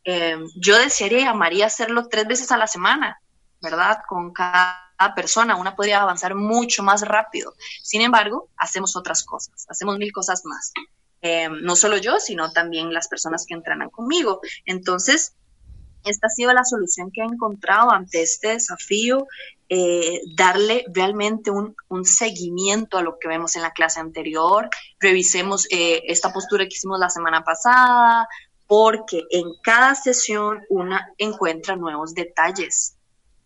Eh, 0.03 0.37
yo 0.55 0.77
desearía 0.77 1.21
y 1.21 1.23
amaría 1.23 1.65
hacerlo 1.65 2.07
tres 2.07 2.27
veces 2.27 2.51
a 2.51 2.57
la 2.57 2.67
semana, 2.67 3.19
¿verdad? 3.63 3.97
Con 4.07 4.31
cada 4.31 5.15
persona, 5.15 5.55
una 5.55 5.75
podría 5.75 6.03
avanzar 6.03 6.35
mucho 6.35 6.83
más 6.83 7.01
rápido. 7.01 7.55
Sin 7.81 8.01
embargo, 8.01 8.49
hacemos 8.57 8.95
otras 8.95 9.23
cosas, 9.23 9.65
hacemos 9.67 9.97
mil 9.97 10.11
cosas 10.11 10.43
más. 10.45 10.71
Eh, 11.21 11.49
no 11.49 11.75
solo 11.75 11.97
yo, 11.97 12.19
sino 12.19 12.51
también 12.51 12.93
las 12.93 13.07
personas 13.07 13.45
que 13.45 13.53
entrenan 13.53 13.89
conmigo. 13.89 14.39
Entonces, 14.65 15.33
esta 16.05 16.27
ha 16.27 16.29
sido 16.29 16.53
la 16.53 16.63
solución 16.63 17.11
que 17.11 17.21
he 17.21 17.25
encontrado 17.25 17.91
ante 17.91 18.21
este 18.21 18.49
desafío, 18.49 19.27
eh, 19.67 20.21
darle 20.35 20.85
realmente 20.93 21.51
un, 21.51 21.75
seguimiento 22.05 22.97
a 22.97 23.03
lo 23.03 23.19
que 23.19 23.27
vemos 23.27 23.55
en 23.55 23.63
la 23.63 23.71
clase 23.71 23.99
anterior, 23.99 24.69
revisemos 24.99 25.67
eh, 25.71 26.03
esta 26.07 26.31
postura 26.31 26.63
que 26.63 26.75
hicimos 26.75 26.99
la 26.99 27.09
semana 27.09 27.43
pasada, 27.43 28.27
porque 28.65 29.25
en 29.29 29.45
cada 29.61 29.95
sesión 29.95 30.63
una 30.69 31.11
encuentra 31.17 31.75
nuevos 31.75 32.13
detalles, 32.13 32.95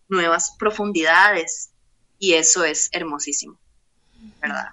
nuevas 0.08 0.54
profundidades, 0.58 1.70
y 2.18 2.34
eso 2.34 2.64
es 2.64 2.88
hermosísimo, 2.92 3.58
¿verdad? 4.40 4.68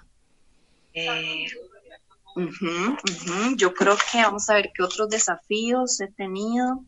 Yo 3.56 3.74
creo 3.74 3.96
que 4.10 4.22
vamos 4.22 4.48
a 4.48 4.54
ver 4.54 4.70
qué 4.74 4.82
otros 4.82 5.08
desafíos 5.08 6.00
he 6.00 6.08
tenido. 6.08 6.84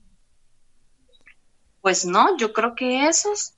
Pues 1.80 2.07
no, 2.07 2.36
yo 2.38 2.53
creo 2.53 2.74
que 2.74 3.07
esos. 3.07 3.55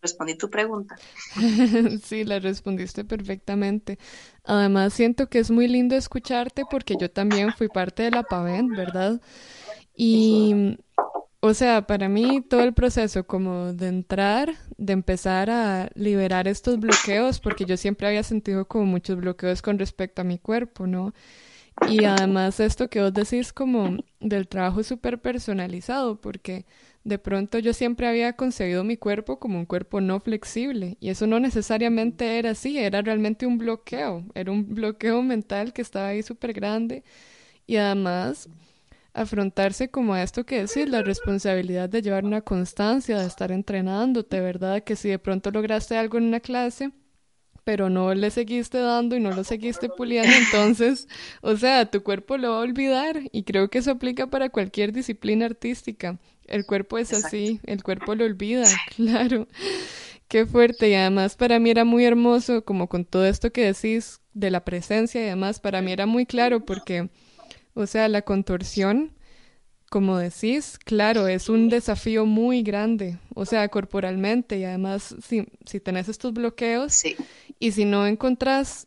Respondí 0.00 0.34
tu 0.34 0.50
pregunta. 0.50 0.96
sí, 2.04 2.24
la 2.24 2.40
respondiste 2.40 3.04
perfectamente. 3.04 3.98
Además, 4.44 4.94
siento 4.94 5.28
que 5.28 5.38
es 5.38 5.50
muy 5.50 5.68
lindo 5.68 5.94
escucharte 5.94 6.64
porque 6.68 6.96
yo 6.98 7.10
también 7.10 7.52
fui 7.52 7.68
parte 7.68 8.04
de 8.04 8.10
la 8.10 8.24
PAVEN, 8.24 8.68
¿verdad? 8.70 9.20
Y 9.94 10.76
o 11.44 11.54
sea, 11.54 11.86
para 11.88 12.08
mí 12.08 12.40
todo 12.48 12.62
el 12.62 12.72
proceso 12.72 13.26
como 13.26 13.72
de 13.72 13.88
entrar, 13.88 14.54
de 14.78 14.92
empezar 14.92 15.50
a 15.50 15.90
liberar 15.96 16.46
estos 16.46 16.78
bloqueos, 16.78 17.40
porque 17.40 17.64
yo 17.66 17.76
siempre 17.76 18.06
había 18.06 18.22
sentido 18.22 18.68
como 18.68 18.86
muchos 18.86 19.16
bloqueos 19.16 19.60
con 19.60 19.78
respecto 19.78 20.22
a 20.22 20.24
mi 20.24 20.38
cuerpo, 20.38 20.86
¿no? 20.86 21.14
Y 21.80 22.04
además 22.04 22.60
esto 22.60 22.88
que 22.90 23.00
vos 23.02 23.12
decís 23.14 23.52
como 23.52 23.98
del 24.20 24.48
trabajo 24.48 24.82
súper 24.84 25.20
personalizado, 25.20 26.20
porque 26.20 26.66
de 27.04 27.18
pronto 27.18 27.58
yo 27.58 27.72
siempre 27.74 28.06
había 28.08 28.34
concebido 28.34 28.84
mi 28.84 28.96
cuerpo 28.96 29.40
como 29.40 29.58
un 29.58 29.66
cuerpo 29.66 30.00
no 30.00 30.20
flexible 30.20 30.96
y 31.00 31.10
eso 31.10 31.26
no 31.26 31.40
necesariamente 31.40 32.38
era 32.38 32.50
así, 32.50 32.78
era 32.78 33.02
realmente 33.02 33.46
un 33.46 33.58
bloqueo, 33.58 34.24
era 34.34 34.52
un 34.52 34.74
bloqueo 34.74 35.22
mental 35.22 35.72
que 35.72 35.82
estaba 35.82 36.08
ahí 36.08 36.22
súper 36.22 36.52
grande 36.52 37.04
y 37.66 37.76
además 37.76 38.48
afrontarse 39.14 39.90
como 39.90 40.14
a 40.14 40.22
esto 40.22 40.44
que 40.44 40.60
decir, 40.60 40.88
la 40.88 41.02
responsabilidad 41.02 41.88
de 41.88 42.02
llevar 42.02 42.24
una 42.24 42.40
constancia, 42.40 43.18
de 43.18 43.26
estar 43.26 43.52
entrenándote, 43.52 44.40
¿verdad? 44.40 44.82
Que 44.82 44.96
si 44.96 45.08
de 45.08 45.18
pronto 45.18 45.50
lograste 45.50 45.96
algo 45.96 46.18
en 46.18 46.24
una 46.24 46.40
clase, 46.40 46.92
pero 47.64 47.90
no 47.90 48.12
le 48.14 48.30
seguiste 48.30 48.78
dando 48.78 49.16
y 49.16 49.20
no 49.20 49.30
lo 49.30 49.44
seguiste 49.44 49.88
puliendo, 49.88 50.32
entonces, 50.36 51.08
o 51.42 51.56
sea, 51.56 51.86
tu 51.90 52.02
cuerpo 52.02 52.36
lo 52.36 52.52
va 52.52 52.56
a 52.56 52.60
olvidar 52.60 53.20
y 53.30 53.44
creo 53.44 53.68
que 53.68 53.78
eso 53.78 53.92
aplica 53.92 54.26
para 54.28 54.48
cualquier 54.48 54.92
disciplina 54.92 55.46
artística. 55.46 56.18
El 56.46 56.66
cuerpo 56.66 56.98
es 56.98 57.12
así, 57.12 57.60
el 57.64 57.82
cuerpo 57.82 58.14
lo 58.14 58.24
olvida, 58.24 58.64
claro. 58.96 59.46
Qué 60.26 60.46
fuerte 60.46 60.88
y 60.88 60.94
además 60.94 61.36
para 61.36 61.58
mí 61.58 61.70
era 61.70 61.84
muy 61.84 62.04
hermoso 62.04 62.64
como 62.64 62.88
con 62.88 63.04
todo 63.04 63.26
esto 63.26 63.52
que 63.52 63.66
decís 63.66 64.20
de 64.32 64.50
la 64.50 64.64
presencia 64.64 65.20
y 65.20 65.26
además 65.26 65.60
para 65.60 65.82
mí 65.82 65.92
era 65.92 66.06
muy 66.06 66.24
claro 66.24 66.64
porque 66.64 67.10
o 67.74 67.86
sea, 67.86 68.08
la 68.08 68.22
contorsión, 68.22 69.12
como 69.90 70.18
decís, 70.18 70.78
claro, 70.84 71.26
es 71.26 71.48
un 71.48 71.68
desafío 71.68 72.26
muy 72.26 72.62
grande, 72.62 73.18
o 73.34 73.44
sea, 73.44 73.68
corporalmente 73.68 74.58
y 74.58 74.64
además 74.64 75.14
si, 75.22 75.46
si 75.66 75.80
tenés 75.80 76.08
estos 76.08 76.32
bloqueos 76.32 77.02
y 77.58 77.72
si 77.72 77.84
no 77.84 78.06
encontrás 78.06 78.86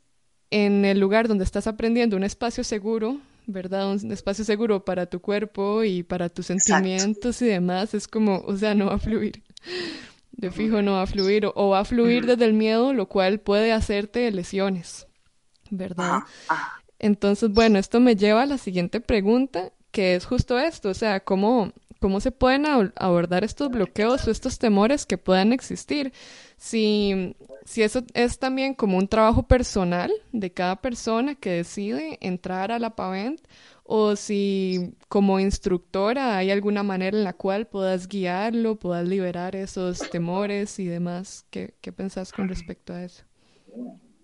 en 0.50 0.86
el 0.86 1.00
lugar 1.00 1.28
donde 1.28 1.44
estás 1.44 1.68
aprendiendo 1.68 2.16
un 2.18 2.24
espacio 2.24 2.64
seguro, 2.64 3.20
¿verdad? 3.48 3.92
Un 3.92 4.12
espacio 4.12 4.44
seguro 4.46 4.84
para 4.84 5.06
tu 5.06 5.20
cuerpo 5.20 5.84
y 5.84 6.04
para 6.04 6.30
tus 6.30 6.48
sentimientos 6.48 7.42
y 7.42 7.46
demás, 7.46 7.94
es 7.94 8.08
como, 8.08 8.40
o 8.40 8.58
sea, 8.58 8.74
no 8.74 8.88
va 8.88 8.96
a 8.96 9.00
fluir. 9.00 9.44
De 10.32 10.52
fijo 10.52 10.82
no 10.82 10.94
va 10.94 11.04
a 11.04 11.08
fluir 11.08 11.46
o, 11.54 11.70
va 11.70 11.80
a 11.80 11.86
fluir 11.86 12.26
desde 12.26 12.46
el 12.46 12.54
miedo, 12.54 12.94
lo 12.94 13.08
cual 13.08 13.40
puede 13.40 13.72
hacerte 13.72 14.30
lesiones, 14.32 15.08
¿verdad? 15.70 16.20
Entonces, 17.06 17.52
bueno, 17.52 17.78
esto 17.78 18.00
me 18.00 18.16
lleva 18.16 18.42
a 18.42 18.46
la 18.48 18.58
siguiente 18.58 19.00
pregunta, 19.00 19.72
que 19.92 20.16
es 20.16 20.26
justo 20.26 20.58
esto, 20.58 20.90
o 20.90 20.94
sea, 20.96 21.20
¿cómo, 21.20 21.72
cómo 22.00 22.20
se 22.20 22.32
pueden 22.32 22.66
abordar 22.96 23.44
estos 23.44 23.70
bloqueos 23.70 24.28
o 24.28 24.32
estos 24.32 24.58
temores 24.58 25.06
que 25.06 25.20
puedan 25.20 25.54
existir? 25.54 26.14
Si, 26.58 27.36
si 27.64 27.84
eso 27.84 28.04
es 28.16 28.40
también 28.40 28.74
como 28.74 28.98
un 28.98 29.08
trabajo 29.08 29.44
personal 29.44 30.12
de 30.32 30.52
cada 30.52 30.78
persona 30.82 31.36
que 31.36 31.52
decide 31.52 32.18
entrar 32.22 32.72
a 32.72 32.80
la 32.80 32.96
PAVENT 32.96 33.40
o 33.84 34.16
si 34.16 34.96
como 35.08 35.40
instructora 35.40 36.38
hay 36.38 36.50
alguna 36.50 36.82
manera 36.82 37.16
en 37.16 37.24
la 37.24 37.34
cual 37.34 37.68
puedas 37.68 38.08
guiarlo, 38.08 38.78
puedas 38.78 39.08
liberar 39.08 39.56
esos 39.56 40.10
temores 40.10 40.80
y 40.80 40.86
demás. 40.86 41.46
¿Qué, 41.52 41.76
qué 41.82 41.92
pensás 41.92 42.34
con 42.34 42.50
respecto 42.50 42.94
a 42.94 43.04
eso? 43.04 43.26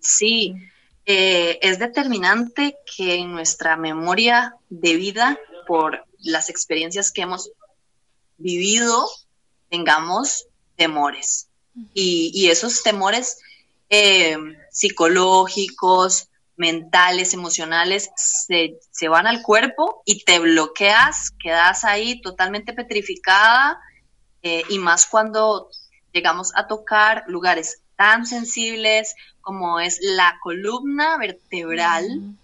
Sí, 0.00 0.56
Eh, 1.04 1.58
es 1.62 1.78
determinante 1.78 2.76
que 2.96 3.16
en 3.16 3.32
nuestra 3.32 3.76
memoria 3.76 4.54
de 4.68 4.94
vida, 4.94 5.38
por 5.66 6.04
las 6.18 6.48
experiencias 6.48 7.10
que 7.10 7.22
hemos 7.22 7.50
vivido, 8.38 9.08
tengamos 9.68 10.46
temores. 10.76 11.48
Y, 11.94 12.48
esos 12.50 12.82
temores 12.82 13.38
eh, 13.88 14.36
psicológicos, 14.70 16.28
mentales, 16.56 17.32
emocionales, 17.32 18.10
se, 18.14 18.78
se, 18.90 19.08
van 19.08 19.26
al 19.26 19.42
cuerpo 19.42 20.02
y 20.04 20.22
te 20.24 20.38
bloqueas, 20.38 21.30
quedas 21.42 21.84
ahí 21.84 22.20
totalmente 22.20 22.74
petrificada 22.74 23.80
eh, 24.42 24.64
y 24.68 24.78
más 24.78 25.06
cuando 25.06 25.70
llegamos 26.12 26.52
a 26.54 26.66
tocar 26.66 27.24
lugares 27.26 27.80
tan 27.96 28.26
sensibles 28.26 29.14
como 29.42 29.80
es 29.80 29.98
la 30.00 30.38
columna 30.40 31.18
vertebral, 31.18 32.34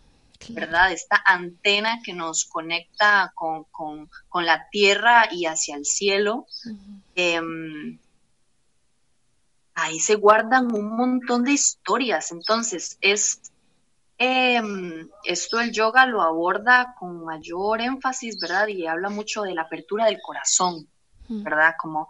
¿verdad? 0.51 0.93
Esta 0.93 1.23
antena 1.25 2.01
que 2.05 2.13
nos 2.13 2.45
conecta 2.45 3.33
con, 3.35 4.11
la 4.35 4.69
tierra 4.71 5.29
y 5.31 5.47
hacia 5.47 5.77
el 5.77 5.85
cielo. 5.85 6.47
Em, 7.15 7.99
ahí 9.75 10.01
se 10.01 10.17
guardan 10.17 10.75
un 10.75 10.97
montón 10.97 11.45
de 11.45 11.53
historias. 11.53 12.33
Entonces, 12.33 12.99
es 13.01 13.41
em, 14.19 15.09
esto 15.25 15.61
el 15.61 15.73
yoga 15.73 16.07
lo 16.07 16.23
aborda 16.23 16.95
con 16.99 17.25
mayor 17.25 17.81
énfasis, 17.81 18.41
¿verdad? 18.41 18.67
Y 18.69 18.87
habla 18.87 19.09
mucho 19.09 19.43
de 19.43 19.55
la 19.55 19.63
apertura 19.63 20.07
del 20.07 20.21
corazón, 20.21 20.89
¿verdad? 21.29 21.75
Como 21.81 22.09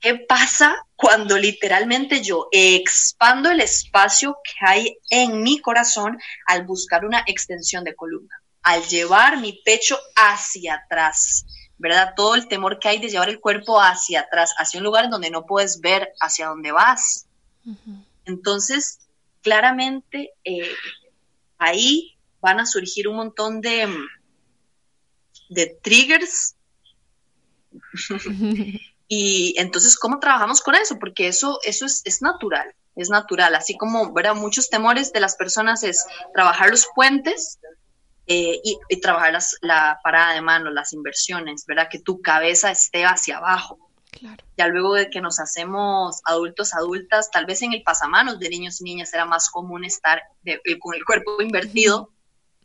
¿Qué 0.00 0.14
pasa 0.14 0.74
cuando 0.96 1.36
literalmente 1.36 2.22
yo 2.22 2.48
expando 2.52 3.50
el 3.50 3.60
espacio 3.60 4.38
que 4.42 4.66
hay 4.66 4.98
en 5.10 5.42
mi 5.42 5.60
corazón 5.60 6.18
al 6.46 6.64
buscar 6.64 7.04
una 7.04 7.22
extensión 7.26 7.84
de 7.84 7.94
columna? 7.94 8.42
Al 8.62 8.82
llevar 8.84 9.38
mi 9.38 9.60
pecho 9.62 9.98
hacia 10.16 10.76
atrás, 10.76 11.44
¿verdad? 11.76 12.14
Todo 12.16 12.34
el 12.34 12.48
temor 12.48 12.78
que 12.78 12.88
hay 12.88 12.98
de 12.98 13.10
llevar 13.10 13.28
el 13.28 13.40
cuerpo 13.40 13.78
hacia 13.78 14.20
atrás, 14.20 14.54
hacia 14.56 14.78
un 14.78 14.84
lugar 14.84 15.10
donde 15.10 15.30
no 15.30 15.44
puedes 15.44 15.80
ver 15.80 16.14
hacia 16.18 16.48
dónde 16.48 16.72
vas. 16.72 17.26
Entonces, 18.24 19.00
claramente, 19.42 20.32
eh, 20.44 20.72
ahí 21.58 22.16
van 22.40 22.58
a 22.58 22.64
surgir 22.66 23.06
un 23.06 23.16
montón 23.16 23.60
de, 23.60 23.86
de 25.50 25.78
triggers 25.82 26.56
Y 29.12 29.54
entonces, 29.58 29.98
¿cómo 29.98 30.20
trabajamos 30.20 30.60
con 30.60 30.76
eso? 30.76 31.00
Porque 31.00 31.26
eso, 31.26 31.58
eso 31.64 31.84
es, 31.84 32.00
es 32.04 32.22
natural, 32.22 32.72
es 32.94 33.10
natural. 33.10 33.56
Así 33.56 33.76
como, 33.76 34.12
¿verdad? 34.12 34.36
Muchos 34.36 34.70
temores 34.70 35.12
de 35.12 35.18
las 35.18 35.34
personas 35.34 35.82
es 35.82 36.06
trabajar 36.32 36.70
los 36.70 36.86
puentes 36.94 37.58
eh, 38.28 38.60
y, 38.62 39.00
trabajar 39.00 39.32
las, 39.32 39.56
la 39.62 39.98
parada 40.04 40.34
de 40.34 40.42
mano, 40.42 40.70
las 40.70 40.92
inversiones, 40.92 41.66
¿verdad? 41.66 41.88
Que 41.90 41.98
tu 41.98 42.22
cabeza 42.22 42.70
esté 42.70 43.04
hacia 43.04 43.38
abajo. 43.38 43.90
Claro. 44.12 44.44
Ya 44.56 44.68
luego 44.68 44.94
de 44.94 45.10
que 45.10 45.20
nos 45.20 45.40
hacemos 45.40 46.20
adultos, 46.24 46.72
adultas, 46.72 47.32
tal 47.32 47.46
vez 47.46 47.62
en 47.62 47.72
el 47.72 47.82
pasamanos 47.82 48.38
de 48.38 48.48
niños 48.48 48.80
y 48.80 48.84
niñas 48.84 49.12
era 49.12 49.24
más 49.24 49.50
común 49.50 49.84
estar 49.84 50.22
eh, 50.44 50.60
con 50.78 50.94
el 50.94 51.04
cuerpo 51.04 51.42
invertido 51.42 52.12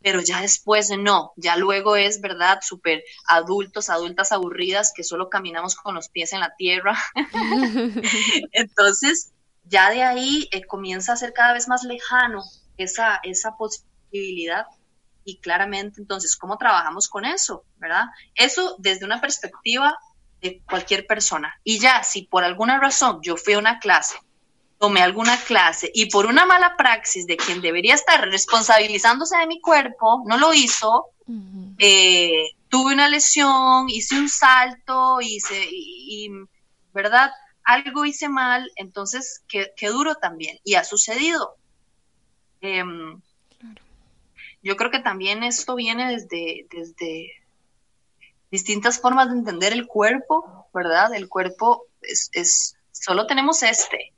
pero 0.06 0.20
ya 0.20 0.40
después 0.40 0.88
no, 0.96 1.32
ya 1.34 1.56
luego 1.56 1.96
es, 1.96 2.20
¿verdad? 2.20 2.60
Súper 2.62 3.02
adultos, 3.26 3.90
adultas 3.90 4.30
aburridas 4.30 4.92
que 4.94 5.02
solo 5.02 5.28
caminamos 5.28 5.74
con 5.74 5.96
los 5.96 6.08
pies 6.10 6.32
en 6.32 6.38
la 6.38 6.54
tierra. 6.54 6.96
Entonces, 8.52 9.32
ya 9.64 9.90
de 9.90 10.04
ahí 10.04 10.48
eh, 10.52 10.64
comienza 10.64 11.12
a 11.12 11.16
ser 11.16 11.32
cada 11.32 11.54
vez 11.54 11.66
más 11.66 11.82
lejano 11.82 12.44
esa, 12.76 13.18
esa 13.24 13.56
posibilidad. 13.56 14.66
Y 15.24 15.40
claramente, 15.40 16.00
entonces, 16.00 16.36
¿cómo 16.36 16.56
trabajamos 16.56 17.08
con 17.08 17.24
eso? 17.24 17.64
¿Verdad? 17.78 18.04
Eso 18.36 18.76
desde 18.78 19.06
una 19.06 19.20
perspectiva 19.20 19.98
de 20.40 20.62
cualquier 20.70 21.08
persona. 21.08 21.52
Y 21.64 21.80
ya, 21.80 22.04
si 22.04 22.22
por 22.22 22.44
alguna 22.44 22.78
razón 22.78 23.18
yo 23.24 23.36
fui 23.36 23.54
a 23.54 23.58
una 23.58 23.80
clase 23.80 24.14
tomé 24.78 25.00
alguna 25.00 25.38
clase 25.38 25.90
y 25.94 26.06
por 26.06 26.26
una 26.26 26.44
mala 26.44 26.76
praxis 26.76 27.26
de 27.26 27.36
quien 27.36 27.60
debería 27.60 27.94
estar 27.94 28.28
responsabilizándose 28.28 29.36
de 29.38 29.46
mi 29.46 29.60
cuerpo, 29.60 30.22
no 30.26 30.36
lo 30.36 30.52
hizo, 30.52 31.06
eh, 31.78 32.50
tuve 32.68 32.92
una 32.92 33.08
lesión, 33.08 33.88
hice 33.88 34.18
un 34.18 34.28
salto, 34.28 35.20
hice, 35.20 35.66
y, 35.70 36.30
¿verdad? 36.92 37.30
Algo 37.64 38.04
hice 38.04 38.28
mal, 38.28 38.70
entonces, 38.76 39.42
qué, 39.48 39.88
duro 39.88 40.14
también. 40.16 40.58
Y 40.62 40.74
ha 40.74 40.84
sucedido. 40.84 41.56
Em, 42.60 43.20
yo 44.62 44.76
creo 44.76 44.90
que 44.90 45.00
también 45.00 45.42
esto 45.42 45.74
viene 45.74 46.12
desde, 46.12 46.66
desde 46.70 47.32
distintas 48.50 49.00
formas 49.00 49.28
de 49.28 49.38
entender 49.38 49.72
el 49.72 49.86
cuerpo, 49.86 50.68
¿verdad? 50.72 51.14
El 51.14 51.28
cuerpo 51.28 51.86
es, 52.02 52.30
es 52.32 52.76
solo 52.92 53.26
tenemos 53.26 53.62
este, 53.62 54.12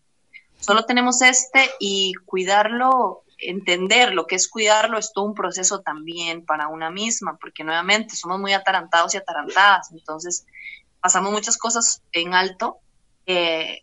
Solo 0.58 0.84
tenemos 0.84 1.22
este 1.22 1.70
y 1.78 2.14
cuidarlo, 2.26 3.24
entender 3.38 4.12
lo 4.12 4.26
que 4.26 4.34
es 4.34 4.48
cuidarlo 4.48 4.98
es 4.98 5.12
todo 5.12 5.24
un 5.24 5.34
proceso 5.34 5.80
también 5.80 6.44
para 6.44 6.68
una 6.68 6.90
misma, 6.90 7.38
porque 7.40 7.64
nuevamente 7.64 8.16
somos 8.16 8.40
muy 8.40 8.52
atarantados 8.52 9.14
y 9.14 9.18
atarantadas, 9.18 9.92
entonces 9.92 10.44
pasamos 11.00 11.32
muchas 11.32 11.56
cosas 11.56 12.02
en 12.12 12.34
alto 12.34 12.78
eh, 13.26 13.82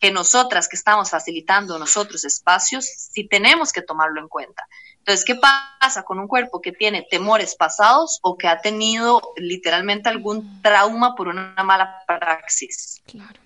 que 0.00 0.10
nosotras 0.10 0.68
que 0.68 0.76
estamos 0.76 1.10
facilitando 1.10 1.78
nosotros 1.78 2.24
espacios, 2.24 2.84
sí 2.84 3.26
tenemos 3.26 3.72
que 3.72 3.82
tomarlo 3.82 4.20
en 4.20 4.28
cuenta. 4.28 4.66
Entonces, 4.98 5.24
¿qué 5.24 5.34
pasa 5.34 6.02
con 6.02 6.18
un 6.18 6.28
cuerpo 6.28 6.60
que 6.60 6.72
tiene 6.72 7.06
temores 7.10 7.54
pasados 7.54 8.20
o 8.22 8.38
que 8.38 8.48
ha 8.48 8.60
tenido 8.60 9.20
literalmente 9.36 10.08
algún 10.08 10.62
trauma 10.62 11.14
por 11.14 11.28
una 11.28 11.54
mala 11.62 12.02
praxis? 12.06 13.02
Claro. 13.06 13.40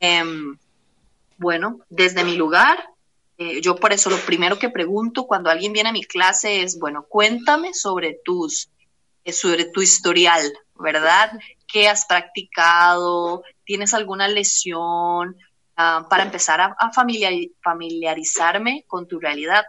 Em, 0.00 0.58
bueno, 1.38 1.80
desde 1.88 2.24
mi 2.24 2.36
lugar, 2.36 2.78
eh, 3.38 3.60
yo 3.60 3.76
por 3.76 3.92
eso 3.92 4.10
lo 4.10 4.18
primero 4.18 4.58
que 4.58 4.68
pregunto 4.68 5.26
cuando 5.26 5.48
alguien 5.48 5.72
viene 5.72 5.88
a 5.88 5.92
mi 5.92 6.02
clase 6.04 6.62
es, 6.62 6.78
bueno, 6.78 7.06
cuéntame 7.08 7.72
sobre 7.72 8.18
tus, 8.24 8.68
eh, 9.24 9.32
sobre 9.32 9.64
tu 9.64 9.80
historial, 9.80 10.52
¿verdad? 10.78 11.38
¿Qué 11.66 11.88
has 11.88 12.04
practicado? 12.06 13.42
¿Tienes 13.64 13.94
alguna 13.94 14.28
lesión? 14.28 15.36
Ah, 15.76 16.08
para 16.10 16.24
empezar 16.24 16.60
a, 16.60 16.76
a 16.76 16.90
familiarizarme 17.62 18.84
con 18.88 19.06
tu 19.06 19.20
realidad. 19.20 19.64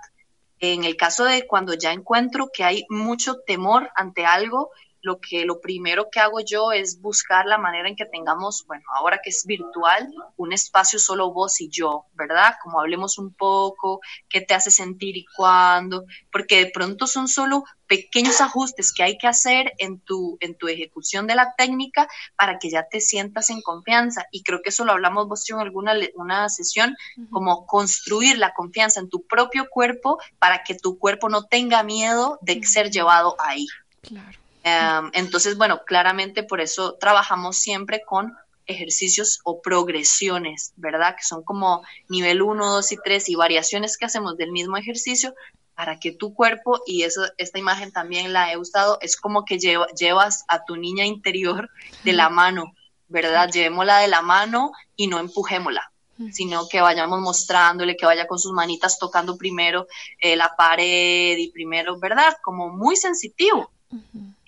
En 0.59 0.83
el 0.83 0.97
caso 0.97 1.23
de 1.23 1.45
cuando 1.45 1.75
ya 1.75 1.93
encuentro 1.93 2.49
que 2.51 2.63
hay 2.63 2.83
mucho 2.89 3.41
temor 3.45 3.91
ante 3.95 4.25
algo, 4.25 4.71
lo 5.01 5.19
que 5.19 5.45
lo 5.45 5.61
primero 5.61 6.09
que 6.09 6.19
hago 6.19 6.39
yo 6.41 6.71
es 6.71 7.01
buscar 7.01 7.45
la 7.45 7.57
manera 7.57 7.87
en 7.87 7.95
que 7.95 8.05
tengamos, 8.05 8.65
bueno, 8.67 8.83
ahora 8.95 9.19
que 9.23 9.29
es 9.29 9.45
virtual, 9.45 10.13
un 10.37 10.53
espacio 10.53 10.99
solo 10.99 11.31
vos 11.31 11.61
y 11.61 11.69
yo, 11.69 12.05
¿verdad? 12.13 12.55
Como 12.63 12.79
hablemos 12.79 13.17
un 13.17 13.33
poco, 13.33 14.01
qué 14.27 14.41
te 14.41 14.53
hace 14.53 14.71
sentir 14.71 15.17
y 15.17 15.25
cuándo, 15.25 16.05
porque 16.31 16.57
de 16.65 16.71
pronto 16.71 17.07
son 17.07 17.27
solo 17.27 17.63
pequeños 17.87 18.39
ajustes 18.39 18.93
que 18.93 19.03
hay 19.03 19.17
que 19.17 19.27
hacer 19.27 19.73
en 19.79 19.99
tu, 19.99 20.37
en 20.41 20.55
tu 20.55 20.67
ejecución 20.67 21.25
de 21.25 21.35
la 21.35 21.55
técnica 21.55 22.07
para 22.37 22.59
que 22.59 22.69
ya 22.69 22.87
te 22.87 23.01
sientas 23.01 23.49
en 23.49 23.61
confianza. 23.61 24.25
Y 24.31 24.43
creo 24.43 24.61
que 24.61 24.69
eso 24.69 24.85
lo 24.85 24.91
hablamos 24.91 25.27
vos 25.27 25.49
en 25.49 25.59
alguna 25.59 25.93
una 26.13 26.49
sesión, 26.49 26.95
como 27.31 27.65
construir 27.65 28.37
la 28.37 28.53
confianza 28.53 28.99
en 28.99 29.09
tu 29.09 29.25
propio 29.25 29.69
cuerpo 29.69 30.19
para 30.37 30.63
que 30.63 30.75
tu 30.75 30.99
cuerpo 30.99 31.29
no 31.29 31.45
tenga 31.45 31.81
miedo 31.81 32.37
de 32.41 32.63
ser 32.63 32.91
llevado 32.91 33.35
ahí. 33.39 33.65
Claro. 34.01 34.38
Em, 34.63 35.11
entonces, 35.13 35.57
bueno, 35.57 35.83
claramente 35.85 36.43
por 36.43 36.61
eso 36.61 36.95
trabajamos 36.95 37.57
siempre 37.57 38.01
con 38.05 38.35
ejercicios 38.65 39.39
o 39.43 39.61
progresiones, 39.61 40.73
¿verdad? 40.75 41.15
Que 41.15 41.23
son 41.23 41.43
como 41.43 41.83
nivel 42.07 42.41
1, 42.41 42.71
2 42.71 42.91
y 42.91 42.97
3 43.03 43.29
y 43.29 43.35
variaciones 43.35 43.97
que 43.97 44.05
hacemos 44.05 44.37
del 44.37 44.51
mismo 44.51 44.77
ejercicio 44.77 45.33
para 45.73 45.97
que 45.99 46.11
tu 46.11 46.33
cuerpo, 46.33 46.81
y 46.85 47.03
eso, 47.03 47.21
esta 47.37 47.57
imagen 47.57 47.91
también 47.91 48.33
la 48.33 48.51
he 48.51 48.57
usado, 48.57 48.99
es 49.01 49.15
como 49.15 49.45
que 49.45 49.57
llevas 49.57 50.43
a 50.49 50.65
tu 50.65 50.75
niña 50.75 51.05
interior 51.05 51.69
de 52.03 52.13
la 52.13 52.29
mano, 52.29 52.75
¿verdad? 53.07 53.49
Llevémosla 53.49 53.99
de 53.99 54.09
la 54.09 54.21
mano 54.21 54.73
y 54.95 55.07
no 55.07 55.19
empujémosla 55.19 55.89
sino 56.31 56.67
que 56.67 56.81
vayamos 56.81 57.21
mostrándole 57.21 57.95
que 57.95 58.05
vaya 58.05 58.27
con 58.27 58.39
sus 58.39 58.51
manitas 58.51 58.99
tocando 58.99 59.37
primero 59.37 59.87
eh, 60.19 60.35
la 60.35 60.53
pared 60.55 61.37
y 61.37 61.49
primero, 61.51 61.97
¿verdad? 61.97 62.37
Como 62.43 62.69
muy 62.69 62.95
sensitivo. 62.95 63.71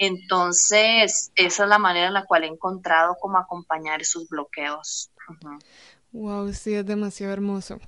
Entonces, 0.04 1.32
esa 1.36 1.64
es 1.64 1.70
la 1.70 1.78
manera 1.78 2.08
en 2.08 2.16
la 2.16 2.26
cual 2.26 2.44
he 2.44 2.48
encontrado 2.48 3.18
cómo 3.22 3.38
acompañar 3.38 4.02
esos 4.02 4.28
bloqueos. 4.28 5.12
Wow, 6.12 6.52
sí, 6.54 6.74
es 6.74 6.88
demasiado 6.88 7.32
hermoso. 7.32 7.80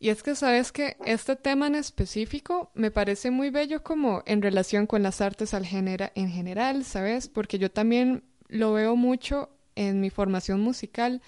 Y 0.00 0.08
es 0.08 0.24
que 0.24 0.34
sabes 0.34 0.72
que 0.72 0.96
este 1.06 1.36
tema 1.36 1.68
en 1.68 1.76
específico 1.76 2.72
me 2.74 2.90
parece 2.90 3.30
muy 3.30 3.50
bello 3.50 3.84
como 3.84 4.24
en 4.26 4.42
relación 4.42 4.88
con 4.88 5.04
las 5.04 5.20
artes 5.20 5.54
al 5.54 5.64
en 5.70 6.28
general, 6.28 6.84
¿sabes? 6.84 7.28
Porque 7.28 7.60
yo 7.60 7.70
también 7.70 8.24
lo 8.48 8.72
veo 8.72 8.96
mucho 8.96 9.48
en 9.76 10.00
mi 10.00 10.10
formación 10.10 10.60
musical 10.60 11.22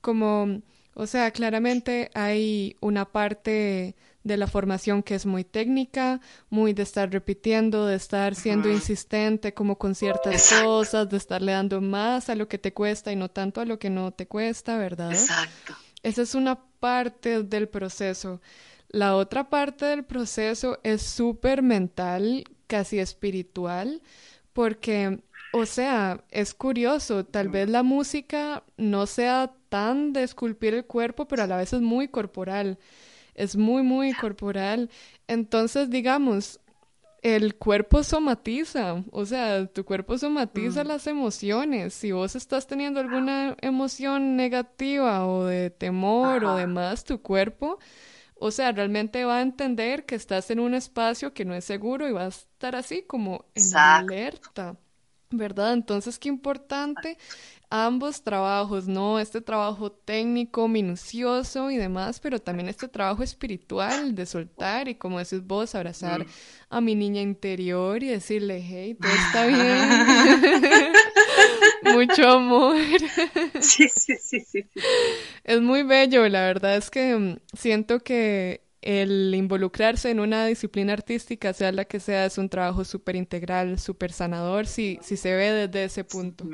como 0.00 0.62
O 0.98 1.06
sea, 1.06 1.30
claramente 1.30 2.10
hay 2.14 2.76
una 2.80 3.04
parte 3.04 3.94
de 4.24 4.36
la 4.36 4.48
formación 4.48 5.04
que 5.04 5.14
es 5.14 5.26
muy 5.26 5.44
técnica, 5.44 6.20
muy 6.50 6.72
de 6.72 6.82
estar 6.82 7.08
repitiendo, 7.08 7.86
de 7.86 7.94
estar 7.94 8.34
siendo 8.34 8.68
insistente 8.68 9.54
como 9.54 9.78
con 9.78 9.94
ciertas 9.94 10.52
cosas, 10.60 11.08
de 11.08 11.16
estarle 11.16 11.52
dando 11.52 11.80
más 11.80 12.28
a 12.28 12.34
lo 12.34 12.48
que 12.48 12.58
te 12.58 12.74
cuesta 12.74 13.12
y 13.12 13.16
no 13.16 13.30
tanto 13.30 13.60
a 13.60 13.64
lo 13.64 13.78
que 13.78 13.90
no 13.90 14.10
te 14.10 14.26
cuesta, 14.26 14.76
¿verdad? 14.76 15.12
Exacto. 15.12 15.76
Esa 16.02 16.22
es 16.22 16.34
una 16.34 16.58
parte 16.80 17.44
del 17.44 17.68
proceso. 17.68 18.40
La 18.88 19.14
otra 19.14 19.48
parte 19.48 19.84
del 19.84 20.04
proceso 20.04 20.80
es 20.82 21.00
súper 21.02 21.62
mental, 21.62 22.42
casi 22.66 22.98
espiritual, 22.98 24.02
porque, 24.52 25.20
o 25.52 25.66
sea, 25.66 26.24
es 26.30 26.54
curioso, 26.54 27.24
tal 27.24 27.48
vez 27.48 27.68
la 27.68 27.82
música 27.82 28.64
no 28.76 29.06
sea 29.06 29.52
tan 29.68 30.12
de 30.12 30.22
esculpir 30.22 30.74
el 30.74 30.84
cuerpo, 30.84 31.26
pero 31.26 31.42
a 31.42 31.46
la 31.46 31.56
vez 31.56 31.72
es 31.72 31.80
muy 31.80 32.08
corporal, 32.08 32.78
es 33.34 33.56
muy, 33.56 33.82
muy 33.82 34.12
corporal. 34.14 34.90
Entonces, 35.26 35.90
digamos, 35.90 36.60
el 37.22 37.56
cuerpo 37.56 38.02
somatiza, 38.02 39.04
o 39.10 39.26
sea, 39.26 39.66
tu 39.66 39.84
cuerpo 39.84 40.18
somatiza 40.18 40.84
las 40.84 41.06
emociones. 41.06 41.94
Si 41.94 42.12
vos 42.12 42.36
estás 42.36 42.66
teniendo 42.66 43.00
alguna 43.00 43.56
emoción 43.60 44.36
negativa 44.36 45.26
o 45.26 45.44
de 45.44 45.70
temor 45.70 46.44
o 46.44 46.56
demás, 46.56 47.04
tu 47.04 47.20
cuerpo 47.20 47.78
o 48.40 48.50
sea, 48.50 48.72
realmente 48.72 49.24
va 49.24 49.38
a 49.38 49.42
entender 49.42 50.04
que 50.04 50.14
estás 50.14 50.50
en 50.50 50.60
un 50.60 50.74
espacio 50.74 51.34
que 51.34 51.44
no 51.44 51.54
es 51.54 51.64
seguro 51.64 52.08
y 52.08 52.12
va 52.12 52.24
a 52.24 52.28
estar 52.28 52.76
así 52.76 53.02
como 53.02 53.44
en 53.54 53.76
alerta, 53.76 54.76
¿verdad? 55.30 55.72
Entonces, 55.72 56.18
qué 56.18 56.28
importante 56.28 57.18
ambos 57.70 58.22
trabajos, 58.22 58.88
¿no? 58.88 59.18
Este 59.18 59.40
trabajo 59.40 59.92
técnico, 59.92 60.68
minucioso 60.68 61.70
y 61.70 61.76
demás, 61.76 62.18
pero 62.20 62.40
también 62.40 62.68
este 62.68 62.88
trabajo 62.88 63.22
espiritual 63.22 64.14
de 64.14 64.24
soltar 64.24 64.88
y 64.88 64.94
como 64.94 65.18
decís 65.18 65.46
vos, 65.46 65.74
abrazar 65.74 66.24
mm. 66.24 66.28
a 66.70 66.80
mi 66.80 66.94
niña 66.94 67.20
interior 67.20 68.02
y 68.02 68.08
decirle, 68.08 68.62
hey, 68.66 68.96
todo 68.98 69.12
está 69.12 69.46
bien. 70.66 70.92
Mucho 71.94 72.28
amor. 72.28 72.76
Sí, 73.60 73.88
sí, 73.88 74.14
sí, 74.20 74.40
sí, 74.40 74.64
Es 75.44 75.60
muy 75.60 75.82
bello, 75.82 76.28
la 76.28 76.42
verdad 76.42 76.76
es 76.76 76.90
que 76.90 77.16
mm, 77.16 77.36
siento 77.54 78.00
que 78.00 78.67
el 78.82 79.34
involucrarse 79.34 80.10
en 80.10 80.20
una 80.20 80.46
disciplina 80.46 80.92
artística, 80.92 81.52
sea 81.52 81.72
la 81.72 81.84
que 81.84 82.00
sea, 82.00 82.26
es 82.26 82.38
un 82.38 82.48
trabajo 82.48 82.84
súper 82.84 83.16
integral, 83.16 83.78
súper 83.78 84.12
sanador, 84.12 84.66
si, 84.66 84.98
si 85.02 85.16
se 85.16 85.34
ve 85.34 85.52
desde 85.52 85.84
ese 85.84 86.04
punto. 86.04 86.44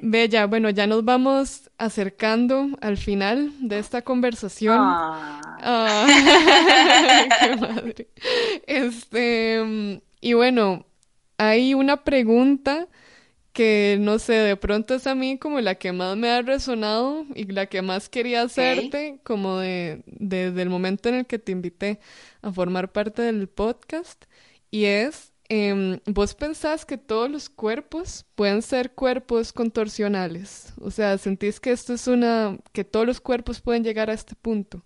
Bella, 0.00 0.46
bueno, 0.46 0.70
ya 0.70 0.86
nos 0.86 1.04
vamos 1.04 1.70
acercando 1.78 2.68
al 2.80 2.96
final 2.96 3.52
de 3.60 3.78
esta 3.78 4.02
conversación. 4.02 4.78
Ah. 4.80 5.40
Ah, 5.60 6.06
qué 7.40 7.56
madre. 7.56 8.08
Este, 8.66 10.00
y 10.20 10.32
bueno, 10.32 10.86
hay 11.38 11.74
una 11.74 12.04
pregunta 12.04 12.88
que 13.54 13.96
no 14.00 14.18
sé, 14.18 14.34
de 14.34 14.56
pronto 14.56 14.94
es 14.94 15.06
a 15.06 15.14
mí 15.14 15.38
como 15.38 15.60
la 15.60 15.76
que 15.76 15.92
más 15.92 16.16
me 16.16 16.28
ha 16.28 16.42
resonado 16.42 17.24
y 17.36 17.44
la 17.44 17.66
que 17.66 17.82
más 17.82 18.08
quería 18.08 18.42
hacerte, 18.42 19.20
como 19.22 19.58
de, 19.58 20.02
desde 20.06 20.60
el 20.60 20.68
momento 20.68 21.08
en 21.08 21.14
el 21.14 21.26
que 21.26 21.38
te 21.38 21.52
invité 21.52 22.00
a 22.42 22.52
formar 22.52 22.90
parte 22.90 23.22
del 23.22 23.48
podcast, 23.48 24.24
y 24.72 24.86
es, 24.86 25.32
em, 25.48 26.00
¿vos 26.04 26.34
pensás 26.34 26.84
que 26.84 26.98
todos 26.98 27.30
los 27.30 27.48
cuerpos 27.48 28.26
pueden 28.34 28.60
ser 28.60 28.90
cuerpos 28.90 29.52
contorsionales? 29.52 30.74
O 30.80 30.90
sea, 30.90 31.16
¿sentís 31.16 31.60
que 31.60 31.70
esto 31.70 31.94
es 31.94 32.08
una, 32.08 32.58
que 32.72 32.82
todos 32.82 33.06
los 33.06 33.20
cuerpos 33.20 33.60
pueden 33.60 33.84
llegar 33.84 34.10
a 34.10 34.14
este 34.14 34.34
punto? 34.34 34.82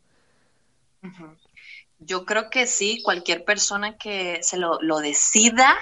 Yo 2.01 2.27
creo 2.27 2.51
que 2.51 2.67
sí, 2.67 3.01
cualquier 3.03 3.47
persona 3.47 3.97
que 3.97 4.41
se 4.43 4.59
lo, 4.59 4.79
lo 4.83 4.99
decida 4.99 5.75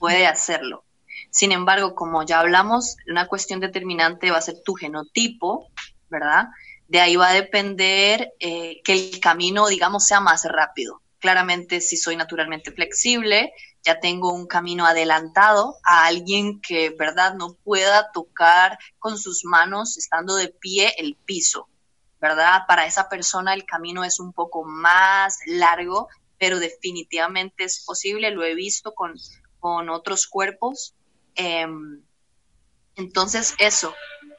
puede 0.00 0.26
hacerlo 0.26 0.84
sin 1.32 1.50
embargo, 1.50 1.94
como 1.94 2.22
ya 2.24 2.40
hablamos, 2.40 2.98
una 3.08 3.26
cuestión 3.26 3.58
determinante 3.58 4.30
va 4.30 4.36
a 4.36 4.42
ser 4.42 4.62
tu 4.62 4.74
genotipo, 4.74 5.66
¿verdad? 6.10 6.48
De 6.88 7.00
ahí 7.00 7.16
va 7.16 7.30
a 7.30 7.32
depender 7.32 8.34
eh, 8.38 8.82
que 8.84 8.92
el 8.92 9.18
camino, 9.18 9.66
digamos, 9.66 10.06
sea 10.06 10.20
más 10.20 10.44
rápido. 10.44 11.00
Claramente, 11.20 11.80
si 11.80 11.96
soy 11.96 12.16
naturalmente 12.16 12.70
flexible, 12.70 13.54
ya 13.82 13.98
tengo 13.98 14.30
un 14.34 14.46
camino 14.46 14.84
adelantado 14.84 15.78
a 15.84 16.04
alguien 16.04 16.60
que, 16.60 16.90
¿verdad?, 16.90 17.32
no 17.34 17.54
pueda 17.64 18.12
tocar 18.12 18.78
con 18.98 19.16
sus 19.16 19.46
manos 19.46 19.96
estando 19.96 20.36
de 20.36 20.48
pie 20.48 20.92
el 20.98 21.16
piso, 21.16 21.66
¿verdad? 22.20 22.66
Para 22.68 22.84
esa 22.84 23.08
persona 23.08 23.54
el 23.54 23.64
camino 23.64 24.04
es 24.04 24.20
un 24.20 24.34
poco 24.34 24.64
más 24.64 25.38
largo, 25.46 26.08
pero 26.36 26.58
definitivamente 26.58 27.64
es 27.64 27.82
posible, 27.86 28.32
lo 28.32 28.44
he 28.44 28.54
visto 28.54 28.92
con, 28.92 29.14
con 29.60 29.88
otros 29.88 30.26
cuerpos 30.26 30.94
Em, 31.34 32.02
entonces, 32.96 33.54
eso, 33.58 33.94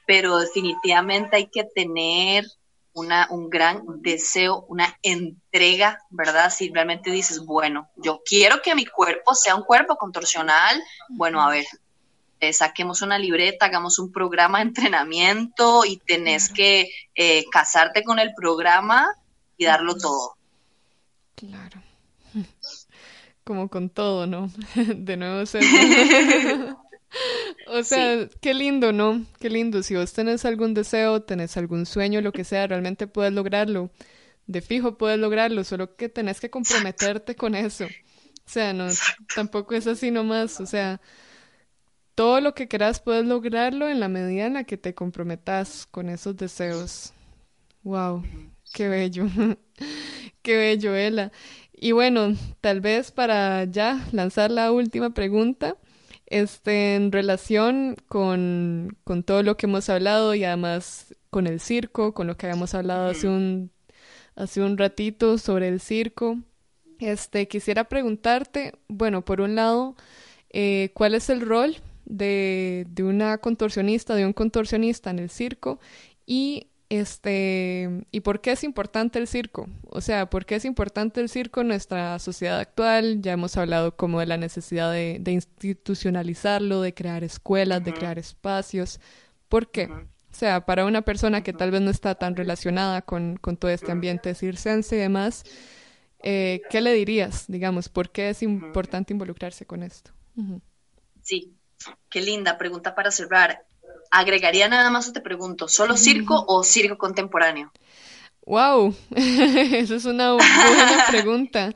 pero 0.06 0.38
definitivamente 0.38 1.38
hay 1.38 1.48
que 1.48 1.64
tener 1.64 2.46
una, 2.94 3.28
un 3.32 3.50
gran 3.50 3.84
deseo, 4.02 4.66
una 4.68 4.98
entrega, 5.02 6.00
¿verdad? 6.10 6.52
Si 6.52 6.70
realmente 6.70 7.10
dices, 7.12 7.40
bueno, 7.40 7.90
yo 7.98 8.22
quiero 8.24 8.62
que 8.62 8.76
mi 8.76 8.86
cuerpo 8.86 9.34
sea 9.34 9.56
un 9.56 9.64
cuerpo 9.64 9.96
contorsional, 9.96 10.82
bueno, 11.10 11.42
a 11.42 11.50
ver, 11.50 11.66
eh, 12.40 12.54
saquemos 12.54 13.02
una 13.02 13.18
libreta, 13.18 13.66
hagamos 13.66 14.00
un 14.00 14.12
programa 14.12 14.60
de 14.60 14.66
entrenamiento 14.66 15.86
y 15.86 15.98
tenés 15.98 16.50
que 16.50 16.90
eh, 17.16 17.46
casarte 17.50 18.04
con 18.04 18.20
el 18.20 18.34
programa 18.36 19.08
y 19.58 19.66
darlo 19.66 19.96
todo. 19.96 20.36
Claro. 21.36 21.82
Como 23.44 23.70
con 23.70 23.90
todo, 23.90 24.28
¿no? 24.28 24.52
De 24.76 25.18
nuevo 25.18 25.46
ser... 25.46 25.64
O 27.68 27.84
sea, 27.84 28.28
qué 28.42 28.54
lindo, 28.54 28.92
¿no? 28.92 29.26
Qué 29.40 29.50
lindo. 29.50 29.84
Si 29.84 29.96
vos 29.96 30.14
tenés 30.14 30.46
algún 30.46 30.74
deseo, 30.74 31.22
tenés 31.22 31.58
algún 31.58 31.86
sueño, 31.86 32.22
lo 32.22 32.32
que 32.32 32.44
sea, 32.44 32.68
realmente 32.68 33.08
puedes 33.08 33.34
lograrlo. 33.34 33.92
De 34.48 34.62
fijo 34.62 34.98
puedes 34.98 35.20
lograrlo, 35.20 35.64
solo 35.64 35.96
que 35.96 36.10
tenés 36.10 36.40
que 36.40 36.50
comprometerte 36.50 37.36
con 37.36 37.56
eso. 37.56 37.86
O 37.86 38.50
sea, 38.50 38.74
no, 38.74 38.88
tampoco 39.34 39.76
es 39.76 39.88
así 39.88 40.12
nomás. 40.12 40.60
O 40.60 40.66
sea, 40.66 41.00
todo 42.16 42.42
lo 42.42 42.54
que 42.54 42.68
quieras 42.68 43.00
puedes 43.00 43.26
lograrlo 43.26 43.88
en 43.88 44.00
la 44.00 44.10
medida 44.10 44.46
en 44.46 44.54
la 44.54 44.64
que 44.66 44.78
te 44.78 44.94
comprometas 44.94 45.88
con 45.90 46.10
esos 46.10 46.36
deseos. 46.36 47.14
Wow, 47.84 48.24
qué 48.74 48.90
bello. 48.90 49.28
qué 50.42 50.58
bello, 50.58 50.96
Ela. 50.96 51.32
Y 51.74 51.92
bueno, 51.92 52.36
tal 52.62 52.82
vez 52.82 53.12
para 53.12 53.66
ya 53.66 54.06
lanzar 54.12 54.52
la 54.52 54.72
última 54.72 55.14
pregunta 55.14 55.78
este, 56.34 56.96
en 56.96 57.12
relación 57.12 57.96
con, 58.08 58.98
todo 59.24 59.44
lo 59.44 59.56
que 59.56 59.68
hemos 59.68 59.88
hablado 59.90 60.34
y 60.34 60.44
además 60.44 61.16
con 61.30 61.46
el 61.46 61.60
circo, 61.60 62.16
con 62.16 62.26
lo 62.26 62.38
que 62.38 62.48
habíamos 62.48 62.74
hablado 62.74 63.12
hace 63.12 63.28
un, 63.28 63.72
hace 64.36 64.62
un 64.62 64.80
ratito 64.80 65.38
sobre 65.38 65.68
el 65.68 65.80
circo, 65.80 66.40
este, 66.98 67.48
quisiera 67.48 67.84
preguntarte, 67.84 68.74
bueno, 68.88 69.24
por 69.24 69.42
un 69.42 69.54
lado, 69.54 69.96
eh, 70.50 70.90
¿cuál 70.96 71.14
es 71.14 71.30
el 71.30 71.42
rol 71.42 71.78
de, 72.06 72.88
de 72.90 73.04
una 73.04 73.38
contorsionista, 73.38 74.16
de 74.16 74.26
un 74.26 74.34
contorsionista 74.34 75.12
en 75.12 75.20
el 75.20 75.30
circo? 75.30 75.80
Y 76.26 76.68
este, 77.00 78.06
¿y 78.12 78.20
por 78.20 78.40
qué 78.40 78.52
es 78.52 78.64
importante 78.64 79.18
el 79.18 79.28
circo? 79.28 79.68
O 79.90 80.00
sea, 80.00 80.30
¿por 80.30 80.46
qué 80.46 80.56
es 80.56 80.66
importante 80.66 81.22
el 81.22 81.30
circo 81.30 81.62
en 81.62 81.70
nuestra 81.70 82.20
sociedad 82.20 82.60
actual? 82.60 83.20
Ya 83.22 83.32
hemos 83.32 83.58
hablado 83.58 83.96
como 83.96 84.20
de 84.20 84.28
la 84.28 84.38
necesidad 84.38 84.92
de, 84.92 85.20
institucionalizarlo, 85.26 86.82
de 86.82 86.94
crear 86.94 87.24
escuelas, 87.24 87.84
de 87.84 87.94
crear 87.94 88.20
espacios. 88.20 89.00
¿Por 89.50 89.72
qué? 89.72 89.86
O 89.86 90.36
sea, 90.36 90.68
para 90.68 90.86
una 90.86 91.02
persona 91.02 91.42
que 91.42 91.52
tal 91.52 91.72
vez 91.72 91.82
no 91.82 91.90
está 91.90 92.14
tan 92.14 92.36
relacionada 92.36 93.02
con, 93.02 93.40
todo 93.40 93.72
este 93.72 93.92
ambiente 93.92 94.36
circense 94.36 94.96
y 94.96 95.00
demás, 95.00 95.46
eh, 96.22 96.62
¿qué 96.70 96.82
le 96.82 96.94
dirías, 96.94 97.46
digamos? 97.48 97.90
¿Por 97.90 98.12
qué 98.12 98.30
es 98.30 98.44
importante 98.44 99.14
involucrarse 99.14 99.66
con 99.66 99.82
esto? 99.82 100.12
Sí, 101.24 101.56
qué 102.08 102.22
linda 102.22 102.60
pregunta 102.60 102.94
para 102.94 103.10
cerrar 103.10 103.66
agregaría 104.14 104.70
nada 104.70 104.90
más, 104.90 105.12
te 105.12 105.22
pregunto, 105.22 105.68
¿solo 105.68 105.98
circo 105.98 106.46
o 106.48 106.64
circo 106.64 106.98
contemporáneo? 106.98 107.72
Wow, 108.46 108.96
esa 109.16 109.96
es 109.96 110.06
una 110.06 110.34
buena 110.34 111.06
pregunta. 111.10 111.74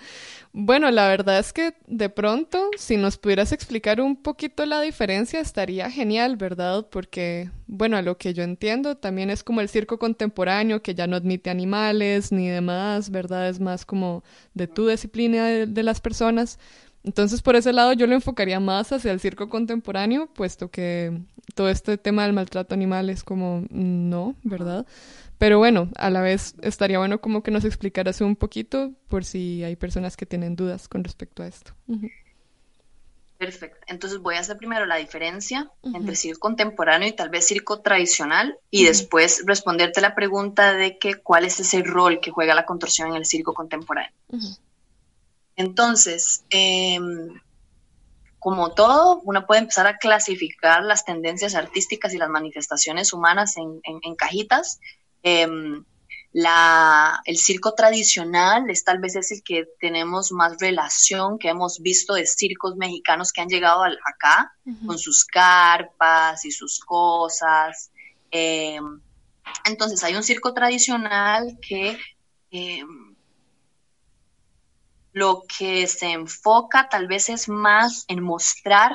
Bueno, 0.59 0.89
la 0.89 1.07
verdad 1.07 1.37
es 1.37 1.53
que 1.53 1.75
de 1.85 2.09
pronto, 2.09 2.71
si 2.77 2.97
nos 2.97 3.17
pudieras 3.17 3.51
explicar 3.51 4.01
un 4.01 4.15
poquito 4.15 4.65
la 4.65 4.81
diferencia, 4.81 5.39
estaría 5.39 5.91
genial, 5.91 6.35
¿verdad? 6.35 6.87
Porque, 6.89 7.51
bueno, 7.67 7.95
a 7.95 8.01
lo 8.01 8.17
que 8.17 8.33
yo 8.33 8.41
entiendo, 8.41 8.97
también 8.97 9.29
es 9.29 9.43
como 9.43 9.61
el 9.61 9.69
circo 9.69 9.99
contemporáneo, 9.99 10.81
que 10.81 10.95
ya 10.95 11.05
no 11.05 11.15
admite 11.15 11.51
animales 11.51 12.31
ni 12.31 12.47
demás, 12.47 13.11
¿verdad? 13.11 13.49
Es 13.49 13.59
más 13.59 13.85
como 13.85 14.23
de 14.55 14.67
tu 14.67 14.87
disciplina 14.87 15.45
de, 15.45 15.83
las 15.83 16.01
personas. 16.01 16.57
Entonces, 17.07 17.41
por 17.41 17.55
ese 17.55 17.71
lado, 17.71 17.93
yo 17.93 18.05
lo 18.05 18.15
enfocaría 18.15 18.59
más 18.59 18.91
hacia 18.91 19.13
el 19.13 19.21
circo 19.21 19.47
contemporáneo, 19.47 20.27
puesto 20.27 20.69
que 20.69 21.21
todo 21.55 21.69
este 21.69 21.97
tema 21.97 22.23
del 22.23 22.33
maltrato 22.33 22.75
animal 22.75 23.09
es 23.09 23.23
como 23.23 23.65
no, 23.69 24.35
¿verdad? 24.43 24.85
Pero 25.37 25.57
bueno, 25.57 25.89
a 25.95 26.09
la 26.09 26.19
vez 26.19 26.55
estaría 26.61 26.97
bueno 26.99 27.21
como 27.21 27.43
que 27.43 27.51
nos 27.51 27.63
explicaras 27.63 28.19
un 28.19 28.35
poquito 28.35 28.91
por 29.07 29.23
si 29.23 29.63
hay 29.63 29.77
personas 29.77 30.17
que 30.17 30.25
tienen 30.25 30.57
dudas 30.57 30.89
con 30.89 31.05
respecto 31.05 31.43
a 31.43 31.47
esto. 31.47 31.71
Perfecto. 33.37 33.79
Entonces 33.87 34.19
voy 34.19 34.35
a 34.35 34.41
hacer 34.41 34.57
primero 34.57 34.85
la 34.85 34.97
diferencia 34.97 35.71
entre 35.83 36.17
circo 36.17 36.39
contemporáneo 36.39 37.07
y 37.07 37.13
tal 37.13 37.29
vez 37.29 37.47
circo 37.47 37.79
tradicional 37.79 38.57
y 38.69 38.83
después 38.83 39.43
responderte 39.45 40.01
la 40.01 40.13
pregunta 40.13 40.73
de 40.73 40.97
que 40.97 41.15
cuál 41.15 41.45
es 41.45 41.57
ese 41.61 41.83
rol 41.83 42.19
que 42.19 42.31
juega 42.31 42.53
la 42.53 42.65
contorsión 42.65 43.11
en 43.11 43.15
el 43.15 43.25
circo 43.25 43.53
contemporáneo. 43.53 44.11
Entonces, 45.57 46.45
em, 46.49 47.41
como 48.39 48.73
todo, 48.73 49.19
uno 49.25 49.45
puede 49.45 49.61
empezar 49.61 49.87
a 49.87 49.97
clasificar 49.97 50.83
las 50.83 51.03
tendencias 51.03 51.55
artísticas 51.55 52.13
y 52.13 52.17
las 52.17 52.29
manifestaciones 52.29 53.11
humanas 53.11 53.55
en 53.57 54.15
cajitas 54.15 54.79
Em, 55.23 55.83
la, 56.33 57.19
el 57.25 57.37
circo 57.37 57.73
tradicional 57.73 58.69
es 58.69 58.83
tal 58.83 58.99
vez 58.99 59.15
es 59.15 59.31
el 59.31 59.43
que 59.43 59.65
tenemos 59.79 60.31
más 60.31 60.57
relación, 60.59 61.39
que 61.39 61.49
hemos 61.49 61.81
visto 61.81 62.13
de 62.13 62.25
circos 62.25 62.75
mexicanos 62.75 63.31
que 63.31 63.41
han 63.41 63.49
llegado 63.49 63.83
acá 63.83 64.53
con 64.85 64.99
sus 64.99 65.25
carpas 65.25 66.45
y 66.45 66.51
sus 66.51 66.79
cosas. 66.79 67.91
Em, 68.29 69.01
entonces 69.65 70.03
hay 70.03 70.15
un 70.15 70.23
circo 70.23 70.53
tradicional 70.53 71.57
que 71.61 71.97
lo 75.17 75.43
que 75.57 75.87
se 75.87 76.11
enfoca 76.11 76.89
tal 76.89 77.07
vez 77.07 77.29
es 77.29 77.49
más 77.49 78.05
en 78.07 78.21
mostrar 78.21 78.91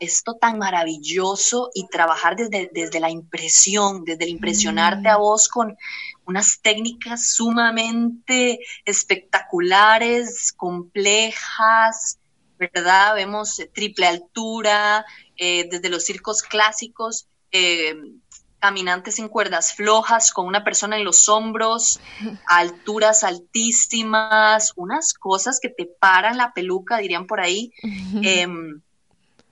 esto 0.00 0.36
tan 0.36 0.58
maravilloso 0.58 1.70
y 1.74 1.86
trabajar 1.88 2.36
desde, 2.36 2.70
desde 2.72 3.00
la 3.00 3.10
impresión, 3.10 4.04
desde 4.04 4.24
el 4.24 4.30
impresionarte 4.30 5.08
a 5.08 5.18
mm. 5.18 5.20
vos 5.20 5.48
con 5.48 5.76
unas 6.24 6.60
técnicas 6.60 7.32
sumamente 7.34 8.60
espectaculares, 8.84 10.52
complejas, 10.52 12.18
¿verdad? 12.58 13.14
Vemos 13.14 13.58
eh, 13.58 13.70
triple 13.72 14.06
altura, 14.06 15.04
eh, 15.36 15.68
desde 15.70 15.88
los 15.88 16.04
circos 16.04 16.42
clásicos, 16.42 17.26
eh, 17.52 17.96
caminantes 18.60 19.18
en 19.18 19.28
cuerdas 19.28 19.74
flojas 19.74 20.32
con 20.32 20.46
una 20.46 20.62
persona 20.62 20.96
en 20.96 21.04
los 21.04 21.28
hombros, 21.28 22.00
alturas 22.46 23.24
altísimas, 23.24 24.72
unas 24.76 25.14
cosas 25.14 25.58
que 25.60 25.68
te 25.68 25.86
paran 25.86 26.36
la 26.36 26.52
peluca, 26.52 26.98
dirían 26.98 27.26
por 27.26 27.40
ahí. 27.40 27.72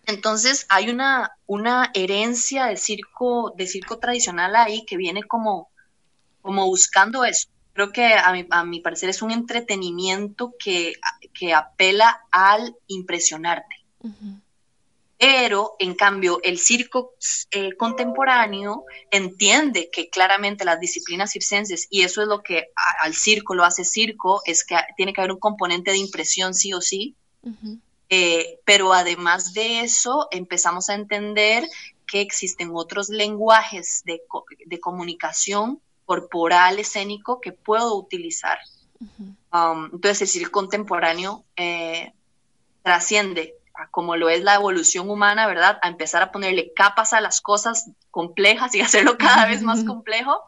Entonces 0.08 0.64
hay 0.70 0.88
una, 0.88 1.32
una 1.46 1.90
herencia 1.92 2.64
de 2.64 2.78
circo, 2.78 3.52
de 3.58 3.66
circo 3.66 3.98
tradicional 3.98 4.56
ahí 4.56 4.86
que 4.86 4.96
viene 4.96 5.22
como, 5.22 5.68
como 6.40 6.64
buscando 6.64 7.26
eso. 7.26 7.48
Creo 7.74 7.92
que 7.92 8.14
a 8.14 8.32
mi, 8.32 8.46
a 8.50 8.64
mi 8.64 8.80
parecer 8.80 9.10
es 9.10 9.20
un 9.20 9.30
entretenimiento 9.30 10.54
que, 10.58 10.94
que 11.34 11.52
apela 11.52 12.22
al 12.30 12.74
impresionarte. 12.86 13.76
Pero, 15.18 15.74
en 15.80 15.94
cambio, 15.94 16.38
el 16.44 16.58
circo 16.58 17.14
eh, 17.50 17.74
contemporáneo 17.76 18.84
entiende 19.10 19.90
que 19.92 20.08
claramente 20.10 20.64
las 20.64 20.78
disciplinas 20.78 21.32
circenses, 21.32 21.88
y 21.90 22.02
eso 22.02 22.22
es 22.22 22.28
lo 22.28 22.40
que 22.40 22.68
al 23.00 23.14
circo 23.14 23.56
lo 23.56 23.64
hace 23.64 23.84
circo, 23.84 24.40
es 24.44 24.64
que 24.64 24.76
tiene 24.96 25.12
que 25.12 25.20
haber 25.20 25.32
un 25.32 25.40
componente 25.40 25.90
de 25.90 25.98
impresión 25.98 26.54
sí 26.54 26.72
o 26.72 26.80
sí. 26.80 27.16
Eh, 28.10 28.60
pero 28.64 28.92
además 28.92 29.54
de 29.54 29.80
eso, 29.80 30.28
empezamos 30.30 30.88
a 30.88 30.94
entender 30.94 31.68
que 32.06 32.20
existen 32.20 32.70
otros 32.72 33.08
lenguajes 33.08 34.04
de, 34.04 34.22
comunicación 34.80 35.80
corporal, 36.06 36.78
escénico, 36.78 37.40
que 37.40 37.50
puedo 37.50 37.96
utilizar. 37.96 38.58
Um, 39.52 39.90
entonces, 39.92 40.22
el 40.22 40.28
circo 40.28 40.52
contemporáneo 40.52 41.44
eh, 41.56 42.12
trasciende 42.82 43.57
como 43.90 44.16
lo 44.16 44.28
es 44.28 44.42
la 44.42 44.54
evolución 44.54 45.10
humana, 45.10 45.46
¿verdad? 45.46 45.78
A 45.82 45.88
empezar 45.88 46.22
a 46.22 46.32
ponerle 46.32 46.72
capas 46.74 47.12
a 47.12 47.20
las 47.20 47.40
cosas 47.40 47.90
complejas 48.10 48.74
y 48.74 48.80
hacerlo 48.82 49.16
cada 49.18 49.46
vez 49.46 49.62
más 49.62 49.84
complejo 49.84 50.42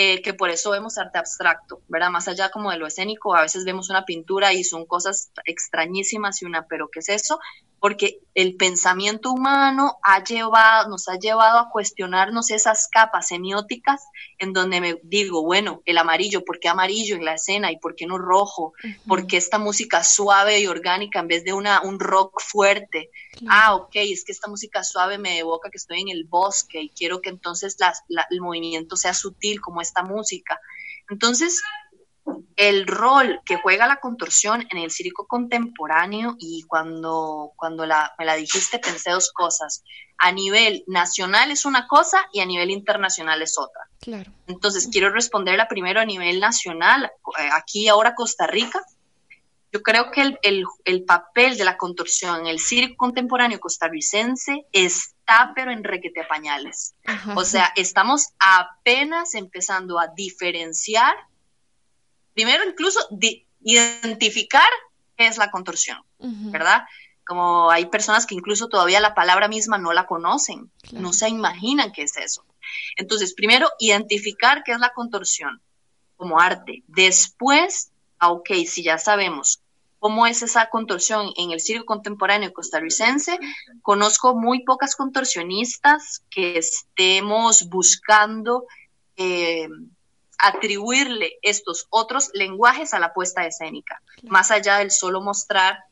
eh, 0.00 0.22
que 0.22 0.32
por 0.32 0.48
eso 0.48 0.70
vemos 0.70 0.96
arte 0.96 1.18
abstracto, 1.18 1.82
¿verdad? 1.88 2.10
Más 2.10 2.28
allá 2.28 2.52
como 2.52 2.70
de 2.70 2.78
lo 2.78 2.86
escénico, 2.86 3.34
a 3.34 3.42
veces 3.42 3.64
vemos 3.64 3.90
una 3.90 4.04
pintura 4.04 4.52
y 4.52 4.62
son 4.62 4.86
cosas 4.86 5.32
extrañísimas 5.44 6.40
y 6.40 6.44
una, 6.44 6.68
pero 6.68 6.88
¿qué 6.88 7.00
es 7.00 7.08
eso? 7.08 7.40
Porque 7.80 8.20
el 8.34 8.56
pensamiento 8.56 9.30
humano 9.32 9.98
ha 10.02 10.22
llevado, 10.22 10.88
nos 10.88 11.08
ha 11.08 11.18
llevado 11.18 11.58
a 11.58 11.70
cuestionarnos 11.70 12.50
esas 12.50 12.88
capas 12.88 13.28
semióticas 13.28 14.04
en 14.38 14.52
donde 14.52 14.80
me 14.80 15.00
digo, 15.02 15.42
bueno, 15.42 15.82
el 15.84 15.98
amarillo, 15.98 16.44
¿por 16.44 16.60
qué 16.60 16.68
amarillo 16.68 17.16
en 17.16 17.24
la 17.24 17.34
escena 17.34 17.70
y 17.72 17.78
por 17.78 17.94
qué 17.94 18.06
no 18.06 18.18
rojo? 18.18 18.72
¿Por 19.06 19.26
qué 19.26 19.36
esta 19.36 19.58
música 19.58 20.02
suave 20.04 20.60
y 20.60 20.66
orgánica 20.66 21.20
en 21.20 21.28
vez 21.28 21.44
de 21.44 21.52
una, 21.52 21.82
un 21.82 22.00
rock 22.00 22.40
fuerte? 22.40 23.10
Ah, 23.48 23.74
ok, 23.74 23.94
es 23.94 24.24
que 24.24 24.32
esta 24.32 24.48
música 24.48 24.82
suave 24.82 25.18
me 25.18 25.38
evoca 25.38 25.70
que 25.70 25.78
estoy 25.78 26.00
en 26.00 26.08
el 26.08 26.24
bosque 26.24 26.80
y 26.80 26.90
quiero 26.90 27.20
que 27.20 27.30
entonces 27.30 27.76
el 28.30 28.40
movimiento 28.40 28.96
sea 28.96 29.14
sutil 29.14 29.60
como 29.60 29.80
esta 29.80 30.02
música. 30.02 30.60
Entonces, 31.10 31.62
el 32.56 32.86
rol 32.86 33.40
que 33.44 33.56
juega 33.56 33.86
la 33.86 34.00
contorsión 34.00 34.66
en 34.70 34.78
el 34.78 34.90
circo 34.90 35.26
contemporáneo 35.26 36.34
y 36.38 36.64
cuando, 36.64 37.52
cuando 37.56 37.86
la, 37.86 38.12
me 38.18 38.24
la 38.24 38.34
dijiste 38.34 38.80
pensé 38.80 39.10
dos 39.10 39.32
cosas. 39.32 39.84
A 40.18 40.32
nivel 40.32 40.82
nacional 40.88 41.52
es 41.52 41.64
una 41.64 41.86
cosa 41.86 42.28
y 42.32 42.40
a 42.40 42.46
nivel 42.46 42.70
internacional 42.70 43.40
es 43.42 43.56
otra. 43.56 43.82
Claro. 44.00 44.32
Entonces, 44.48 44.88
quiero 44.90 45.10
responderla 45.10 45.68
primero 45.68 46.00
a 46.00 46.04
nivel 46.04 46.40
nacional. 46.40 47.12
Eh, 47.38 47.48
aquí 47.52 47.86
ahora 47.86 48.16
Costa 48.16 48.48
Rica. 48.48 48.84
Yo 49.70 49.82
creo 49.82 50.10
que 50.10 50.22
el, 50.42 50.64
el 50.84 51.04
papel 51.04 51.56
de 51.58 51.64
la 51.64 51.76
contorsión 51.76 52.40
en 52.40 52.46
el 52.46 52.58
circo 52.58 52.96
contemporáneo 52.96 53.60
costarricense 53.60 54.66
está 54.72 55.52
pero 55.54 55.70
en 55.70 55.84
requete 55.84 56.24
pañales. 56.24 56.94
O 57.36 57.44
sea, 57.44 57.72
estamos 57.76 58.30
apenas 58.38 59.34
empezando 59.34 60.00
a 60.00 60.08
diferenciar 60.08 61.14
primero 62.38 62.62
incluso 62.64 63.00
identificar 63.62 64.68
qué 65.16 65.26
es 65.26 65.38
la 65.38 65.50
contorsión, 65.50 65.98
¿verdad? 66.20 66.84
Como 67.26 67.68
hay 67.68 67.86
personas 67.86 68.26
que 68.26 68.36
incluso 68.36 68.68
todavía 68.68 69.00
la 69.00 69.12
palabra 69.12 69.48
misma 69.48 69.76
no 69.76 69.92
la 69.92 70.06
conocen, 70.06 70.70
no 70.92 71.12
se 71.12 71.28
imaginan 71.28 71.90
qué 71.90 72.02
es 72.02 72.16
eso. 72.16 72.44
Entonces, 72.94 73.34
primero, 73.34 73.68
identificar 73.80 74.62
qué 74.62 74.70
es 74.70 74.78
la 74.78 74.92
contorsión 74.92 75.60
como 76.14 76.38
arte. 76.38 76.84
Después, 76.86 77.90
ah, 78.20 78.30
ok, 78.30 78.50
si 78.68 78.84
ya 78.84 78.98
sabemos 78.98 79.60
cómo 79.98 80.24
es 80.24 80.42
esa 80.42 80.70
contorsión 80.70 81.32
en 81.36 81.50
el 81.50 81.58
circo 81.58 81.86
contemporáneo 81.86 82.52
costarricense, 82.52 83.36
conozco 83.82 84.36
muy 84.36 84.62
pocas 84.62 84.94
contorsionistas 84.94 86.22
que 86.30 86.56
estemos 86.56 87.68
buscando 87.68 88.64
eh, 89.16 89.68
atribuirle 90.38 91.38
estos 91.42 91.86
otros 91.90 92.30
lenguajes 92.32 92.94
a 92.94 93.00
la 93.00 93.12
puesta 93.12 93.44
escénica, 93.46 94.00
más 94.22 94.50
allá 94.50 94.78
del 94.78 94.90
solo 94.90 95.20
mostrar 95.20 95.84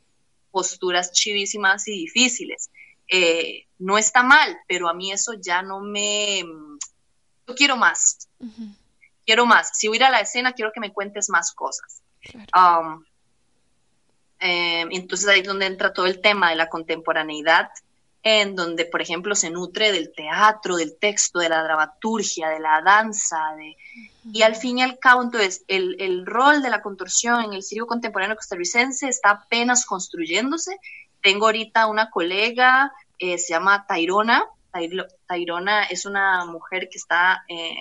posturas 0.50 1.12
chivísimas 1.12 1.86
y 1.88 1.92
difíciles. 1.92 2.70
Eh, 3.08 3.66
no 3.78 3.98
está 3.98 4.22
mal, 4.22 4.56
pero 4.66 4.88
a 4.88 4.94
mí 4.94 5.12
eso 5.12 5.34
ya 5.34 5.62
no 5.62 5.80
me... 5.80 6.44
Yo 7.46 7.54
quiero 7.54 7.76
más. 7.76 8.28
Quiero 9.24 9.46
más. 9.46 9.70
Si 9.74 9.88
voy 9.88 9.96
a 9.96 9.98
ir 9.98 10.04
a 10.04 10.10
la 10.10 10.20
escena, 10.20 10.52
quiero 10.52 10.72
que 10.72 10.80
me 10.80 10.92
cuentes 10.92 11.28
más 11.28 11.52
cosas. 11.52 12.02
Um, 12.56 13.04
eh, 14.40 14.86
entonces 14.90 15.28
ahí 15.28 15.40
es 15.40 15.46
donde 15.46 15.66
entra 15.66 15.92
todo 15.92 16.06
el 16.06 16.20
tema 16.20 16.50
de 16.50 16.56
la 16.56 16.68
contemporaneidad 16.68 17.70
en 18.28 18.56
donde, 18.56 18.86
por 18.86 19.00
ejemplo, 19.00 19.36
se 19.36 19.50
nutre 19.50 19.92
del 19.92 20.12
teatro, 20.12 20.74
del 20.74 20.98
texto, 20.98 21.38
de 21.38 21.48
la 21.48 21.62
dramaturgia, 21.62 22.48
de 22.48 22.58
la 22.58 22.82
danza, 22.82 23.38
de... 23.56 23.76
y 24.24 24.42
al 24.42 24.56
fin 24.56 24.78
y 24.78 24.82
al 24.82 24.98
cabo, 24.98 25.22
entonces, 25.22 25.64
el, 25.68 26.26
rol 26.26 26.60
de 26.60 26.70
la 26.70 26.82
contorsión 26.82 27.44
en 27.44 27.52
el 27.52 27.62
circo 27.62 27.86
contemporáneo 27.86 28.34
costarricense 28.34 29.06
está 29.06 29.30
apenas 29.30 29.86
construyéndose. 29.86 30.76
Tengo 31.22 31.46
ahorita 31.46 31.86
una 31.86 32.10
colega, 32.10 32.92
eh, 33.20 33.38
se 33.38 33.52
llama 33.52 33.86
Tairona. 33.86 34.44
Tairona 35.28 35.84
es 35.84 36.04
una 36.04 36.46
mujer 36.46 36.88
que 36.90 36.98
está, 36.98 37.44
eh, 37.46 37.76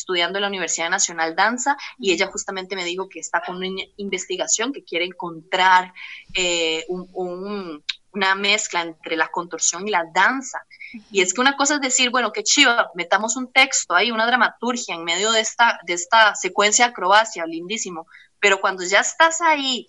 estudiando 0.00 0.38
en 0.38 0.42
la 0.42 0.48
Universidad 0.48 0.90
Nacional 0.90 1.36
Danza 1.36 1.76
y 1.98 2.12
ella 2.12 2.26
justamente 2.26 2.74
me 2.74 2.84
dijo 2.84 3.08
que 3.08 3.20
está 3.20 3.42
con 3.42 3.56
una 3.56 3.68
investigación 3.96 4.72
que 4.72 4.82
quiere 4.82 5.04
encontrar 5.04 5.92
eh, 6.34 6.84
una 6.88 8.34
mezcla 8.34 8.82
entre 8.82 9.16
la 9.16 9.28
contorsión 9.28 9.86
y 9.86 9.90
la 9.90 10.04
danza. 10.12 10.64
Y 11.10 11.20
es 11.20 11.32
que 11.32 11.40
una 11.40 11.56
cosa 11.56 11.74
es 11.74 11.80
decir, 11.80 12.10
bueno, 12.10 12.32
qué 12.32 12.42
chido, 12.42 12.74
metamos 12.94 13.36
un 13.36 13.52
texto 13.52 13.94
ahí, 13.94 14.10
una 14.10 14.26
dramaturgia 14.26 14.94
en 14.94 15.04
medio 15.04 15.30
de 15.32 15.40
esta, 15.40 15.78
de 15.84 15.92
esta 15.92 16.34
secuencia 16.34 16.86
de 16.86 16.90
acrobacia, 16.92 17.44
lindísimo, 17.46 18.06
pero 18.40 18.60
cuando 18.60 18.82
ya 18.82 19.00
estás 19.00 19.40
ahí 19.40 19.88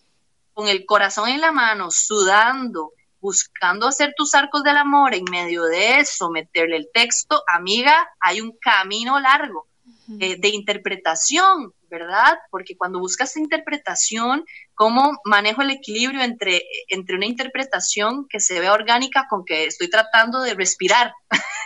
con 0.53 0.67
el 0.67 0.85
corazón 0.85 1.29
en 1.29 1.41
la 1.41 1.51
mano, 1.51 1.89
sudando, 1.89 2.91
buscando 3.21 3.87
hacer 3.87 4.13
tus 4.15 4.35
arcos 4.35 4.61
del 4.63 4.77
amor, 4.77 5.15
en 5.15 5.23
medio 5.31 5.63
de 5.63 5.99
eso, 5.99 6.29
meterle 6.29 6.75
el 6.75 6.89
texto, 6.93 7.43
amiga, 7.47 8.09
hay 8.19 8.41
un 8.41 8.51
camino 8.59 9.19
largo 9.19 9.70
eh, 10.19 10.37
de 10.39 10.49
interpretación, 10.49 11.73
¿verdad? 11.89 12.37
Porque 12.49 12.75
cuando 12.75 12.99
buscas 12.99 13.37
interpretación, 13.37 14.45
¿cómo 14.73 15.19
manejo 15.25 15.61
el 15.61 15.71
equilibrio 15.71 16.21
entre, 16.21 16.63
entre 16.87 17.15
una 17.15 17.25
interpretación 17.25 18.27
que 18.27 18.39
se 18.39 18.59
vea 18.59 18.73
orgánica 18.73 19.27
con 19.29 19.45
que 19.45 19.65
estoy 19.65 19.89
tratando 19.89 20.41
de 20.41 20.53
respirar? 20.53 21.13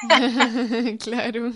claro. 1.04 1.52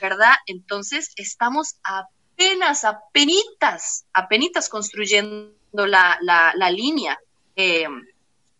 ¿Verdad? 0.00 0.34
Entonces, 0.46 1.12
estamos 1.16 1.76
apenas, 1.82 2.84
apenitas, 2.84 4.06
apenitas 4.12 4.68
construyendo 4.68 5.54
la, 5.72 6.18
la, 6.20 6.70
línea. 6.70 7.18
Eh, 7.56 7.86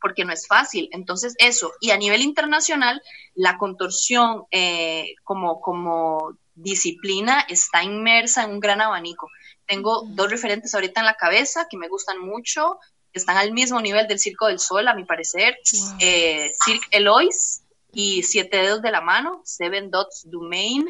porque 0.01 0.25
no 0.25 0.33
es 0.33 0.47
fácil. 0.47 0.89
Entonces, 0.93 1.35
eso. 1.39 1.73
Y 1.81 1.91
a 1.91 1.97
nivel 1.97 2.23
internacional, 2.23 3.01
la 3.35 3.59
contorsión 3.59 4.45
eh, 4.51 5.15
como, 5.25 5.61
como 5.61 6.37
disciplina 6.63 7.45
está 7.49 7.83
inmersa 7.83 8.45
en 8.45 8.51
un 8.51 8.61
gran 8.61 8.81
abanico. 8.81 9.31
Tengo 9.67 10.03
dos 10.09 10.31
referentes 10.31 10.75
ahorita 10.75 11.01
en 11.01 11.07
la 11.07 11.15
cabeza 11.15 11.67
que 11.71 11.77
me 11.77 11.89
gustan 11.89 12.21
mucho, 12.21 12.79
que 13.13 13.19
están 13.19 13.37
al 13.37 13.53
mismo 13.53 13.81
nivel 13.81 14.07
del 14.09 14.19
Circo 14.19 14.47
del 14.47 14.59
Sol, 14.59 14.89
a 14.89 14.95
mi 14.95 15.05
parecer. 15.05 15.59
Eh, 16.01 16.51
Cirque 16.65 16.89
Eloise 16.91 17.63
y 17.93 18.23
Siete 18.23 18.59
Dedos 18.59 18.83
de 18.83 18.91
la 18.91 19.01
Mano, 19.01 19.43
Seven 19.45 19.91
Dots 19.91 20.25
Domain. 20.31 20.89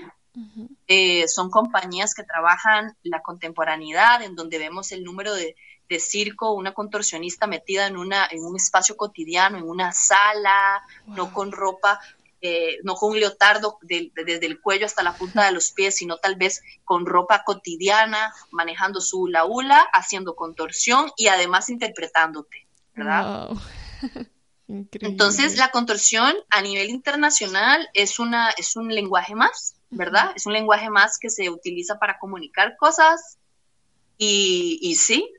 Eh, 0.87 1.27
son 1.27 1.51
compañías 1.51 2.14
que 2.14 2.23
trabajan 2.23 2.97
la 3.03 3.23
contemporaneidad, 3.23 4.23
en 4.23 4.37
donde 4.37 4.59
vemos 4.59 4.93
el 4.93 5.03
número 5.03 5.35
de, 5.35 5.57
circo, 5.99 6.53
una 6.53 6.75
contorsionista 6.75 7.47
metida 7.47 7.87
en, 7.87 7.97
una, 7.97 8.29
en 8.31 8.45
un 8.45 8.57
espacio 8.57 8.97
cotidiano, 8.97 9.59
en 9.59 9.64
una 9.64 9.91
sala, 9.91 10.83
no 11.07 11.33
con 11.33 11.51
ropa 11.51 11.99
eh, 12.41 12.78
no 12.84 12.95
con 12.95 13.11
un 13.11 13.20
leotardo 13.20 13.78
desde 13.82 14.47
el 14.47 14.61
cuello 14.61 14.86
hasta 14.86 15.03
la 15.03 15.14
punta 15.14 15.45
de 15.45 15.53
los 15.53 15.72
pies, 15.72 15.97
sino 15.97 16.18
tal 16.18 16.36
vez 16.36 16.62
con 16.84 17.05
ropa 17.05 17.43
cotidiana, 17.45 18.32
manejando 18.51 19.01
su 19.01 19.22
hula 19.22 19.45
hula, 19.45 19.80
haciendo 19.93 20.36
contorsión 20.36 21.11
y 21.16 21.28
además 21.28 21.68
interpretándote, 21.68 22.66
¿verdad? 22.95 23.49
Entonces, 24.68 25.57
la 25.57 25.70
contorsión 25.70 26.34
a 26.51 26.61
nivel 26.61 26.91
internacional 26.91 27.89
es, 27.95 28.18
una, 28.18 28.51
es 28.51 28.76
un 28.76 28.95
lenguaje 28.95 29.34
más, 29.34 29.76
¿verdad? 29.91 30.32
Es 30.36 30.47
un 30.47 30.53
lenguaje 30.53 30.91
más 30.91 31.18
que 31.18 31.30
se 31.30 31.49
utiliza 31.49 31.99
para 31.99 32.18
comunicar 32.18 32.76
cosas 32.76 33.39
y, 34.18 34.78
y 34.82 34.97
sí, 34.97 35.32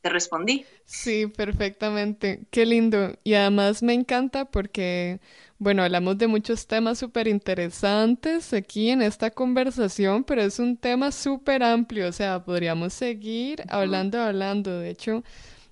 te 0.00 0.08
respondí. 0.08 0.64
Sí, 0.86 1.26
perfectamente. 1.26 2.40
Qué 2.50 2.64
lindo. 2.64 3.12
Y 3.22 3.34
además 3.34 3.82
me 3.82 3.92
encanta 3.92 4.46
porque 4.46 5.20
bueno, 5.60 5.82
hablamos 5.82 6.16
de 6.16 6.26
muchos 6.26 6.66
temas 6.66 6.98
súper 6.98 7.28
interesantes 7.28 8.54
aquí 8.54 8.88
en 8.88 9.02
esta 9.02 9.30
conversación, 9.30 10.24
pero 10.24 10.40
es 10.40 10.58
un 10.58 10.78
tema 10.78 11.12
súper 11.12 11.62
amplio, 11.62 12.08
o 12.08 12.12
sea, 12.12 12.42
podríamos 12.42 12.94
seguir 12.94 13.62
hablando, 13.68 14.22
hablando. 14.22 14.78
De 14.78 14.88
hecho, 14.88 15.22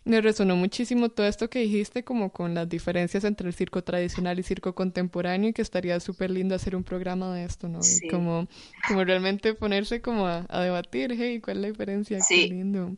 me 0.04 0.20
resonó 0.20 0.56
muchísimo 0.56 1.08
todo 1.08 1.26
esto 1.26 1.48
que 1.48 1.60
dijiste, 1.60 2.04
como 2.04 2.32
con 2.32 2.54
las 2.54 2.68
diferencias 2.68 3.24
entre 3.24 3.48
el 3.48 3.54
circo 3.54 3.82
tradicional 3.82 4.38
y 4.38 4.42
circo 4.42 4.74
contemporáneo, 4.74 5.48
y 5.48 5.52
que 5.54 5.62
estaría 5.62 5.98
súper 6.00 6.32
lindo 6.32 6.54
hacer 6.54 6.76
un 6.76 6.84
programa 6.84 7.34
de 7.34 7.46
esto, 7.46 7.66
¿no? 7.66 7.80
Y 7.80 8.08
como, 8.08 8.46
como 8.86 9.04
realmente 9.04 9.54
ponerse 9.54 10.02
como 10.02 10.26
a, 10.26 10.44
debatir, 10.62 11.14
hey, 11.18 11.40
¿cuál 11.40 11.56
es 11.56 11.62
la 11.62 11.68
diferencia? 11.68 12.20
Sí. 12.20 12.42
Qué 12.42 12.54
lindo. 12.54 12.94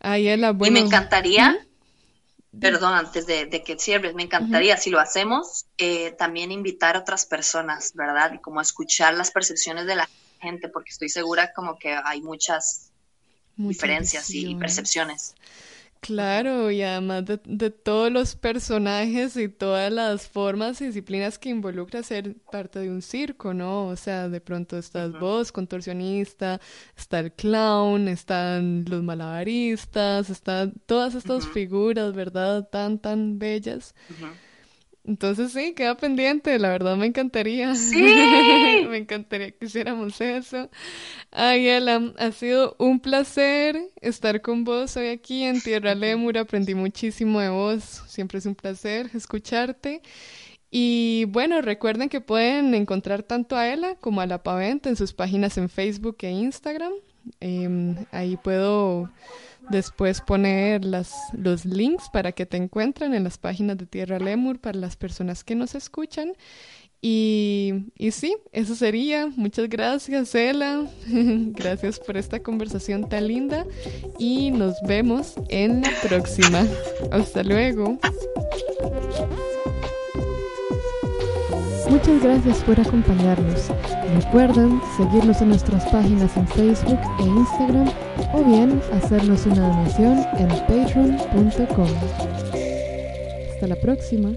Ayela, 0.00 0.52
bueno. 0.52 0.76
Y 0.76 0.80
me 0.82 0.86
encantaría 0.86 1.66
perdón, 2.58 2.94
antes 2.94 3.26
de, 3.26 3.48
que 3.64 3.78
cierres, 3.78 4.14
me 4.14 4.24
encantaría, 4.24 4.76
si 4.76 4.90
lo 4.90 4.98
hacemos, 4.98 5.66
eh, 5.78 6.12
también 6.12 6.50
invitar 6.50 6.96
a 6.96 7.00
otras 7.00 7.26
personas, 7.26 7.92
¿verdad? 7.94 8.32
Y 8.34 8.38
como 8.38 8.60
escuchar 8.60 9.14
las 9.14 9.30
percepciones 9.30 9.86
de 9.86 9.96
la 9.96 10.08
gente, 10.40 10.68
porque 10.68 10.90
estoy 10.90 11.08
segura 11.08 11.52
como 11.52 11.78
que 11.78 11.92
hay 11.92 12.22
muchas 12.22 12.90
diferencias 13.56 14.30
y 14.30 14.54
percepciones. 14.56 15.34
Claro, 16.00 16.70
y 16.70 16.80
además 16.80 17.24
de, 17.26 17.70
todos 17.70 18.10
los 18.10 18.34
personajes 18.34 19.36
y 19.36 19.50
todas 19.50 19.92
las 19.92 20.26
formas 20.26 20.80
y 20.80 20.86
disciplinas 20.86 21.38
que 21.38 21.50
involucra 21.50 22.02
ser 22.02 22.36
parte 22.50 22.78
de 22.78 22.90
un 22.90 23.02
circo, 23.02 23.52
¿no? 23.52 23.86
O 23.88 23.96
sea, 23.96 24.30
de 24.30 24.40
pronto 24.40 24.78
estás 24.78 25.12
vos, 25.12 25.52
contorsionista, 25.52 26.58
está 26.96 27.18
el 27.20 27.32
clown, 27.32 28.08
están 28.08 28.86
los 28.88 29.02
malabaristas, 29.02 30.30
están 30.30 30.72
todas 30.86 31.14
estas 31.14 31.46
figuras, 31.46 32.14
¿verdad? 32.14 32.66
Tan, 32.70 32.98
tan 32.98 33.38
bellas. 33.38 33.94
Entonces 35.04 35.52
sí, 35.52 35.72
queda 35.74 35.96
pendiente, 35.96 36.58
la 36.58 36.68
verdad 36.68 36.96
me 36.96 37.06
encantaría. 37.06 37.74
Sí. 37.74 38.02
me 38.88 38.98
encantaría 38.98 39.50
que 39.50 39.66
hiciéramos 39.66 40.20
eso. 40.20 40.68
Ay, 41.30 41.68
ha 41.68 42.32
sido 42.32 42.76
un 42.78 43.00
placer 43.00 43.80
estar 44.00 44.42
con 44.42 44.64
vos 44.64 44.96
hoy 44.96 45.08
aquí 45.08 45.44
en 45.44 45.60
Tierra 45.60 45.94
Lemur. 45.96 46.38
Aprendí 46.38 46.74
muchísimo 46.74 47.40
de 47.40 47.48
vos. 47.48 47.82
Siempre 48.08 48.38
es 48.38 48.46
un 48.46 48.54
placer 48.54 49.10
escucharte. 49.14 50.02
Y 50.70 51.24
bueno, 51.28 51.62
recuerden 51.62 52.08
que 52.08 52.20
pueden 52.20 52.74
encontrar 52.74 53.22
tanto 53.24 53.56
a 53.56 53.68
Ela 53.68 53.96
como 53.96 54.20
a 54.20 54.26
La 54.26 54.42
Paventa 54.42 54.88
en 54.88 54.96
sus 54.96 55.12
páginas 55.12 55.58
en 55.58 55.68
Facebook 55.68 56.18
e 56.20 56.30
Instagram. 56.30 56.92
Em, 57.40 57.96
ahí 58.12 58.36
puedo 58.36 59.10
después 59.70 60.20
poner 60.20 60.84
los 60.84 61.64
links 61.64 62.08
para 62.12 62.32
que 62.32 62.46
te 62.46 62.56
encuentren 62.56 63.14
en 63.14 63.24
las 63.24 63.38
páginas 63.38 63.78
de 63.78 63.86
Tierra 63.86 64.18
Lemur 64.18 64.60
para 64.60 64.78
las 64.78 64.96
personas 64.96 65.44
que 65.44 65.54
nos 65.54 65.74
escuchan. 65.74 66.32
Y, 67.02 67.86
y 67.96 68.10
sí, 68.10 68.36
eso 68.52 68.74
sería. 68.74 69.28
Muchas 69.34 69.68
gracias, 69.68 70.34
Ela. 70.34 70.86
gracias 71.06 71.98
por 71.98 72.16
esta 72.16 72.42
conversación 72.42 73.08
tan 73.08 73.28
linda. 73.28 73.64
Y 74.18 74.50
nos 74.50 74.74
vemos 74.82 75.34
en 75.48 75.80
la 75.82 75.90
próxima. 76.02 76.66
Hasta 77.10 77.42
luego. 77.42 77.98
Muchas 81.90 82.22
gracias 82.22 82.58
por 82.62 82.80
acompañarnos. 82.80 83.68
Recuerden 84.14 84.80
seguirnos 84.96 85.42
en 85.42 85.48
nuestras 85.48 85.84
páginas 85.90 86.36
en 86.36 86.46
Facebook 86.46 87.00
e 87.18 87.24
Instagram 87.24 87.88
o 88.32 88.44
bien 88.44 88.80
hacernos 88.92 89.44
una 89.46 89.68
donación 89.68 90.24
en 90.38 90.48
patreon.com. 90.48 91.88
Hasta 93.52 93.66
la 93.66 93.76
próxima. 93.76 94.30